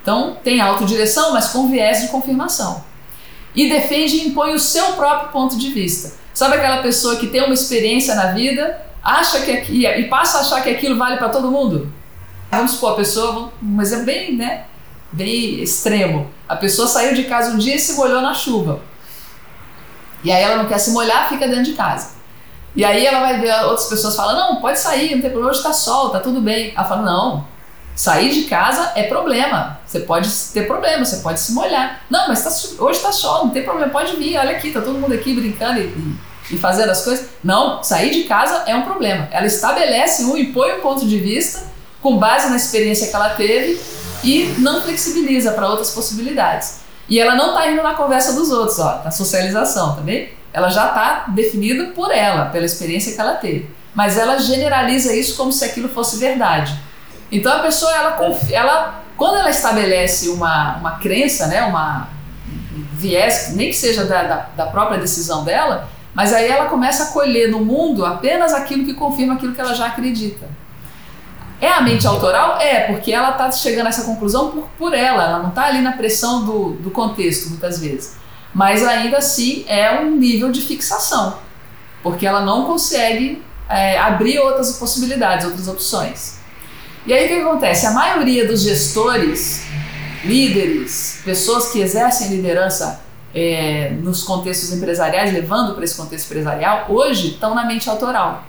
Então, 0.00 0.38
tem 0.42 0.58
autodireção, 0.58 1.34
mas 1.34 1.48
com 1.48 1.68
viés 1.68 2.00
de 2.00 2.08
confirmação. 2.08 2.82
E 3.54 3.68
defende 3.68 4.16
e 4.16 4.28
impõe 4.28 4.54
o 4.54 4.58
seu 4.58 4.92
próprio 4.92 5.28
ponto 5.28 5.58
de 5.58 5.68
vista. 5.68 6.14
Sabe 6.32 6.56
aquela 6.56 6.78
pessoa 6.78 7.16
que 7.16 7.26
tem 7.26 7.44
uma 7.44 7.52
experiência 7.52 8.14
na 8.14 8.28
vida, 8.28 8.80
acha 9.02 9.40
que 9.40 9.52
e 9.70 10.04
passa 10.04 10.38
a 10.38 10.40
achar 10.40 10.62
que 10.62 10.70
aquilo 10.70 10.96
vale 10.96 11.18
para 11.18 11.28
todo 11.28 11.50
mundo? 11.50 11.92
Vamos 12.50 12.70
supor, 12.72 12.92
a 12.92 12.96
pessoa, 12.96 13.52
um 13.62 13.82
exemplo 13.82 14.06
bem, 14.06 14.34
né, 14.34 14.64
bem 15.12 15.62
extremo. 15.62 16.30
A 16.48 16.56
pessoa 16.56 16.88
saiu 16.88 17.14
de 17.14 17.24
casa 17.24 17.52
um 17.52 17.58
dia 17.58 17.74
e 17.74 17.78
se 17.78 17.96
molhou 17.96 18.22
na 18.22 18.32
chuva. 18.32 18.80
E 20.24 20.32
aí 20.32 20.42
ela 20.42 20.56
não 20.56 20.66
quer 20.66 20.78
se 20.78 20.90
molhar, 20.90 21.28
fica 21.28 21.46
dentro 21.46 21.64
de 21.64 21.74
casa. 21.74 22.12
E 22.74 22.82
aí 22.82 23.04
ela 23.04 23.20
vai 23.20 23.38
ver 23.40 23.52
outras 23.64 23.88
pessoas 23.88 24.16
falando, 24.16 24.38
não, 24.38 24.60
pode 24.62 24.78
sair, 24.78 25.14
não 25.14 25.20
tem 25.20 25.30
problema, 25.30 25.50
hoje 25.50 25.62
tá 25.62 25.74
sol, 25.74 26.08
tá 26.08 26.20
tudo 26.20 26.40
bem. 26.40 26.72
Ela 26.74 26.84
fala, 26.84 27.02
não, 27.02 27.55
sair 27.96 28.30
de 28.30 28.42
casa 28.42 28.92
é 28.94 29.04
problema. 29.04 29.80
Você 29.86 30.00
pode 30.00 30.30
ter 30.52 30.66
problema, 30.66 31.04
você 31.04 31.16
pode 31.16 31.40
se 31.40 31.52
molhar. 31.52 32.02
Não, 32.10 32.28
mas 32.28 32.44
tá, 32.44 32.84
hoje 32.84 33.00
tá 33.00 33.10
sol, 33.10 33.46
não 33.46 33.50
tem 33.50 33.64
problema, 33.64 33.90
pode 33.90 34.14
vir, 34.16 34.36
olha 34.36 34.50
aqui, 34.50 34.70
tá 34.70 34.82
todo 34.82 34.98
mundo 34.98 35.14
aqui 35.14 35.32
brincando 35.32 35.80
e, 35.80 36.54
e 36.54 36.58
fazendo 36.58 36.90
as 36.90 37.02
coisas. 37.02 37.26
Não, 37.42 37.82
sair 37.82 38.10
de 38.10 38.24
casa 38.24 38.64
é 38.66 38.76
um 38.76 38.82
problema. 38.82 39.26
Ela 39.32 39.46
estabelece 39.46 40.24
um 40.24 40.36
e 40.36 40.52
põe 40.52 40.74
um 40.74 40.80
ponto 40.80 41.06
de 41.06 41.18
vista 41.18 41.64
com 42.02 42.18
base 42.18 42.50
na 42.50 42.56
experiência 42.56 43.08
que 43.08 43.16
ela 43.16 43.30
teve 43.30 43.80
e 44.22 44.54
não 44.58 44.82
flexibiliza 44.82 45.52
para 45.52 45.68
outras 45.68 45.90
possibilidades. 45.90 46.80
E 47.08 47.18
ela 47.18 47.34
não 47.34 47.48
está 47.50 47.70
indo 47.70 47.82
na 47.82 47.94
conversa 47.94 48.34
dos 48.34 48.50
outros, 48.50 48.78
ó, 48.78 49.00
na 49.04 49.10
socialização, 49.10 49.94
tá 49.96 50.02
bem? 50.02 50.30
Ela 50.52 50.68
já 50.68 50.88
está 50.88 51.26
definida 51.28 51.92
por 51.94 52.10
ela, 52.10 52.46
pela 52.46 52.66
experiência 52.66 53.14
que 53.14 53.20
ela 53.20 53.34
teve. 53.34 53.70
Mas 53.94 54.18
ela 54.18 54.38
generaliza 54.38 55.14
isso 55.14 55.36
como 55.36 55.50
se 55.52 55.64
aquilo 55.64 55.88
fosse 55.88 56.18
verdade. 56.18 56.76
Então 57.30 57.52
a 57.52 57.60
pessoa, 57.60 57.92
ela, 57.92 58.18
ela 58.50 59.02
quando 59.16 59.36
ela 59.36 59.50
estabelece 59.50 60.28
uma, 60.28 60.76
uma 60.76 60.92
crença, 60.98 61.46
né, 61.46 61.62
uma 61.62 62.08
viés, 62.92 63.52
nem 63.54 63.68
que 63.68 63.76
seja 63.76 64.04
da, 64.04 64.22
da, 64.22 64.48
da 64.56 64.66
própria 64.66 64.98
decisão 64.98 65.44
dela, 65.44 65.88
mas 66.14 66.32
aí 66.32 66.48
ela 66.48 66.66
começa 66.66 67.04
a 67.04 67.06
colher 67.08 67.50
no 67.50 67.64
mundo 67.64 68.04
apenas 68.04 68.54
aquilo 68.54 68.84
que 68.84 68.94
confirma 68.94 69.34
aquilo 69.34 69.54
que 69.54 69.60
ela 69.60 69.74
já 69.74 69.86
acredita. 69.86 70.48
É 71.60 71.72
a 71.72 71.80
mente 71.80 72.06
autoral? 72.06 72.58
É, 72.60 72.80
porque 72.92 73.12
ela 73.12 73.30
está 73.30 73.50
chegando 73.50 73.86
a 73.86 73.88
essa 73.88 74.04
conclusão 74.04 74.50
por, 74.50 74.68
por 74.78 74.94
ela, 74.94 75.24
ela 75.24 75.38
não 75.38 75.48
está 75.48 75.64
ali 75.64 75.80
na 75.80 75.92
pressão 75.92 76.44
do, 76.44 76.70
do 76.74 76.90
contexto, 76.90 77.48
muitas 77.48 77.80
vezes. 77.80 78.16
Mas 78.54 78.86
ainda 78.86 79.18
assim 79.18 79.64
é 79.66 80.00
um 80.00 80.10
nível 80.12 80.50
de 80.50 80.60
fixação, 80.60 81.38
porque 82.02 82.26
ela 82.26 82.40
não 82.40 82.64
consegue 82.64 83.42
é, 83.68 83.98
abrir 83.98 84.38
outras 84.38 84.78
possibilidades, 84.78 85.46
outras 85.46 85.68
opções. 85.68 86.38
E 87.06 87.12
aí 87.12 87.26
o 87.26 87.28
que 87.28 87.34
acontece? 87.40 87.86
A 87.86 87.92
maioria 87.92 88.48
dos 88.48 88.62
gestores, 88.62 89.64
líderes, 90.24 91.20
pessoas 91.24 91.70
que 91.70 91.80
exercem 91.80 92.30
liderança 92.30 93.00
é, 93.32 93.90
nos 94.02 94.24
contextos 94.24 94.72
empresariais, 94.72 95.32
levando 95.32 95.74
para 95.74 95.84
esse 95.84 95.96
contexto 95.96 96.26
empresarial, 96.26 96.86
hoje 96.88 97.28
estão 97.28 97.54
na 97.54 97.64
mente 97.64 97.88
autoral. 97.88 98.44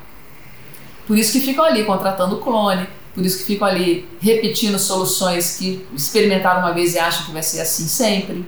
Por 1.05 1.15
isso 1.15 1.31
que 1.31 1.39
ficam 1.39 1.63
ali 1.63 1.85
contratando 1.85 2.37
clone, 2.37 2.87
por 3.13 3.23
isso 3.23 3.37
que 3.37 3.43
ficam 3.43 3.67
ali 3.67 4.09
repetindo 4.19 4.79
soluções 4.79 5.57
que 5.57 5.85
experimentaram 5.93 6.61
uma 6.61 6.73
vez 6.73 6.95
e 6.95 6.99
acham 6.99 7.27
que 7.27 7.31
vai 7.31 7.43
ser 7.43 7.61
assim 7.61 7.87
sempre. 7.87 8.43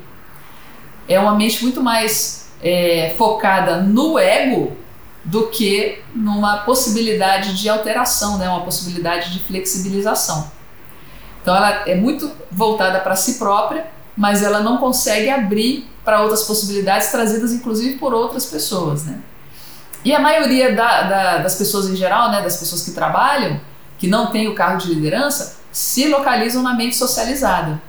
É 1.07 1.19
uma 1.19 1.35
mente 1.35 1.61
muito 1.61 1.83
mais 1.83 2.47
é, 2.63 3.13
focada 3.15 3.77
no 3.77 4.17
ego 4.17 4.75
do 5.23 5.47
que 5.47 6.01
numa 6.15 6.59
possibilidade 6.59 7.57
de 7.57 7.69
alteração, 7.69 8.37
né? 8.37 8.49
uma 8.49 8.61
possibilidade 8.61 9.31
de 9.31 9.43
flexibilização. 9.43 10.51
Então 11.41 11.55
ela 11.55 11.83
é 11.87 11.95
muito 11.95 12.31
voltada 12.51 12.99
para 12.99 13.15
si 13.15 13.35
própria, 13.35 13.87
mas 14.15 14.43
ela 14.43 14.59
não 14.59 14.77
consegue 14.77 15.29
abrir 15.29 15.89
para 16.03 16.21
outras 16.21 16.43
possibilidades 16.43 17.09
trazidas 17.09 17.53
inclusive 17.53 17.97
por 17.97 18.13
outras 18.13 18.45
pessoas. 18.45 19.05
Né? 19.05 19.19
E 20.03 20.13
a 20.13 20.19
maioria 20.19 20.73
da, 20.75 21.03
da, 21.03 21.37
das 21.39 21.55
pessoas 21.55 21.89
em 21.89 21.95
geral, 21.95 22.31
né, 22.31 22.41
das 22.41 22.57
pessoas 22.57 22.83
que 22.83 22.91
trabalham, 22.91 23.59
que 23.97 24.07
não 24.07 24.31
têm 24.31 24.47
o 24.47 24.55
cargo 24.55 24.77
de 24.77 24.93
liderança, 24.93 25.57
se 25.71 26.07
localizam 26.07 26.63
na 26.63 26.73
mente 26.73 26.95
socializada. 26.95 27.81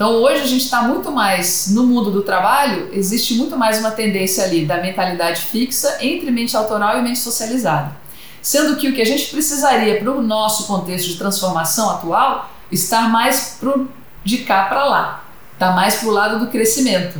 Então 0.00 0.14
hoje 0.14 0.40
a 0.40 0.46
gente 0.46 0.64
está 0.64 0.80
muito 0.80 1.12
mais 1.12 1.68
no 1.72 1.82
mundo 1.82 2.10
do 2.10 2.22
trabalho, 2.22 2.88
existe 2.90 3.34
muito 3.34 3.54
mais 3.54 3.80
uma 3.80 3.90
tendência 3.90 4.42
ali 4.42 4.64
da 4.64 4.78
mentalidade 4.78 5.42
fixa 5.42 5.98
entre 6.00 6.30
mente 6.30 6.56
autoral 6.56 6.98
e 6.98 7.02
mente 7.02 7.18
socializada. 7.18 7.94
Sendo 8.40 8.76
que 8.76 8.88
o 8.88 8.94
que 8.94 9.02
a 9.02 9.04
gente 9.04 9.26
precisaria 9.26 10.00
para 10.00 10.10
o 10.10 10.22
nosso 10.22 10.66
contexto 10.66 11.06
de 11.06 11.18
transformação 11.18 11.90
atual 11.90 12.50
está 12.72 13.10
mais 13.10 13.58
pro, 13.60 13.90
de 14.24 14.38
cá 14.38 14.64
para 14.70 14.86
lá, 14.86 15.24
está 15.52 15.72
mais 15.72 15.96
para 15.96 16.08
o 16.08 16.12
lado 16.12 16.38
do 16.38 16.50
crescimento. 16.50 17.18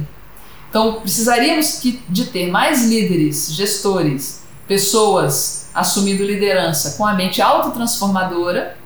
Então 0.71 1.03
precisaríamos 1.03 1.81
que, 1.81 2.03
de 2.09 2.29
ter 2.29 2.51
mais 2.51 2.87
líderes, 2.87 3.53
gestores, 3.53 4.43
pessoas 4.67 5.69
assumindo 5.75 6.25
liderança 6.25 6.97
com 6.97 7.07
a 7.07 7.13
mente 7.13 7.43
autotransformadora 7.43 8.79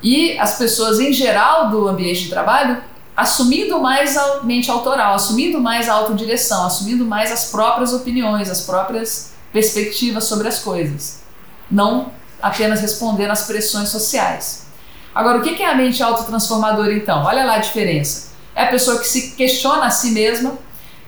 E 0.00 0.38
as 0.38 0.56
pessoas 0.56 1.00
em 1.00 1.12
geral 1.12 1.70
do 1.70 1.88
ambiente 1.88 2.22
de 2.22 2.28
trabalho 2.28 2.93
assumindo 3.16 3.78
mais 3.80 4.16
a 4.16 4.40
mente 4.42 4.70
autoral, 4.70 5.14
assumindo 5.14 5.60
mais 5.60 5.88
a 5.88 5.94
autodireção, 5.94 6.66
assumindo 6.66 7.04
mais 7.04 7.30
as 7.30 7.46
próprias 7.46 7.92
opiniões, 7.92 8.50
as 8.50 8.62
próprias 8.62 9.32
perspectivas 9.52 10.24
sobre 10.24 10.48
as 10.48 10.58
coisas. 10.58 11.20
Não 11.70 12.12
apenas 12.42 12.80
respondendo 12.80 13.30
às 13.30 13.44
pressões 13.44 13.88
sociais. 13.88 14.66
Agora, 15.14 15.38
o 15.38 15.42
que 15.42 15.62
é 15.62 15.70
a 15.70 15.74
mente 15.74 16.02
autotransformadora 16.02 16.92
então? 16.92 17.24
Olha 17.24 17.44
lá 17.44 17.54
a 17.54 17.58
diferença. 17.58 18.32
É 18.54 18.64
a 18.64 18.66
pessoa 18.66 18.98
que 18.98 19.06
se 19.06 19.30
questiona 19.32 19.86
a 19.86 19.90
si 19.90 20.10
mesma, 20.10 20.58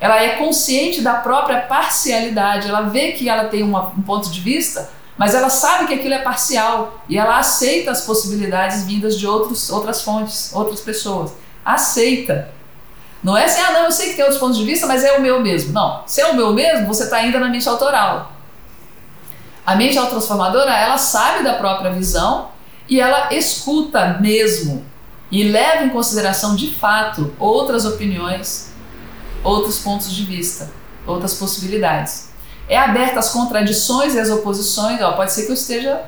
ela 0.00 0.22
é 0.22 0.36
consciente 0.36 1.00
da 1.00 1.14
própria 1.14 1.60
parcialidade, 1.62 2.68
ela 2.68 2.82
vê 2.82 3.12
que 3.12 3.28
ela 3.28 3.48
tem 3.48 3.62
uma, 3.62 3.88
um 3.88 4.02
ponto 4.02 4.30
de 4.30 4.40
vista, 4.40 4.90
mas 5.16 5.34
ela 5.34 5.48
sabe 5.48 5.86
que 5.86 5.94
aquilo 5.94 6.14
é 6.14 6.18
parcial 6.18 7.02
e 7.08 7.18
ela 7.18 7.38
aceita 7.38 7.90
as 7.90 8.02
possibilidades 8.02 8.84
vindas 8.84 9.18
de 9.18 9.26
outros, 9.26 9.70
outras 9.70 10.02
fontes, 10.02 10.50
outras 10.54 10.80
pessoas. 10.80 11.32
Aceita. 11.66 12.54
Não 13.22 13.36
é 13.36 13.44
assim, 13.44 13.60
ah, 13.60 13.72
não, 13.72 13.84
eu 13.86 13.90
sei 13.90 14.10
que 14.10 14.14
tem 14.14 14.24
outros 14.24 14.40
pontos 14.40 14.56
de 14.56 14.64
vista, 14.64 14.86
mas 14.86 15.02
é 15.02 15.18
o 15.18 15.20
meu 15.20 15.40
mesmo. 15.40 15.72
Não, 15.72 16.04
se 16.06 16.20
é 16.20 16.28
o 16.28 16.36
meu 16.36 16.52
mesmo, 16.52 16.86
você 16.86 17.02
está 17.02 17.16
ainda 17.16 17.40
na 17.40 17.48
mente 17.48 17.68
autoral. 17.68 18.30
A 19.66 19.74
mente 19.74 19.98
autotransformadora, 19.98 20.72
ela 20.72 20.96
sabe 20.96 21.42
da 21.42 21.54
própria 21.54 21.90
visão 21.90 22.50
e 22.88 23.00
ela 23.00 23.34
escuta 23.34 24.18
mesmo 24.20 24.84
e 25.28 25.42
leva 25.42 25.82
em 25.82 25.88
consideração 25.88 26.54
de 26.54 26.72
fato 26.72 27.34
outras 27.36 27.84
opiniões, 27.84 28.70
outros 29.42 29.80
pontos 29.80 30.14
de 30.14 30.24
vista, 30.24 30.70
outras 31.04 31.34
possibilidades. 31.34 32.28
É 32.68 32.78
aberta 32.78 33.18
às 33.18 33.30
contradições 33.30 34.14
e 34.14 34.20
às 34.20 34.30
oposições. 34.30 35.00
Ó, 35.02 35.12
pode 35.12 35.32
ser 35.32 35.46
que 35.46 35.50
eu 35.50 35.54
esteja, 35.54 36.02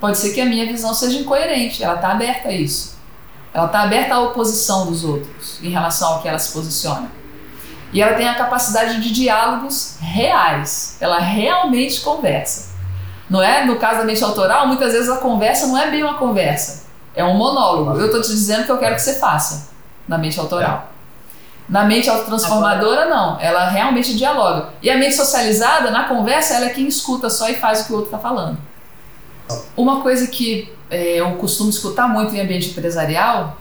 pode 0.00 0.16
ser 0.16 0.32
que 0.32 0.40
a 0.40 0.46
minha 0.46 0.64
visão 0.64 0.94
seja 0.94 1.18
incoerente. 1.18 1.84
Ela 1.84 1.96
está 1.96 2.12
aberta 2.12 2.48
a 2.48 2.52
isso. 2.52 2.96
Ela 3.54 3.66
está 3.66 3.82
aberta 3.82 4.14
à 4.14 4.20
oposição 4.20 4.86
dos 4.86 5.04
outros 5.04 5.58
em 5.62 5.68
relação 5.68 6.14
ao 6.14 6.22
que 6.22 6.28
ela 6.28 6.38
se 6.38 6.52
posiciona. 6.52 7.10
E 7.92 8.00
ela 8.00 8.14
tem 8.14 8.26
a 8.26 8.34
capacidade 8.34 9.00
de 9.02 9.12
diálogos 9.12 9.96
reais. 10.00 10.96
Ela 11.00 11.18
realmente 11.18 12.00
conversa. 12.00 12.72
Não 13.28 13.42
é? 13.42 13.64
No 13.64 13.76
caso 13.76 13.98
da 13.98 14.04
mente 14.04 14.24
autoral, 14.24 14.66
muitas 14.66 14.92
vezes 14.92 15.10
a 15.10 15.18
conversa 15.18 15.66
não 15.66 15.76
é 15.76 15.90
bem 15.90 16.02
uma 16.02 16.14
conversa. 16.14 16.86
É 17.14 17.22
um 17.22 17.34
monólogo. 17.34 17.98
Eu 17.98 18.06
estou 18.06 18.22
te 18.22 18.28
dizendo 18.28 18.64
que 18.64 18.72
eu 18.72 18.78
quero 18.78 18.94
que 18.94 19.02
você 19.02 19.18
faça 19.18 19.68
na 20.08 20.16
mente 20.16 20.40
autoral. 20.40 20.88
Na 21.68 21.84
mente 21.84 22.08
autotransformadora, 22.08 23.06
não. 23.06 23.38
Ela 23.40 23.68
realmente 23.68 24.16
dialoga. 24.16 24.70
E 24.80 24.90
a 24.90 24.96
mente 24.96 25.14
socializada, 25.14 25.90
na 25.90 26.04
conversa, 26.04 26.54
ela 26.54 26.66
é 26.66 26.70
quem 26.70 26.86
escuta 26.88 27.28
só 27.28 27.48
e 27.48 27.54
faz 27.54 27.82
o 27.82 27.86
que 27.86 27.92
o 27.92 27.96
outro 27.96 28.08
está 28.08 28.18
falando. 28.18 28.58
Uma 29.76 30.02
coisa 30.02 30.26
que 30.26 30.72
é, 30.90 31.20
eu 31.20 31.32
costumo 31.36 31.70
escutar 31.70 32.08
muito 32.08 32.34
em 32.34 32.40
ambiente 32.40 32.70
empresarial 32.70 33.58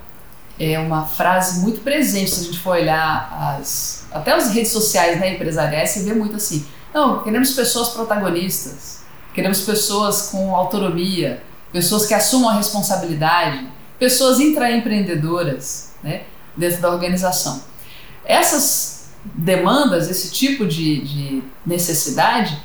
é 0.59 0.77
uma 0.77 1.05
frase 1.05 1.61
muito 1.61 1.81
presente, 1.81 2.29
se 2.29 2.41
a 2.41 2.43
gente 2.43 2.59
for 2.59 2.71
olhar 2.71 3.57
as, 3.59 4.05
até 4.11 4.31
as 4.31 4.51
redes 4.51 4.71
sociais 4.71 5.19
né, 5.19 5.33
empresariais, 5.33 5.89
você 5.89 6.03
vê 6.03 6.13
muito 6.13 6.35
assim. 6.35 6.65
Não, 6.93 7.23
queremos 7.23 7.51
pessoas 7.51 7.89
protagonistas 7.89 9.01
Queremos 9.33 9.61
pessoas 9.61 10.29
com 10.29 10.53
autonomia, 10.53 11.41
pessoas 11.71 12.05
que 12.05 12.13
assumam 12.13 12.49
a 12.49 12.53
responsabilidade, 12.55 13.65
pessoas 13.97 14.39
intraempreendedoras 14.41 15.93
né, 16.03 16.23
dentro 16.55 16.81
da 16.81 16.89
organização. 16.89 17.63
Essas 18.25 19.09
demandas, 19.23 20.09
esse 20.09 20.31
tipo 20.31 20.65
de, 20.65 21.01
de 21.01 21.43
necessidade, 21.65 22.61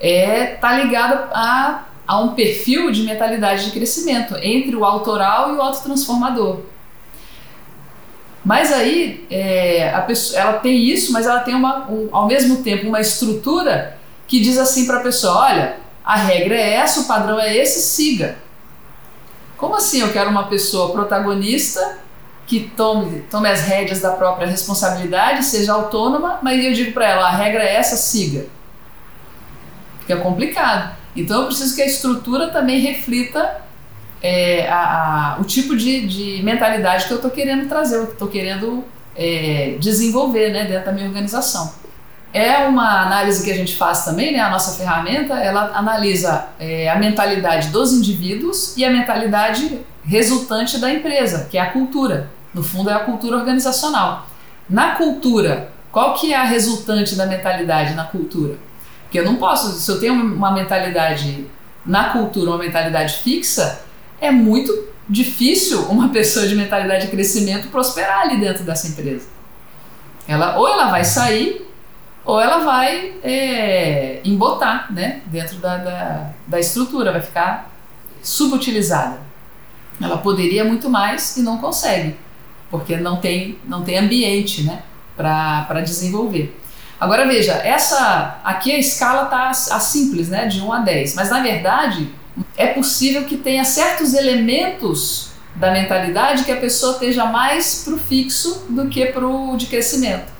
está 0.00 0.06
é, 0.06 0.46
tá 0.56 1.30
a, 1.32 1.84
a 2.08 2.18
um 2.18 2.28
perfil 2.28 2.90
de 2.90 3.02
mentalidade 3.02 3.66
de 3.66 3.70
crescimento 3.70 4.34
entre 4.38 4.74
o 4.74 4.82
autoral 4.82 5.52
e 5.52 5.56
o 5.56 5.60
autotransformador. 5.60 6.60
Mas 8.42 8.72
aí 8.72 9.26
é, 9.30 9.92
a 9.94 10.00
pessoa, 10.00 10.40
ela 10.40 10.52
tem 10.54 10.78
isso, 10.78 11.12
mas 11.12 11.26
ela 11.26 11.40
tem 11.40 11.54
uma, 11.54 11.86
um, 11.90 12.08
ao 12.10 12.26
mesmo 12.26 12.62
tempo 12.62 12.88
uma 12.88 12.98
estrutura 12.98 13.98
que 14.26 14.40
diz 14.40 14.56
assim 14.56 14.86
para 14.86 15.00
a 15.00 15.02
pessoa: 15.02 15.36
olha, 15.36 15.76
a 16.02 16.16
regra 16.16 16.54
é 16.54 16.76
essa, 16.76 17.00
o 17.00 17.04
padrão 17.04 17.38
é 17.38 17.54
esse, 17.54 17.82
siga. 17.82 18.38
Como 19.58 19.74
assim 19.74 20.00
eu 20.00 20.10
quero 20.10 20.30
uma 20.30 20.44
pessoa 20.44 20.92
protagonista 20.92 21.98
que 22.46 22.72
tome, 22.74 23.20
tome 23.30 23.50
as 23.50 23.60
rédeas 23.60 24.00
da 24.00 24.12
própria 24.12 24.46
responsabilidade, 24.46 25.44
seja 25.44 25.74
autônoma, 25.74 26.38
mas 26.42 26.64
eu 26.64 26.72
digo 26.72 26.92
para 26.92 27.06
ela, 27.06 27.26
a 27.26 27.32
regra 27.32 27.62
é 27.62 27.74
essa, 27.74 27.96
siga. 27.96 28.46
Fica 30.00 30.16
complicado. 30.16 30.97
Então 31.20 31.42
eu 31.42 31.46
preciso 31.46 31.74
que 31.74 31.82
a 31.82 31.86
estrutura 31.86 32.48
também 32.48 32.80
reflita 32.80 33.62
é, 34.22 34.68
a, 34.68 35.36
a, 35.36 35.40
o 35.40 35.44
tipo 35.44 35.76
de, 35.76 36.06
de, 36.06 36.42
mentalidade 36.42 37.06
que 37.06 37.12
eu 37.12 37.16
estou 37.16 37.30
querendo 37.30 37.68
trazer, 37.68 38.04
que 38.06 38.12
estou 38.12 38.28
querendo 38.28 38.84
é, 39.16 39.76
desenvolver 39.78 40.50
né, 40.50 40.64
dentro 40.64 40.86
da 40.86 40.92
minha 40.92 41.06
organização 41.06 41.72
é 42.32 42.66
uma 42.66 43.02
análise 43.02 43.42
que 43.42 43.50
a 43.50 43.54
gente 43.54 43.76
faz 43.76 44.04
também, 44.04 44.32
né? 44.32 44.40
A 44.40 44.50
nossa 44.50 44.76
ferramenta, 44.76 45.34
ela 45.34 45.72
analisa 45.74 46.46
é, 46.58 46.88
a 46.88 46.96
mentalidade 46.96 47.68
dos 47.68 47.92
indivíduos 47.92 48.76
e 48.76 48.84
a 48.84 48.90
mentalidade 48.90 49.80
resultante 50.04 50.78
da 50.78 50.92
empresa, 50.92 51.48
que 51.50 51.56
é 51.56 51.60
a 51.60 51.70
cultura. 51.70 52.30
No 52.52 52.62
fundo, 52.62 52.90
é 52.90 52.92
a 52.92 53.00
cultura 53.00 53.36
organizacional. 53.36 54.26
Na 54.68 54.92
cultura, 54.96 55.70
qual 55.90 56.14
que 56.14 56.32
é 56.32 56.36
a 56.36 56.44
resultante 56.44 57.14
da 57.14 57.26
mentalidade 57.26 57.94
na 57.94 58.04
cultura? 58.04 58.56
Porque 59.08 59.18
eu 59.18 59.24
não 59.24 59.36
posso, 59.36 59.72
se 59.72 59.90
eu 59.90 59.98
tenho 59.98 60.12
uma 60.12 60.52
mentalidade 60.52 61.46
na 61.84 62.10
cultura, 62.10 62.50
uma 62.50 62.58
mentalidade 62.58 63.14
fixa, 63.14 63.80
é 64.20 64.30
muito 64.30 64.86
difícil 65.08 65.80
uma 65.84 66.10
pessoa 66.10 66.46
de 66.46 66.54
mentalidade 66.54 67.06
de 67.06 67.10
crescimento 67.10 67.68
prosperar 67.68 68.20
ali 68.20 68.38
dentro 68.38 68.64
dessa 68.64 68.86
empresa. 68.86 69.26
Ela, 70.26 70.58
ou 70.58 70.68
ela 70.68 70.90
vai 70.90 71.04
sair 71.04 71.66
ou 72.22 72.38
ela 72.38 72.58
vai 72.58 73.14
é, 73.24 74.20
embotar 74.22 74.92
né, 74.92 75.22
dentro 75.24 75.56
da, 75.56 75.78
da, 75.78 76.30
da 76.46 76.60
estrutura, 76.60 77.10
vai 77.10 77.22
ficar 77.22 77.72
subutilizada. 78.22 79.18
Ela 79.98 80.18
poderia 80.18 80.62
muito 80.62 80.90
mais 80.90 81.38
e 81.38 81.42
não 81.42 81.56
consegue, 81.56 82.14
porque 82.70 82.98
não 82.98 83.16
tem, 83.16 83.58
não 83.64 83.82
tem 83.82 83.96
ambiente 83.96 84.62
né, 84.64 84.82
para 85.16 85.80
desenvolver. 85.80 86.54
Agora 87.00 87.26
veja, 87.26 87.52
essa 87.52 88.40
aqui 88.42 88.72
a 88.72 88.78
escala 88.78 89.24
está 89.24 89.50
a 89.76 89.80
simples, 89.80 90.28
né, 90.28 90.46
de 90.46 90.60
1 90.60 90.72
a 90.72 90.78
10, 90.80 91.14
mas 91.14 91.30
na 91.30 91.40
verdade 91.40 92.08
é 92.56 92.68
possível 92.68 93.24
que 93.24 93.36
tenha 93.36 93.64
certos 93.64 94.14
elementos 94.14 95.30
da 95.54 95.70
mentalidade 95.70 96.44
que 96.44 96.52
a 96.52 96.56
pessoa 96.56 96.92
esteja 96.92 97.24
mais 97.26 97.82
para 97.84 97.94
o 97.94 97.98
fixo 97.98 98.66
do 98.68 98.88
que 98.88 99.06
para 99.06 99.26
o 99.26 99.56
de 99.56 99.66
crescimento. 99.66 100.32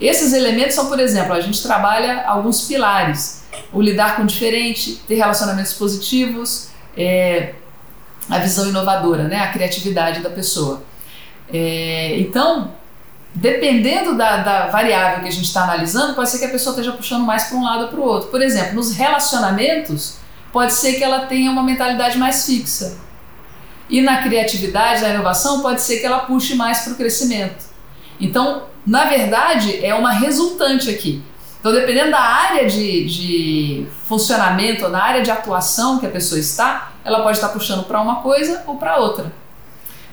Esses 0.00 0.32
elementos 0.32 0.74
são, 0.74 0.86
por 0.86 1.00
exemplo, 1.00 1.32
a 1.32 1.40
gente 1.40 1.62
trabalha 1.62 2.24
alguns 2.26 2.62
pilares: 2.62 3.44
o 3.72 3.80
lidar 3.80 4.16
com 4.16 4.22
o 4.22 4.26
diferente, 4.26 5.00
ter 5.08 5.14
relacionamentos 5.14 5.72
positivos, 5.72 6.68
é, 6.96 7.54
a 8.28 8.38
visão 8.38 8.68
inovadora, 8.68 9.24
né, 9.24 9.40
a 9.40 9.48
criatividade 9.48 10.20
da 10.20 10.30
pessoa. 10.30 10.82
É, 11.52 12.16
então, 12.18 12.74
dependendo 13.36 14.16
da, 14.16 14.38
da, 14.38 14.66
variável 14.68 15.20
que 15.20 15.28
a 15.28 15.30
gente 15.30 15.44
está 15.44 15.64
analisando, 15.64 16.14
pode 16.14 16.30
ser 16.30 16.38
que 16.38 16.46
a 16.46 16.48
pessoa 16.48 16.72
esteja 16.72 16.92
puxando 16.92 17.22
mais 17.22 17.44
para 17.44 17.58
um 17.58 17.62
lado 17.62 17.82
ou 17.82 17.88
para 17.88 18.00
o 18.00 18.02
outro. 18.02 18.30
Por 18.30 18.40
exemplo, 18.40 18.74
nos 18.74 18.92
relacionamentos, 18.92 20.16
pode 20.50 20.72
ser 20.72 20.94
que 20.94 21.04
ela 21.04 21.26
tenha 21.26 21.50
uma 21.50 21.62
mentalidade 21.62 22.16
mais 22.16 22.46
fixa. 22.46 22.96
E 23.90 24.00
na 24.00 24.22
criatividade, 24.22 25.02
na 25.02 25.10
inovação, 25.10 25.60
pode 25.60 25.82
ser 25.82 25.98
que 25.98 26.06
ela 26.06 26.20
puxe 26.20 26.54
mais 26.54 26.80
para 26.80 26.94
o 26.94 26.96
crescimento. 26.96 27.66
Então, 28.18 28.64
na 28.86 29.04
verdade, 29.04 29.84
é 29.84 29.94
uma 29.94 30.12
resultante 30.12 30.88
aqui. 30.88 31.22
Então, 31.60 31.72
dependendo 31.72 32.12
da 32.12 32.20
área 32.20 32.66
de, 32.66 33.04
de 33.04 33.86
funcionamento, 34.08 34.88
na 34.88 35.02
área 35.02 35.22
de 35.22 35.30
atuação 35.30 35.98
que 35.98 36.06
a 36.06 36.10
pessoa 36.10 36.40
está, 36.40 36.92
ela 37.04 37.22
pode 37.22 37.36
estar 37.36 37.50
puxando 37.50 37.84
para 37.84 38.00
uma 38.00 38.22
coisa 38.22 38.62
ou 38.66 38.76
para 38.76 38.96
outra. 38.96 39.30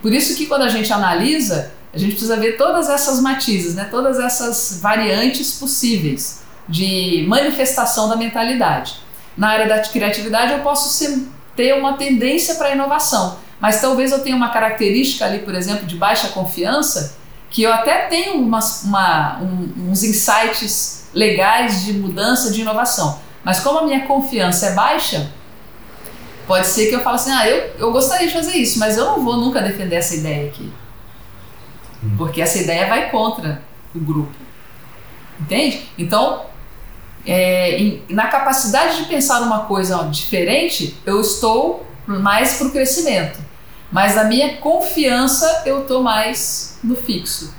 Por 0.02 0.12
isso 0.14 0.36
que 0.36 0.46
quando 0.46 0.64
a 0.64 0.70
gente 0.70 0.92
analisa, 0.92 1.72
a 1.94 1.98
gente 1.98 2.12
precisa 2.12 2.38
ver 2.38 2.58
todas 2.58 2.90
essas 2.90 3.20
matizes, 3.20 3.76
né? 3.76 3.88
todas 3.90 4.20
essas 4.20 4.80
variantes 4.82 5.52
possíveis 5.60 6.42
de 6.68 7.24
manifestação 7.28 8.10
da 8.10 8.16
mentalidade. 8.16 8.96
Na 9.38 9.50
área 9.50 9.68
da 9.68 9.80
criatividade, 9.80 10.54
eu 10.54 10.60
posso 10.60 10.90
ser, 10.90 11.28
ter 11.56 11.74
uma 11.76 11.94
tendência 11.94 12.56
para 12.56 12.72
inovação, 12.72 13.38
mas 13.60 13.80
talvez 13.80 14.12
eu 14.12 14.22
tenha 14.22 14.36
uma 14.36 14.50
característica 14.50 15.26
ali, 15.26 15.40
por 15.40 15.54
exemplo, 15.54 15.86
de 15.86 15.96
baixa 15.96 16.30
confiança 16.30 17.16
que 17.50 17.62
eu 17.62 17.72
até 17.72 18.08
tenho 18.08 18.42
umas, 18.42 18.84
uma, 18.84 19.40
um, 19.40 19.92
uns 19.92 20.04
insights 20.04 21.04
legais 21.14 21.86
de 21.86 21.94
mudança, 21.94 22.52
de 22.52 22.62
inovação. 22.62 23.20
Mas 23.44 23.60
como 23.60 23.80
a 23.80 23.84
minha 23.84 24.08
confiança 24.08 24.68
é 24.68 24.72
baixa, 24.72 25.32
pode 26.48 26.66
ser 26.66 26.88
que 26.88 26.96
eu 26.96 27.02
fale 27.02 27.18
assim, 27.18 27.32
ah, 27.32 27.48
eu, 27.48 27.72
eu 27.78 27.92
gostaria 27.92 28.26
de 28.26 28.34
fazer 28.34 28.58
isso, 28.58 28.80
mas 28.80 28.98
eu 28.98 29.06
não 29.06 29.24
vou 29.24 29.38
nunca 29.38 29.62
defender 29.62 29.98
essa 29.98 30.16
ideia 30.16 30.50
aqui. 30.50 30.72
Hum. 32.04 32.16
Porque 32.18 32.42
essa 32.42 32.60
ideia 32.60 32.88
vai 32.88 33.10
contra 33.10 33.62
o 33.96 34.00
grupo. 34.00 34.34
Entende? 35.40 35.88
Então, 35.98 36.44
é, 37.26 37.78
em, 37.78 38.04
na 38.10 38.28
capacidade 38.28 38.98
de 38.98 39.06
pensar 39.06 39.42
uma 39.42 39.62
coisa 39.62 40.04
diferente, 40.04 40.98
eu 41.06 41.22
estou 41.22 41.86
mais 42.06 42.56
para 42.58 42.68
o 42.68 42.72
crescimento. 42.72 43.40
Mas 43.92 44.16
na 44.16 44.24
minha 44.24 44.58
confiança 44.58 45.64
eu 45.66 45.86
tô 45.86 46.02
mais 46.02 46.80
no 46.84 46.96
fixo. 46.96 47.54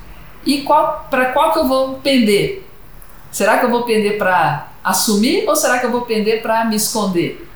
E 0.45 0.67
para 1.11 1.33
qual 1.33 1.53
que 1.53 1.59
eu 1.61 1.69
vou 1.69 1.95
pender? 2.01 2.67
Será 3.31 3.59
que 3.59 3.65
eu 3.65 3.71
vou 3.71 3.85
pender 3.85 4.19
para 4.19 4.69
assumir 4.83 5.49
ou 5.49 5.57
será 5.57 5.79
que 5.79 5.87
eu 5.87 5.91
vou 5.91 6.03
pender 6.03 6.43
para 6.43 6.65
me 6.65 6.77
esconder? 6.77 7.49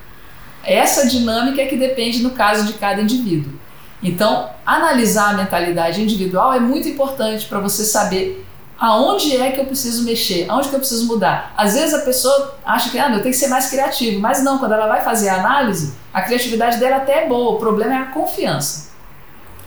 Essa 0.63 1.07
dinâmica 1.07 1.61
é 1.61 1.65
que 1.65 1.77
depende 1.77 2.21
no 2.23 2.31
caso 2.31 2.65
de 2.65 2.73
cada 2.73 3.01
indivíduo. 3.01 3.53
Então, 4.01 4.49
analisar 4.65 5.31
a 5.31 5.33
mentalidade 5.33 6.01
individual 6.01 6.53
é 6.53 6.59
muito 6.59 6.87
importante 6.87 7.45
para 7.47 7.59
você 7.59 7.83
saber 7.83 8.45
aonde 8.79 9.35
é 9.35 9.51
que 9.51 9.59
eu 9.59 9.65
preciso 9.65 10.05
mexer, 10.05 10.45
aonde 10.49 10.69
que 10.69 10.75
eu 10.75 10.79
preciso 10.79 11.05
mudar. 11.05 11.53
Às 11.57 11.73
vezes 11.73 11.93
a 11.93 11.99
pessoa 11.99 12.57
acha 12.65 12.89
que 12.89 12.97
ah, 12.97 13.09
eu 13.09 13.21
tenho 13.21 13.33
que 13.33 13.33
ser 13.33 13.49
mais 13.49 13.69
criativo, 13.69 14.21
mas 14.21 14.41
não, 14.41 14.57
quando 14.57 14.71
ela 14.71 14.87
vai 14.87 15.03
fazer 15.03 15.27
a 15.27 15.35
análise, 15.35 15.93
a 16.13 16.21
criatividade 16.21 16.77
dela 16.77 16.97
até 16.97 17.25
é 17.25 17.27
boa, 17.27 17.55
o 17.55 17.59
problema 17.59 17.93
é 17.93 17.97
a 17.97 18.05
confiança. 18.05 18.89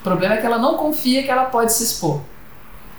O 0.01 0.03
problema 0.03 0.35
é 0.35 0.39
que 0.39 0.47
ela 0.47 0.59
não 0.59 0.79
confia 0.79 1.23
que 1.23 1.31
ela 1.31 1.45
pode 1.45 1.73
se 1.73 1.85
expor. 1.85 2.23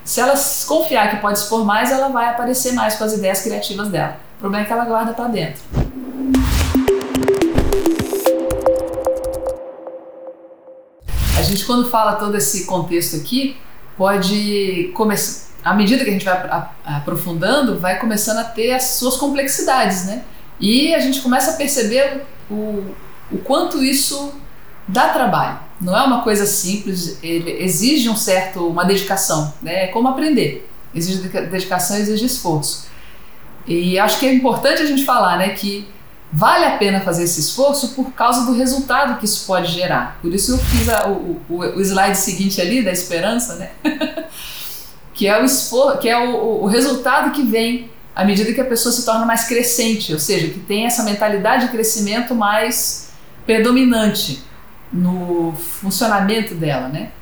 Se 0.04 0.20
ela 0.20 0.34
confiar 0.68 1.10
que 1.10 1.16
pode 1.16 1.38
expor 1.38 1.64
mais, 1.64 1.90
ela 1.90 2.08
vai 2.08 2.28
aparecer 2.28 2.72
mais 2.72 2.94
com 2.94 3.04
as 3.04 3.14
ideias 3.14 3.42
criativas 3.42 3.88
dela. 3.88 4.16
O 4.36 4.40
problema 4.40 4.64
é 4.64 4.66
que 4.66 4.72
ela 4.72 4.84
guarda 4.84 5.12
para 5.12 5.28
dentro. 5.28 5.62
Gente, 11.54 11.64
quando 11.64 11.88
fala 11.88 12.14
todo 12.14 12.36
esse 12.36 12.66
contexto 12.66 13.16
aqui, 13.16 13.56
pode 13.96 14.90
começar 14.94 15.44
à 15.64 15.72
medida 15.72 16.04
que 16.04 16.10
a 16.10 16.12
gente 16.12 16.24
vai 16.24 16.68
aprofundando, 16.84 17.78
vai 17.78 17.98
começando 17.98 18.38
a 18.38 18.44
ter 18.44 18.72
as 18.72 18.84
suas 18.84 19.16
complexidades, 19.16 20.04
né? 20.04 20.24
E 20.60 20.94
a 20.94 21.00
gente 21.00 21.22
começa 21.22 21.52
a 21.52 21.54
perceber 21.54 22.22
o, 22.50 22.84
o 23.32 23.38
quanto 23.38 23.82
isso 23.82 24.34
dá 24.86 25.08
trabalho. 25.08 25.58
Não 25.80 25.96
é 25.96 26.02
uma 26.02 26.22
coisa 26.22 26.44
simples, 26.44 27.18
ele 27.22 27.62
exige 27.62 28.10
um 28.10 28.16
certo, 28.16 28.66
uma 28.66 28.84
dedicação, 28.84 29.54
né? 29.62 29.84
É 29.84 29.86
como 29.86 30.08
aprender. 30.08 30.68
Exige 30.94 31.28
dedicação, 31.28 31.96
exige 31.96 32.26
esforço. 32.26 32.86
E 33.66 33.98
acho 33.98 34.18
que 34.18 34.26
é 34.26 34.34
importante 34.34 34.82
a 34.82 34.86
gente 34.86 35.04
falar, 35.04 35.38
né, 35.38 35.48
que 35.50 35.88
vale 36.36 36.64
a 36.64 36.76
pena 36.76 37.00
fazer 37.00 37.22
esse 37.22 37.38
esforço 37.38 37.90
por 37.90 38.10
causa 38.10 38.44
do 38.44 38.52
resultado 38.52 39.20
que 39.20 39.24
isso 39.24 39.46
pode 39.46 39.70
gerar. 39.72 40.18
Por 40.20 40.34
isso 40.34 40.50
eu 40.50 40.58
fiz 40.58 40.88
a, 40.88 41.06
o, 41.06 41.40
o, 41.48 41.58
o 41.60 41.80
slide 41.80 42.18
seguinte 42.18 42.60
ali 42.60 42.82
da 42.82 42.90
esperança, 42.90 43.54
né? 43.54 43.70
que 45.14 45.28
é 45.28 45.40
o 45.40 45.98
que 45.98 46.08
é 46.08 46.18
o, 46.18 46.64
o 46.64 46.66
resultado 46.66 47.30
que 47.30 47.44
vem 47.44 47.88
à 48.16 48.24
medida 48.24 48.52
que 48.52 48.60
a 48.60 48.64
pessoa 48.64 48.92
se 48.92 49.04
torna 49.04 49.24
mais 49.24 49.44
crescente, 49.44 50.12
ou 50.12 50.18
seja, 50.18 50.48
que 50.48 50.58
tem 50.58 50.86
essa 50.86 51.04
mentalidade 51.04 51.66
de 51.66 51.72
crescimento 51.72 52.34
mais 52.34 53.10
predominante 53.46 54.42
no 54.92 55.52
funcionamento 55.52 56.56
dela, 56.56 56.88
né? 56.88 57.12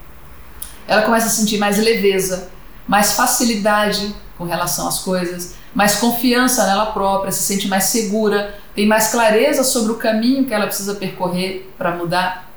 Ela 0.89 1.03
começa 1.03 1.27
a 1.27 1.31
sentir 1.31 1.59
mais 1.59 1.77
leveza, 1.79 2.49
mais 2.89 3.13
facilidade 3.13 4.15
com 4.39 4.45
relação 4.45 4.89
às 4.89 5.01
coisas, 5.01 5.55
mais 5.75 5.97
confiança 5.97 6.67
nela 6.67 6.87
própria, 6.87 7.31
se 7.31 7.43
sente 7.43 7.69
mais 7.69 7.85
segura, 7.85 8.62
tem 8.75 8.87
mais 8.87 9.09
clareza 9.09 9.63
sobre 9.65 9.93
o 9.93 9.97
caminho 9.97 10.45
que 10.45 10.55
ela 10.55 10.67
precisa 10.67 10.95
percorrer 10.95 11.71
para 11.77 11.91
mudar 11.93 12.51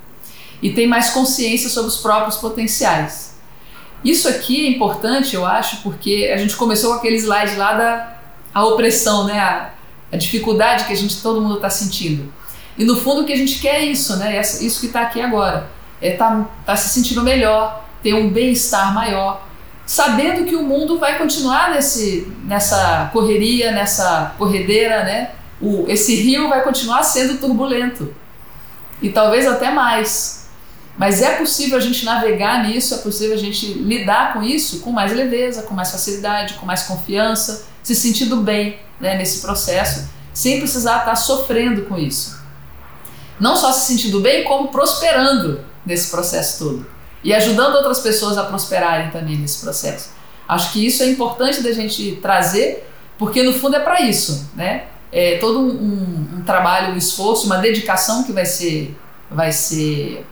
e 0.62 0.70
tem 0.70 0.86
mais 0.86 1.10
consciência 1.10 1.68
sobre 1.68 1.88
os 1.88 1.98
próprios 1.98 2.36
potenciais. 2.36 3.36
Isso 4.04 4.28
aqui 4.28 4.66
é 4.66 4.70
importante, 4.70 5.34
eu 5.34 5.44
acho, 5.44 5.78
porque 5.82 6.30
a 6.32 6.36
gente 6.36 6.56
começou 6.56 6.92
com 6.92 6.98
aquele 6.98 7.16
slide 7.16 7.56
lá 7.56 7.74
da 7.74 8.16
a 8.54 8.64
opressão, 8.64 9.24
né? 9.24 9.38
A, 9.38 9.70
a 10.10 10.16
dificuldade 10.16 10.84
que 10.84 10.92
a 10.92 10.96
gente 10.96 11.20
todo 11.20 11.42
mundo 11.42 11.56
está 11.56 11.68
sentindo. 11.68 12.32
E 12.78 12.84
no 12.84 12.96
fundo 12.96 13.22
o 13.22 13.24
que 13.24 13.32
a 13.32 13.36
gente 13.36 13.58
quer 13.58 13.76
é 13.76 13.84
isso, 13.84 14.16
né? 14.16 14.40
Isso 14.40 14.80
que 14.80 14.86
está 14.86 15.02
aqui 15.02 15.20
agora. 15.20 15.68
É 16.00 16.12
tá, 16.12 16.48
tá 16.64 16.76
se 16.76 16.88
sentindo 16.88 17.22
melhor, 17.22 17.84
ter 18.02 18.14
um 18.14 18.30
bem-estar 18.30 18.94
maior, 18.94 19.46
sabendo 19.84 20.44
que 20.44 20.54
o 20.54 20.62
mundo 20.62 20.98
vai 20.98 21.18
continuar 21.18 21.70
nesse, 21.70 22.32
nessa 22.44 23.10
correria, 23.12 23.72
nessa 23.72 24.34
corredeira, 24.38 25.04
né? 25.04 25.30
O, 25.60 25.86
esse 25.88 26.14
rio 26.14 26.48
vai 26.48 26.62
continuar 26.62 27.02
sendo 27.02 27.38
turbulento. 27.38 28.14
E 29.00 29.10
talvez 29.10 29.46
até 29.46 29.70
mais. 29.70 30.46
Mas 30.98 31.20
é 31.20 31.36
possível 31.36 31.76
a 31.76 31.80
gente 31.80 32.04
navegar 32.04 32.66
nisso, 32.66 32.94
é 32.94 32.98
possível 32.98 33.34
a 33.34 33.38
gente 33.38 33.66
lidar 33.74 34.32
com 34.32 34.42
isso 34.42 34.80
com 34.80 34.90
mais 34.90 35.12
leveza, 35.12 35.62
com 35.62 35.74
mais 35.74 35.90
facilidade, 35.90 36.54
com 36.54 36.64
mais 36.64 36.84
confiança, 36.84 37.66
se 37.82 37.94
sentindo 37.94 38.38
bem 38.38 38.78
né, 38.98 39.16
nesse 39.18 39.42
processo, 39.42 40.08
sem 40.32 40.58
precisar 40.58 41.00
estar 41.00 41.16
sofrendo 41.16 41.82
com 41.82 41.98
isso. 41.98 42.38
Não 43.38 43.56
só 43.56 43.72
se 43.72 43.86
sentindo 43.86 44.20
bem, 44.20 44.44
como 44.44 44.68
prosperando 44.68 45.60
nesse 45.84 46.10
processo 46.10 46.64
todo 46.64 46.86
e 47.22 47.34
ajudando 47.34 47.74
outras 47.74 48.00
pessoas 48.00 48.38
a 48.38 48.44
prosperarem 48.44 49.10
também 49.10 49.36
nesse 49.36 49.60
processo. 49.60 50.10
Acho 50.48 50.72
que 50.72 50.86
isso 50.86 51.02
é 51.02 51.06
importante 51.06 51.62
da 51.62 51.72
gente 51.72 52.18
trazer, 52.22 52.88
porque 53.18 53.42
no 53.42 53.52
fundo 53.52 53.76
é 53.76 53.80
para 53.80 54.00
isso, 54.00 54.48
né? 54.54 54.84
É 55.18 55.38
todo 55.38 55.60
um, 55.60 56.28
um, 56.36 56.42
trabalho, 56.44 56.92
um 56.92 56.96
esforço, 56.98 57.46
uma 57.46 57.56
dedicação 57.56 58.22
que 58.22 58.32
vai 58.32 58.44
ser, 58.44 58.94
vai 59.30 59.50
ser 59.50 60.26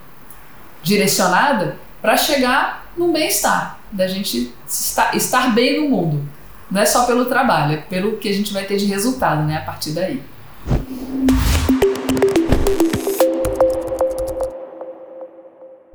direcionada 0.82 1.78
para 2.02 2.18
chegar 2.18 2.92
no 2.94 3.10
bem-estar, 3.10 3.78
da 3.90 4.06
gente 4.06 4.52
estar, 4.68 5.16
estar 5.16 5.54
bem 5.54 5.80
no 5.80 5.88
mundo. 5.88 6.28
Não 6.70 6.82
é 6.82 6.84
só 6.84 7.06
pelo 7.06 7.24
trabalho, 7.24 7.72
é 7.72 7.76
pelo 7.78 8.18
que 8.18 8.28
a 8.28 8.34
gente 8.34 8.52
vai 8.52 8.64
ter 8.64 8.76
de 8.76 8.84
resultado 8.84 9.42
né, 9.44 9.56
a 9.56 9.62
partir 9.62 9.92
daí. 9.92 10.22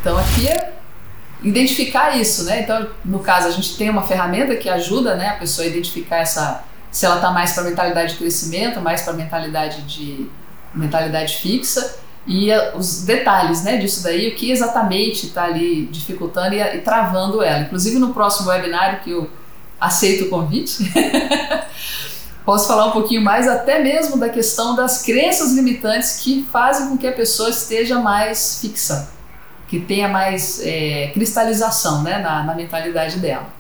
Então 0.02 0.18
aqui 0.18 0.48
é 0.48 0.74
identificar 1.44 2.18
isso, 2.18 2.44
né? 2.46 2.62
Então, 2.62 2.88
no 3.06 3.20
caso, 3.20 3.50
a 3.50 3.52
gente 3.52 3.78
tem 3.78 3.88
uma 3.88 4.02
ferramenta 4.02 4.56
que 4.56 4.68
ajuda 4.68 5.16
né, 5.16 5.28
a 5.28 5.34
pessoa 5.34 5.68
a 5.68 5.70
identificar 5.70 6.18
essa 6.18 6.64
se 6.92 7.06
ela 7.06 7.16
está 7.16 7.32
mais 7.32 7.54
para 7.54 7.64
mentalidade 7.64 8.14
de 8.14 8.20
crescimento, 8.20 8.82
mais 8.82 9.02
para 9.02 9.14
mentalidade 9.14 9.82
de 9.84 10.30
mentalidade 10.74 11.38
fixa 11.38 11.98
e 12.28 12.50
os 12.76 13.04
detalhes 13.04 13.64
né, 13.64 13.78
disso 13.78 14.04
daí, 14.04 14.30
o 14.30 14.36
que 14.36 14.52
exatamente 14.52 15.28
está 15.28 15.46
ali 15.46 15.88
dificultando 15.88 16.54
e, 16.54 16.60
e, 16.60 16.82
travando 16.82 17.42
ela. 17.42 17.62
Inclusive 17.62 17.98
no 17.98 18.14
próximo 18.14 18.50
webinário 18.50 19.00
que 19.00 19.12
eu 19.12 19.30
aceito 19.80 20.26
o 20.26 20.30
convite, 20.30 20.92
posso 22.46 22.68
falar 22.68 22.88
um 22.88 22.92
pouquinho 22.92 23.22
mais 23.22 23.48
até 23.48 23.82
mesmo 23.82 24.18
da 24.18 24.30
questão 24.30 24.76
das 24.76 25.02
crenças 25.02 25.54
limitantes 25.54 26.20
que 26.22 26.48
fazem 26.52 26.90
com 26.90 26.98
que 26.98 27.08
a 27.08 27.12
pessoa 27.12 27.50
esteja 27.50 28.00
mais 28.00 28.60
fixa, 28.62 29.10
que 29.68 29.80
tenha 29.80 30.08
mais 30.08 30.60
é, 30.64 31.12
cristalização 31.14 32.04
né, 32.04 32.20
na, 32.20 32.44
na 32.44 32.54
mentalidade 32.54 33.20
dela. 33.20 33.59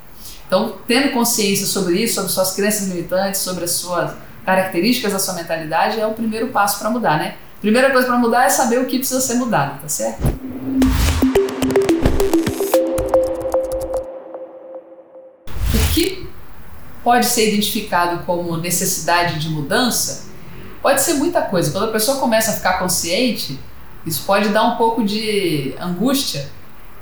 Então, 0.50 0.80
tendo 0.88 1.12
consciência 1.12 1.68
sobre 1.68 2.02
isso, 2.02 2.16
sobre 2.16 2.32
suas 2.32 2.56
crenças 2.56 2.88
limitantes, 2.88 3.40
sobre 3.40 3.66
as 3.66 3.70
suas 3.70 4.16
características 4.44 5.14
da 5.14 5.20
sua 5.20 5.36
mentalidade, 5.36 6.00
é 6.00 6.08
o 6.08 6.14
primeiro 6.16 6.48
passo 6.48 6.80
para 6.80 6.90
mudar, 6.90 7.20
né? 7.20 7.36
Primeira 7.62 7.92
coisa 7.92 8.08
para 8.08 8.18
mudar 8.18 8.46
é 8.46 8.50
saber 8.50 8.80
o 8.80 8.88
que 8.88 8.98
precisa 8.98 9.22
ser 9.22 9.36
mudado, 9.36 9.80
tá 9.80 9.88
certo? 9.88 10.26
O 15.72 15.94
que 15.94 16.28
pode 17.04 17.28
ser 17.28 17.50
identificado 17.50 18.24
como 18.26 18.58
necessidade 18.58 19.38
de 19.38 19.50
mudança 19.50 20.30
pode 20.82 21.04
ser 21.04 21.14
muita 21.14 21.44
coisa. 21.44 21.70
Quando 21.70 21.90
a 21.90 21.92
pessoa 21.92 22.18
começa 22.18 22.50
a 22.50 22.54
ficar 22.56 22.80
consciente, 22.80 23.60
isso 24.04 24.24
pode 24.26 24.50
dar 24.50 24.64
um 24.64 24.78
pouco 24.78 25.04
de 25.04 25.76
angústia, 25.80 26.50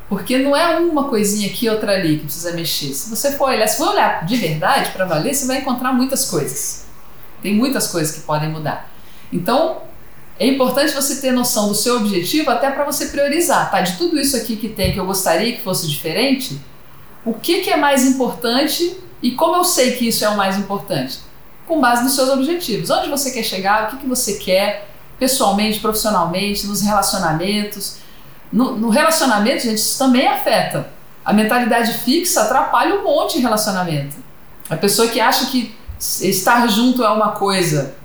porque 0.10 0.38
não 0.38 0.56
é 0.56 0.78
uma 0.80 1.10
coisinha 1.10 1.50
aqui 1.50 1.70
outra 1.70 1.94
ali 1.94 2.18
que 2.18 2.26
precisa 2.26 2.54
mexer. 2.54 2.94
Se 2.94 3.10
você 3.10 3.34
for 3.34 3.50
olhar, 3.50 3.68
se 3.68 3.78
for 3.78 3.90
olhar 3.90 4.26
de 4.26 4.38
verdade 4.38 4.92
para 4.92 5.06
valer, 5.06 5.34
você 5.34 5.46
vai 5.46 5.58
encontrar 5.58 5.92
muitas 5.92 6.26
coisas. 6.26 6.86
Tem 7.42 7.54
muitas 7.54 7.88
coisas 7.88 8.16
que 8.16 8.22
podem 8.22 8.50
mudar. 8.50 8.90
Então, 9.32 9.82
é 10.40 10.48
importante 10.48 10.94
você 10.94 11.20
ter 11.20 11.32
noção 11.32 11.68
do 11.68 11.76
seu 11.76 11.98
objetivo 11.98 12.50
até 12.50 12.72
para 12.72 12.86
você 12.86 13.08
priorizar, 13.08 13.70
tá? 13.70 13.82
De 13.82 13.98
tudo 13.98 14.18
isso 14.20 14.38
aqui 14.38 14.56
que 14.56 14.70
tem 14.70 14.94
que 14.94 15.00
eu 15.00 15.06
gostaria 15.06 15.54
que 15.54 15.62
fosse 15.62 15.88
diferente, 15.88 16.60
o 17.26 17.34
que, 17.34 17.62
que 17.62 17.70
é 17.70 17.76
mais 17.76 18.06
importante 18.06 18.98
e 19.22 19.32
como 19.32 19.56
eu 19.56 19.64
sei 19.66 19.92
que 19.92 20.08
isso 20.08 20.24
é 20.24 20.30
o 20.30 20.38
mais 20.38 20.58
importante? 20.58 21.20
Com 21.68 21.82
base 21.82 22.04
nos 22.04 22.16
seus 22.16 22.30
objetivos. 22.30 22.90
Onde 22.90 23.10
você 23.10 23.32
quer 23.32 23.44
chegar, 23.44 23.88
o 23.88 23.88
que, 23.90 23.98
que 23.98 24.08
você 24.08 24.36
quer 24.36 24.88
pessoalmente, 25.20 25.80
profissionalmente, 25.80 26.66
nos 26.68 26.82
relacionamentos. 26.82 27.98
No, 28.52 28.78
no 28.78 28.90
relacionamento, 28.90 29.64
gente, 29.64 29.76
isso 29.76 29.98
também 29.98 30.28
afeta. 30.28 30.90
A 31.24 31.34
mentalidade 31.34 31.94
fixa 32.00 32.44
atrapalha 32.44 32.96
um 32.96 33.04
monte 33.04 33.38
de 33.38 33.42
relacionamento. 33.42 34.16
A 34.70 34.76
pessoa 34.76 35.08
que 35.08 35.20
acha 35.20 35.48
que 35.48 35.76
estar 36.00 36.68
junto 36.68 37.04
é 37.04 37.10
uma 37.10 37.32
coisa 37.32 37.96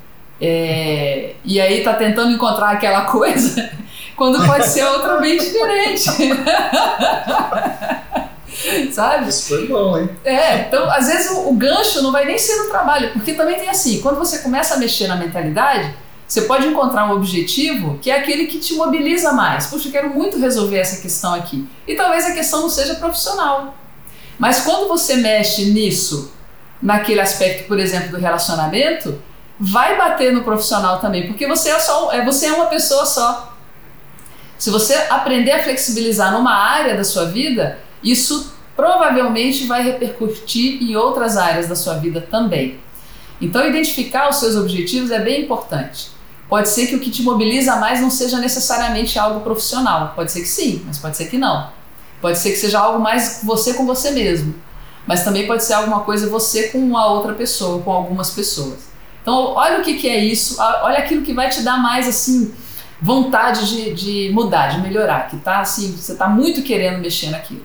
é, 0.44 1.34
e 1.44 1.60
aí 1.60 1.84
tá 1.84 1.94
tentando 1.94 2.32
encontrar 2.32 2.70
aquela 2.70 3.02
coisa 3.06 3.70
quando 4.16 4.44
pode 4.44 4.66
ser 4.66 4.84
outra 4.84 5.18
bem 5.18 5.38
diferente. 5.38 6.10
Sabe? 8.92 9.28
Isso 9.28 9.48
foi 9.48 9.68
bom, 9.68 9.98
hein? 9.98 10.08
É, 10.24 10.62
então 10.62 10.90
às 10.90 11.06
vezes 11.06 11.30
o, 11.30 11.48
o, 11.48 11.54
gancho 11.54 12.02
não 12.02 12.10
vai 12.12 12.24
nem 12.24 12.38
ser 12.38 12.56
no 12.56 12.70
trabalho, 12.70 13.12
porque 13.12 13.34
também 13.34 13.56
tem 13.56 13.68
assim, 13.68 14.00
quando 14.00 14.18
você 14.18 14.38
começa 14.38 14.74
a 14.74 14.78
mexer 14.78 15.06
na 15.06 15.14
mentalidade, 15.16 15.94
Você 16.32 16.40
pode 16.40 16.66
encontrar 16.66 17.10
um 17.10 17.16
objetivo 17.16 17.98
que 17.98 18.10
é 18.10 18.18
aquele 18.18 18.46
que 18.46 18.58
te 18.58 18.72
mobiliza 18.72 19.34
mais. 19.34 19.66
Puxa, 19.66 19.88
eu 19.88 19.92
quero 19.92 20.08
muito 20.08 20.38
resolver 20.38 20.78
essa 20.78 21.02
questão 21.02 21.34
aqui. 21.34 21.68
E 21.86 21.94
talvez 21.94 22.24
a 22.24 22.32
questão 22.32 22.62
não 22.62 22.70
seja 22.70 22.94
profissional. 22.94 23.74
Mas 24.38 24.60
quando 24.60 24.88
você 24.88 25.16
mexe 25.16 25.66
nisso, 25.66 26.32
naquele 26.80 27.20
aspecto, 27.20 27.68
por 27.68 27.78
exemplo, 27.78 28.12
do 28.12 28.16
relacionamento, 28.16 29.20
vai 29.60 29.98
bater 29.98 30.32
no 30.32 30.42
profissional 30.42 31.00
também, 31.00 31.26
porque 31.26 31.46
você 31.46 31.68
é 31.68 31.78
só 31.78 32.10
é, 32.10 32.24
você 32.24 32.46
é 32.46 32.52
uma 32.54 32.64
pessoa 32.64 33.04
só. 33.04 33.54
Se 34.56 34.70
você 34.70 34.94
aprender 35.10 35.50
a 35.50 35.62
flexibilizar 35.62 36.32
numa 36.32 36.54
área 36.54 36.96
da 36.96 37.04
sua 37.04 37.26
vida, 37.26 37.78
isso 38.02 38.54
provavelmente 38.74 39.66
vai 39.66 39.82
repercutir 39.82 40.82
em 40.82 40.96
outras 40.96 41.36
áreas 41.36 41.68
da 41.68 41.76
sua 41.76 41.98
vida 41.98 42.22
também. 42.22 42.80
Então, 43.38 43.68
identificar 43.68 44.30
os 44.30 44.36
seus 44.36 44.56
objetivos 44.56 45.10
é 45.10 45.18
bem 45.18 45.42
importante. 45.42 46.11
Pode 46.52 46.68
ser 46.68 46.86
que 46.86 46.94
o 46.94 47.00
que 47.00 47.10
te 47.10 47.22
mobiliza 47.22 47.76
mais 47.76 48.02
não 48.02 48.10
seja 48.10 48.38
necessariamente 48.38 49.18
algo 49.18 49.40
profissional. 49.40 50.12
Pode 50.14 50.30
ser 50.30 50.40
que 50.40 50.48
sim, 50.48 50.82
mas 50.84 50.98
pode 50.98 51.16
ser 51.16 51.30
que 51.30 51.38
não. 51.38 51.70
Pode 52.20 52.38
ser 52.38 52.50
que 52.50 52.56
seja 52.56 52.78
algo 52.78 52.98
mais 52.98 53.40
você 53.42 53.72
com 53.72 53.86
você 53.86 54.10
mesmo. 54.10 54.54
Mas 55.06 55.24
também 55.24 55.46
pode 55.46 55.64
ser 55.64 55.72
alguma 55.72 56.00
coisa 56.00 56.28
você 56.28 56.64
com 56.64 56.76
uma 56.76 57.06
outra 57.06 57.32
pessoa, 57.32 57.82
com 57.82 57.90
algumas 57.90 58.32
pessoas. 58.32 58.80
Então, 59.22 59.54
olha 59.54 59.80
o 59.80 59.82
que, 59.82 59.94
que 59.94 60.06
é 60.06 60.22
isso, 60.22 60.60
olha 60.60 60.98
aquilo 60.98 61.22
que 61.22 61.32
vai 61.32 61.48
te 61.48 61.62
dar 61.62 61.78
mais 61.78 62.06
assim 62.06 62.52
vontade 63.00 63.66
de, 63.70 63.94
de 63.94 64.34
mudar, 64.34 64.72
de 64.72 64.82
melhorar, 64.82 65.30
que 65.30 65.38
tá 65.38 65.60
assim, 65.60 65.90
você 65.96 66.12
está 66.12 66.28
muito 66.28 66.60
querendo 66.60 67.00
mexer 67.00 67.30
naquilo. 67.30 67.64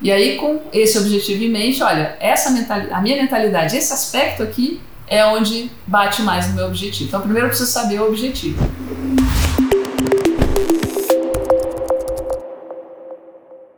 E 0.00 0.10
aí, 0.10 0.38
com 0.38 0.62
esse 0.72 0.96
objetivo 0.96 1.44
em 1.44 1.50
mente, 1.50 1.82
olha, 1.82 2.16
essa 2.18 2.48
mentalidade, 2.48 2.94
a 2.94 3.02
minha 3.02 3.20
mentalidade, 3.20 3.76
esse 3.76 3.92
aspecto 3.92 4.42
aqui 4.42 4.80
é 5.08 5.24
onde 5.24 5.70
bate 5.86 6.22
mais 6.22 6.48
no 6.48 6.54
meu 6.54 6.66
objetivo. 6.66 7.08
Então, 7.08 7.20
primeiro 7.20 7.46
eu 7.46 7.50
preciso 7.50 7.70
saber 7.70 8.00
o 8.00 8.08
objetivo. 8.08 8.62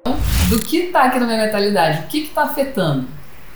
Então, 0.01 0.17
do 0.49 0.59
que 0.61 0.79
está 0.79 1.05
aqui 1.05 1.21
na 1.21 1.27
minha 1.27 1.45
mentalidade? 1.45 2.01
O 2.01 2.07
que 2.07 2.19
está 2.19 2.45
afetando? 2.45 3.07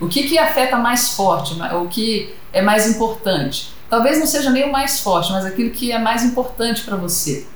O 0.00 0.08
que, 0.08 0.24
que 0.24 0.38
afeta 0.38 0.76
mais 0.76 1.14
forte? 1.14 1.54
O 1.74 1.88
que 1.88 2.34
é 2.52 2.60
mais 2.60 2.88
importante? 2.88 3.72
Talvez 3.88 4.18
não 4.18 4.26
seja 4.26 4.50
nem 4.50 4.68
o 4.68 4.72
mais 4.72 5.00
forte, 5.00 5.32
mas 5.32 5.44
aquilo 5.44 5.70
que 5.70 5.92
é 5.92 5.98
mais 5.98 6.24
importante 6.24 6.82
para 6.82 6.96
você. 6.96 7.46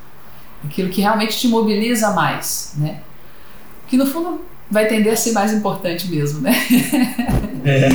Aquilo 0.65 0.89
que 0.91 1.01
realmente 1.01 1.39
te 1.39 1.49
mobiliza 1.49 2.11
mais, 2.11 2.75
né? 2.77 3.01
Que 3.89 3.97
no 3.97 4.07
fundo 4.07 4.45
vai 4.71 4.87
tender 4.87 5.13
a 5.13 5.17
ser 5.17 5.33
mais 5.33 5.53
importante 5.53 6.09
mesmo, 6.09 6.41
né? 6.41 6.53
É. 7.65 7.89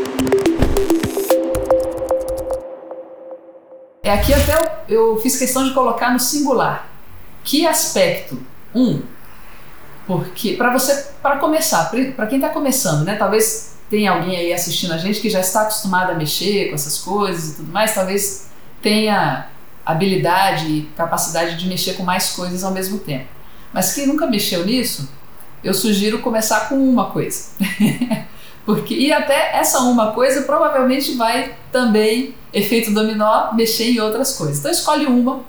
é 4.04 4.12
aqui 4.12 4.32
até 4.32 4.54
eu, 4.88 5.12
eu 5.14 5.20
fiz 5.20 5.36
questão 5.36 5.64
de 5.64 5.72
colocar 5.72 6.12
no 6.12 6.20
singular. 6.20 6.88
Que 7.42 7.66
aspecto? 7.66 8.38
Um, 8.74 9.02
porque 10.06 10.52
para 10.52 10.70
você, 10.72 11.08
para 11.22 11.38
começar, 11.38 11.90
para 12.14 12.26
quem 12.26 12.38
está 12.38 12.50
começando, 12.50 13.04
né? 13.04 13.16
Talvez 13.16 13.74
tem 13.88 14.06
alguém 14.06 14.36
aí 14.36 14.52
assistindo 14.52 14.92
a 14.92 14.98
gente 14.98 15.20
que 15.20 15.30
já 15.30 15.40
está 15.40 15.62
acostumado 15.62 16.12
a 16.12 16.14
mexer 16.14 16.68
com 16.68 16.74
essas 16.74 16.98
coisas 16.98 17.52
e 17.52 17.56
tudo 17.56 17.72
mais, 17.72 17.94
talvez 17.94 18.48
tenha 18.82 19.48
habilidade 19.84 20.66
e 20.66 20.82
capacidade 20.96 21.56
de 21.56 21.66
mexer 21.66 21.94
com 21.94 22.02
mais 22.02 22.30
coisas 22.30 22.62
ao 22.62 22.72
mesmo 22.72 22.98
tempo. 22.98 23.26
Mas 23.72 23.92
quem 23.92 24.06
nunca 24.06 24.26
mexeu 24.26 24.64
nisso, 24.64 25.08
eu 25.62 25.72
sugiro 25.72 26.20
começar 26.20 26.68
com 26.68 26.76
uma 26.76 27.10
coisa. 27.10 27.50
Porque 28.64 28.94
e 28.94 29.12
até 29.12 29.56
essa 29.56 29.80
uma 29.80 30.12
coisa 30.12 30.42
provavelmente 30.42 31.14
vai 31.16 31.54
também 31.70 32.34
efeito 32.54 32.92
dominó 32.92 33.52
mexer 33.52 33.90
em 33.90 34.00
outras 34.00 34.36
coisas. 34.36 34.58
Então 34.58 34.70
escolhe 34.70 35.06
uma 35.06 35.40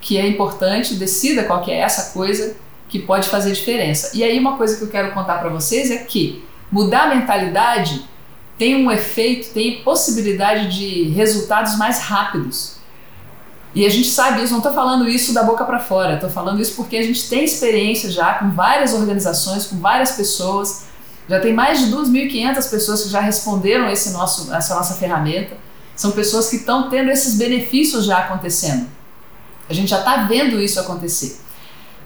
que 0.00 0.16
é 0.16 0.26
importante, 0.26 0.94
decida 0.94 1.44
qual 1.44 1.62
que 1.62 1.70
é 1.70 1.78
essa 1.78 2.12
coisa 2.12 2.56
que 2.88 2.98
pode 2.98 3.28
fazer 3.28 3.52
diferença. 3.52 4.10
E 4.14 4.22
aí 4.22 4.38
uma 4.38 4.56
coisa 4.56 4.76
que 4.76 4.82
eu 4.82 4.88
quero 4.88 5.12
contar 5.12 5.38
para 5.38 5.48
vocês 5.48 5.90
é 5.90 5.98
que 5.98 6.44
Mudar 6.74 7.04
a 7.04 7.14
mentalidade 7.14 8.04
tem 8.58 8.74
um 8.84 8.90
efeito, 8.90 9.54
tem 9.54 9.80
possibilidade 9.84 10.76
de 10.76 11.04
resultados 11.10 11.78
mais 11.78 12.00
rápidos. 12.00 12.78
E 13.72 13.86
a 13.86 13.88
gente 13.88 14.08
sabe 14.08 14.42
isso, 14.42 14.50
não 14.50 14.58
estou 14.58 14.72
falando 14.72 15.08
isso 15.08 15.32
da 15.32 15.44
boca 15.44 15.64
para 15.64 15.78
fora, 15.78 16.14
estou 16.14 16.28
falando 16.28 16.60
isso 16.60 16.74
porque 16.74 16.96
a 16.96 17.02
gente 17.02 17.28
tem 17.28 17.44
experiência 17.44 18.10
já 18.10 18.34
com 18.34 18.50
várias 18.50 18.92
organizações, 18.92 19.66
com 19.66 19.76
várias 19.76 20.12
pessoas. 20.12 20.86
Já 21.28 21.38
tem 21.38 21.52
mais 21.52 21.78
de 21.78 21.92
2.500 21.92 22.70
pessoas 22.70 23.02
que 23.04 23.08
já 23.08 23.20
responderam 23.20 23.88
esse 23.88 24.10
nosso, 24.10 24.52
essa 24.52 24.74
nossa 24.74 24.94
ferramenta. 24.94 25.56
São 25.96 26.10
pessoas 26.12 26.48
que 26.48 26.56
estão 26.56 26.90
tendo 26.90 27.10
esses 27.10 27.36
benefícios 27.36 28.04
já 28.04 28.18
acontecendo. 28.18 28.88
A 29.68 29.72
gente 29.72 29.88
já 29.88 29.98
está 29.98 30.24
vendo 30.24 30.60
isso 30.60 30.78
acontecer. 30.80 31.40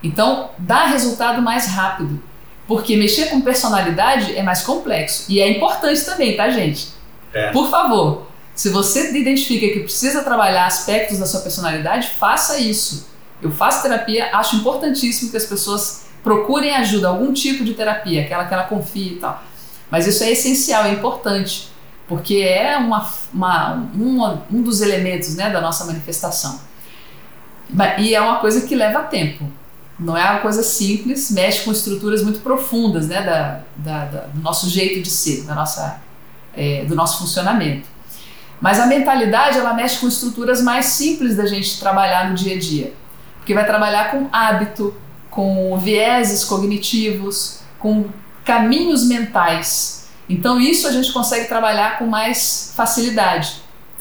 Então, 0.01 0.51
dá 0.57 0.85
resultado 0.85 1.41
mais 1.41 1.67
rápido. 1.67 2.21
Porque 2.67 2.95
mexer 2.95 3.25
com 3.25 3.41
personalidade 3.41 4.37
é 4.37 4.43
mais 4.43 4.61
complexo. 4.61 5.25
E 5.27 5.39
é 5.39 5.49
importante 5.49 6.05
também, 6.05 6.37
tá, 6.37 6.49
gente? 6.49 6.89
É. 7.33 7.51
Por 7.51 7.69
favor, 7.69 8.27
se 8.53 8.69
você 8.69 9.11
identifica 9.17 9.67
que 9.73 9.79
precisa 9.79 10.23
trabalhar 10.23 10.67
aspectos 10.67 11.17
da 11.17 11.25
sua 11.25 11.41
personalidade, 11.41 12.11
faça 12.19 12.59
isso. 12.59 13.07
Eu 13.41 13.51
faço 13.51 13.81
terapia, 13.81 14.29
acho 14.33 14.57
importantíssimo 14.57 15.31
que 15.31 15.37
as 15.37 15.45
pessoas 15.45 16.05
procurem 16.21 16.75
ajuda, 16.75 17.07
algum 17.07 17.33
tipo 17.33 17.63
de 17.63 17.73
terapia, 17.73 18.21
aquela 18.21 18.45
que 18.45 18.53
ela 18.53 18.65
confie 18.65 19.13
e 19.13 19.15
tal. 19.15 19.41
Mas 19.89 20.05
isso 20.05 20.23
é 20.23 20.31
essencial, 20.31 20.85
é 20.85 20.91
importante, 20.91 21.69
porque 22.09 22.37
é 22.37 22.75
uma, 22.75 23.07
uma, 23.31 23.73
uma, 23.93 24.43
um 24.51 24.63
dos 24.63 24.81
elementos 24.81 25.35
né, 25.35 25.51
da 25.51 25.61
nossa 25.61 25.85
manifestação. 25.85 26.59
E 27.99 28.15
é 28.15 28.19
uma 28.19 28.39
coisa 28.39 28.61
que 28.61 28.75
leva 28.75 29.03
tempo. 29.03 29.45
Não 29.99 30.17
é 30.17 30.31
uma 30.31 30.39
coisa 30.39 30.63
simples, 30.63 31.29
mexe 31.29 31.63
com 31.63 31.71
estruturas 31.71 32.23
muito 32.23 32.39
profundas 32.39 33.07
né, 33.07 33.21
da, 33.21 33.61
da, 33.75 34.05
da 34.05 34.19
do 34.21 34.41
nosso 34.41 34.67
jeito 34.67 35.01
de 35.03 35.09
ser, 35.09 35.43
da 35.43 35.53
nossa, 35.53 36.01
é, 36.57 36.83
do 36.85 36.95
nosso 36.95 37.19
funcionamento. 37.19 37.87
Mas 38.59 38.79
a 38.79 38.87
mentalidade 38.87 39.59
ela 39.59 39.73
mexe 39.73 39.99
com 39.99 40.07
estruturas 40.07 40.63
mais 40.63 40.87
simples 40.87 41.37
da 41.37 41.45
gente 41.45 41.79
trabalhar 41.79 42.29
no 42.29 42.35
dia 42.35 42.55
a 42.55 42.59
dia, 42.59 42.93
porque 43.37 43.53
vai 43.53 43.65
trabalhar 43.65 44.09
com 44.09 44.27
hábito, 44.31 44.95
com 45.29 45.77
vieses 45.77 46.43
cognitivos, 46.43 47.59
com 47.77 48.05
caminhos 48.43 49.05
mentais. 49.05 49.98
Então 50.29 50.61
isso 50.61 50.87
a 50.87 50.91
gente 50.91 51.11
consegue 51.11 51.47
trabalhar 51.47 51.97
com 51.97 52.05
mais 52.05 52.71
facilidade 52.75 53.55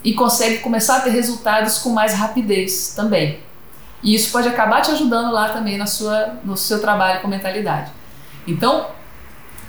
e 0.04 0.12
consegue 0.12 0.58
começar 0.58 0.98
a 0.98 1.00
ter 1.00 1.10
resultados 1.10 1.78
com 1.78 1.88
mais 1.88 2.12
rapidez 2.12 2.92
também. 2.94 3.40
E 4.02 4.14
isso 4.14 4.30
pode 4.30 4.46
acabar 4.46 4.82
te 4.82 4.90
ajudando 4.90 5.32
lá 5.32 5.48
também 5.48 5.78
na 5.78 5.86
sua, 5.86 6.38
no 6.44 6.56
seu 6.56 6.80
trabalho 6.80 7.20
com 7.20 7.28
mentalidade. 7.28 7.90
Então, 8.46 8.88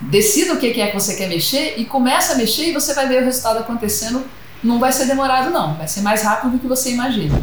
decida 0.01 0.53
o 0.53 0.57
que 0.57 0.82
é 0.82 0.88
que 0.88 0.93
você 0.93 1.16
quer 1.16 1.30
mexer 1.30 1.76
e 1.78 1.86
começa 1.86 2.34
a 2.34 2.36
mexer 2.36 2.70
e 2.70 2.74
você 2.74 2.93
vai 2.93 3.07
ver 3.07 3.22
o 3.22 3.26
resultado 3.26 3.60
acontecendo. 3.60 4.24
Não 4.62 4.78
vai 4.78 4.91
ser 4.91 5.05
demorado, 5.05 5.49
não, 5.49 5.76
vai 5.76 5.88
ser 5.88 6.01
mais 6.01 6.22
rápido 6.22 6.51
do 6.51 6.60
que 6.60 6.68
você 6.68 6.91
imagina. 6.91 7.41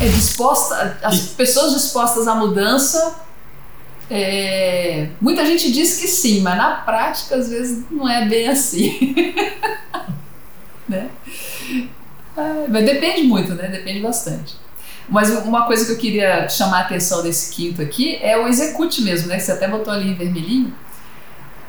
É 0.00 0.08
disposta, 0.08 0.98
as 1.02 1.18
pessoas 1.20 1.74
dispostas 1.74 2.26
à 2.28 2.34
mudança. 2.34 3.31
É, 4.14 5.08
muita 5.18 5.46
gente 5.46 5.72
diz 5.72 5.96
que 5.98 6.06
sim, 6.06 6.42
mas 6.42 6.54
na 6.58 6.72
prática 6.72 7.34
às 7.34 7.48
vezes 7.48 7.82
não 7.90 8.06
é 8.06 8.26
bem 8.26 8.46
assim. 8.46 9.14
né? 10.86 11.08
Ah, 12.36 12.66
mas 12.68 12.84
depende 12.84 13.22
muito, 13.22 13.54
né? 13.54 13.68
Depende 13.68 14.00
bastante. 14.00 14.54
Mas 15.08 15.30
uma 15.30 15.66
coisa 15.66 15.86
que 15.86 15.92
eu 15.92 15.96
queria 15.96 16.46
chamar 16.46 16.78
a 16.78 16.80
atenção 16.82 17.22
desse 17.22 17.54
quinto 17.54 17.80
aqui 17.80 18.18
é 18.20 18.36
o 18.36 18.46
execute 18.46 19.00
mesmo, 19.00 19.28
né? 19.28 19.36
Que 19.36 19.44
você 19.44 19.52
até 19.52 19.66
botou 19.66 19.90
ali 19.90 20.10
em 20.10 20.14
vermelhinho, 20.14 20.74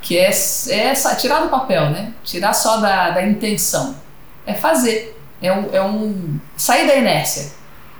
que 0.02 0.18
é, 0.18 0.30
é 0.68 0.94
tirar 1.14 1.40
do 1.40 1.48
papel, 1.48 1.88
né? 1.88 2.12
Tirar 2.22 2.52
só 2.52 2.76
da, 2.76 3.08
da 3.08 3.26
intenção. 3.26 3.96
É 4.44 4.52
fazer. 4.52 5.18
É 5.40 5.50
um, 5.50 5.74
é 5.74 5.82
um. 5.82 6.38
sair 6.58 6.86
da 6.86 6.94
inércia. 6.94 7.52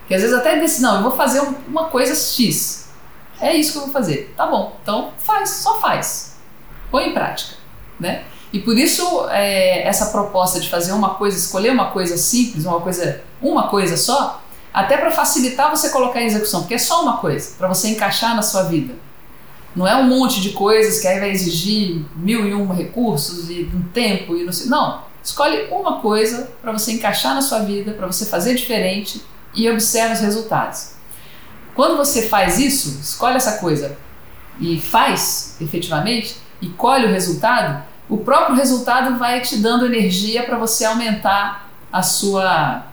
Que 0.07 0.13
às 0.13 0.21
vezes 0.21 0.37
até 0.37 0.59
desse, 0.59 0.83
não, 0.83 0.97
eu 0.97 1.01
vou 1.01 1.17
fazer 1.17 1.41
uma 1.67 1.85
coisa 1.85 2.13
X. 2.13 2.84
É 3.39 3.53
isso 3.53 3.73
que 3.73 3.77
eu 3.77 3.83
vou 3.83 3.91
fazer. 3.91 4.33
Tá 4.35 4.47
bom, 4.47 4.77
então 4.81 5.11
faz, 5.17 5.49
só 5.49 5.79
faz. 5.79 6.35
Põe 6.89 7.09
em 7.09 7.13
prática, 7.13 7.55
né? 7.99 8.23
E 8.53 8.59
por 8.59 8.77
isso 8.77 9.27
é, 9.31 9.85
essa 9.85 10.07
proposta 10.07 10.59
de 10.59 10.69
fazer 10.69 10.93
uma 10.93 11.15
coisa, 11.15 11.37
escolher 11.37 11.71
uma 11.71 11.91
coisa 11.91 12.15
simples, 12.17 12.65
uma 12.65 12.79
coisa, 12.79 13.21
uma 13.41 13.67
coisa 13.67 13.97
só, 13.97 14.41
até 14.73 14.95
para 14.97 15.11
facilitar 15.11 15.69
você 15.69 15.89
colocar 15.89 16.21
em 16.21 16.25
execução, 16.25 16.61
porque 16.61 16.75
é 16.75 16.77
só 16.77 17.03
uma 17.03 17.17
coisa 17.17 17.55
para 17.57 17.67
você 17.67 17.89
encaixar 17.89 18.35
na 18.35 18.41
sua 18.41 18.63
vida. 18.63 18.93
Não 19.75 19.85
é 19.85 19.93
um 19.97 20.07
monte 20.07 20.39
de 20.39 20.51
coisas 20.51 21.01
que 21.01 21.07
aí 21.07 21.19
vai 21.19 21.31
exigir 21.31 22.05
mil 22.15 22.47
e 22.47 22.53
um 22.53 22.71
recursos 22.71 23.49
e 23.49 23.69
um 23.73 23.83
tempo 23.93 24.37
e 24.37 24.45
não 24.45 24.53
sei. 24.53 24.67
Não, 24.67 25.01
escolhe 25.21 25.67
uma 25.69 25.99
coisa 25.99 26.49
para 26.61 26.71
você 26.71 26.93
encaixar 26.93 27.35
na 27.35 27.41
sua 27.41 27.59
vida, 27.59 27.91
para 27.91 28.07
você 28.07 28.25
fazer 28.25 28.55
diferente 28.55 29.21
e 29.53 29.69
observe 29.69 30.13
os 30.13 30.21
resultados. 30.21 30.94
Quando 31.75 31.97
você 31.97 32.29
faz 32.29 32.57
isso, 32.57 32.97
escolhe 33.01 33.35
essa 33.35 33.57
coisa 33.57 33.97
e 34.59 34.79
faz 34.79 35.57
efetivamente 35.59 36.37
e 36.61 36.69
colhe 36.69 37.05
o 37.05 37.11
resultado, 37.11 37.83
o 38.07 38.17
próprio 38.19 38.55
resultado 38.55 39.19
vai 39.19 39.41
te 39.41 39.57
dando 39.57 39.85
energia 39.85 40.43
para 40.43 40.57
você 40.57 40.85
aumentar 40.85 41.69
a 41.91 42.01
sua 42.01 42.85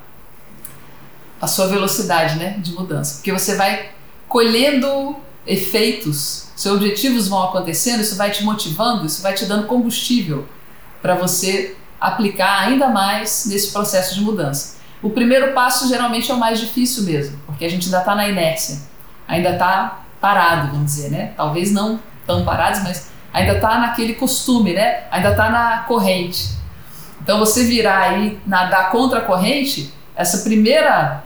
a 1.41 1.47
sua 1.49 1.67
velocidade, 1.67 2.37
né, 2.37 2.57
de 2.59 2.73
mudança, 2.73 3.17
porque 3.17 3.33
você 3.33 3.57
vai 3.57 3.91
colhendo 4.29 5.17
efeitos, 5.45 6.47
seus 6.55 6.77
objetivos 6.77 7.27
vão 7.27 7.43
acontecendo, 7.43 8.01
isso 8.01 8.15
vai 8.15 8.31
te 8.31 8.45
motivando, 8.45 9.05
isso 9.05 9.21
vai 9.23 9.35
te 9.35 9.45
dando 9.47 9.67
combustível 9.67 10.47
para 11.01 11.17
você 11.17 11.77
aplicar 12.01 12.61
ainda 12.61 12.89
mais 12.89 13.47
nesse 13.47 13.73
processo 13.73 14.15
de 14.15 14.21
mudança. 14.21 14.77
O 15.03 15.11
primeiro 15.11 15.53
passo 15.53 15.89
geralmente 15.89 16.31
é 16.31 16.35
o 16.35 16.39
mais 16.39 16.61
difícil 16.61 17.03
mesmo, 17.03 17.39
porque 17.47 17.65
a 17.65 17.69
gente 17.69 17.87
ainda 17.87 17.99
está 17.99 18.15
na 18.15 18.29
inércia, 18.29 18.79
ainda 19.27 19.51
está 19.51 20.05
parado, 20.21 20.69
vamos 20.69 20.87
dizer, 20.87 21.11
né? 21.11 21.33
Talvez 21.37 21.73
não 21.73 21.99
tão 22.27 22.45
parados, 22.45 22.83
mas 22.83 23.09
ainda 23.33 23.55
está 23.55 23.79
naquele 23.79 24.15
costume, 24.15 24.75
né? 24.75 25.05
Ainda 25.11 25.31
está 25.31 25.51
na 25.51 25.79
corrente. 25.79 26.51
Então 27.21 27.39
você 27.39 27.65
virar 27.65 27.99
aí 27.99 28.39
nadar 28.47 28.91
contra 28.91 29.19
a 29.19 29.23
corrente, 29.23 29.93
essa 30.15 30.39
primeira, 30.39 31.25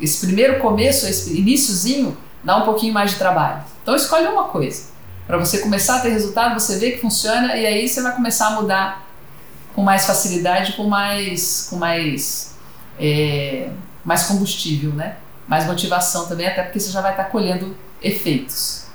esse 0.00 0.24
primeiro 0.26 0.60
começo, 0.60 1.06
esse 1.06 1.36
iníciozinho, 1.38 2.16
dá 2.42 2.56
um 2.56 2.62
pouquinho 2.62 2.92
mais 2.92 3.12
de 3.12 3.16
trabalho. 3.16 3.62
Então 3.82 3.94
escolhe 3.94 4.26
uma 4.26 4.44
coisa. 4.44 4.90
Para 5.26 5.38
você 5.38 5.58
começar 5.58 5.96
a 5.96 6.00
ter 6.00 6.10
resultado, 6.10 6.58
você 6.58 6.78
vê 6.78 6.92
que 6.92 7.00
funciona 7.00 7.56
e 7.56 7.66
aí 7.66 7.88
você 7.88 8.02
vai 8.02 8.14
começar 8.14 8.48
a 8.48 8.50
mudar 8.50 9.06
com 9.74 9.82
mais 9.82 10.06
facilidade, 10.06 10.74
com 10.74 10.84
mais, 10.84 11.68
com 11.70 11.76
mais, 11.76 12.51
é, 12.98 13.70
mais 14.04 14.24
combustível, 14.24 14.92
né? 14.92 15.16
mais 15.46 15.66
motivação 15.66 16.26
também, 16.26 16.46
até 16.46 16.62
porque 16.62 16.80
você 16.80 16.90
já 16.90 17.00
vai 17.00 17.10
estar 17.12 17.24
colhendo 17.24 17.76
efeitos. 18.02 18.86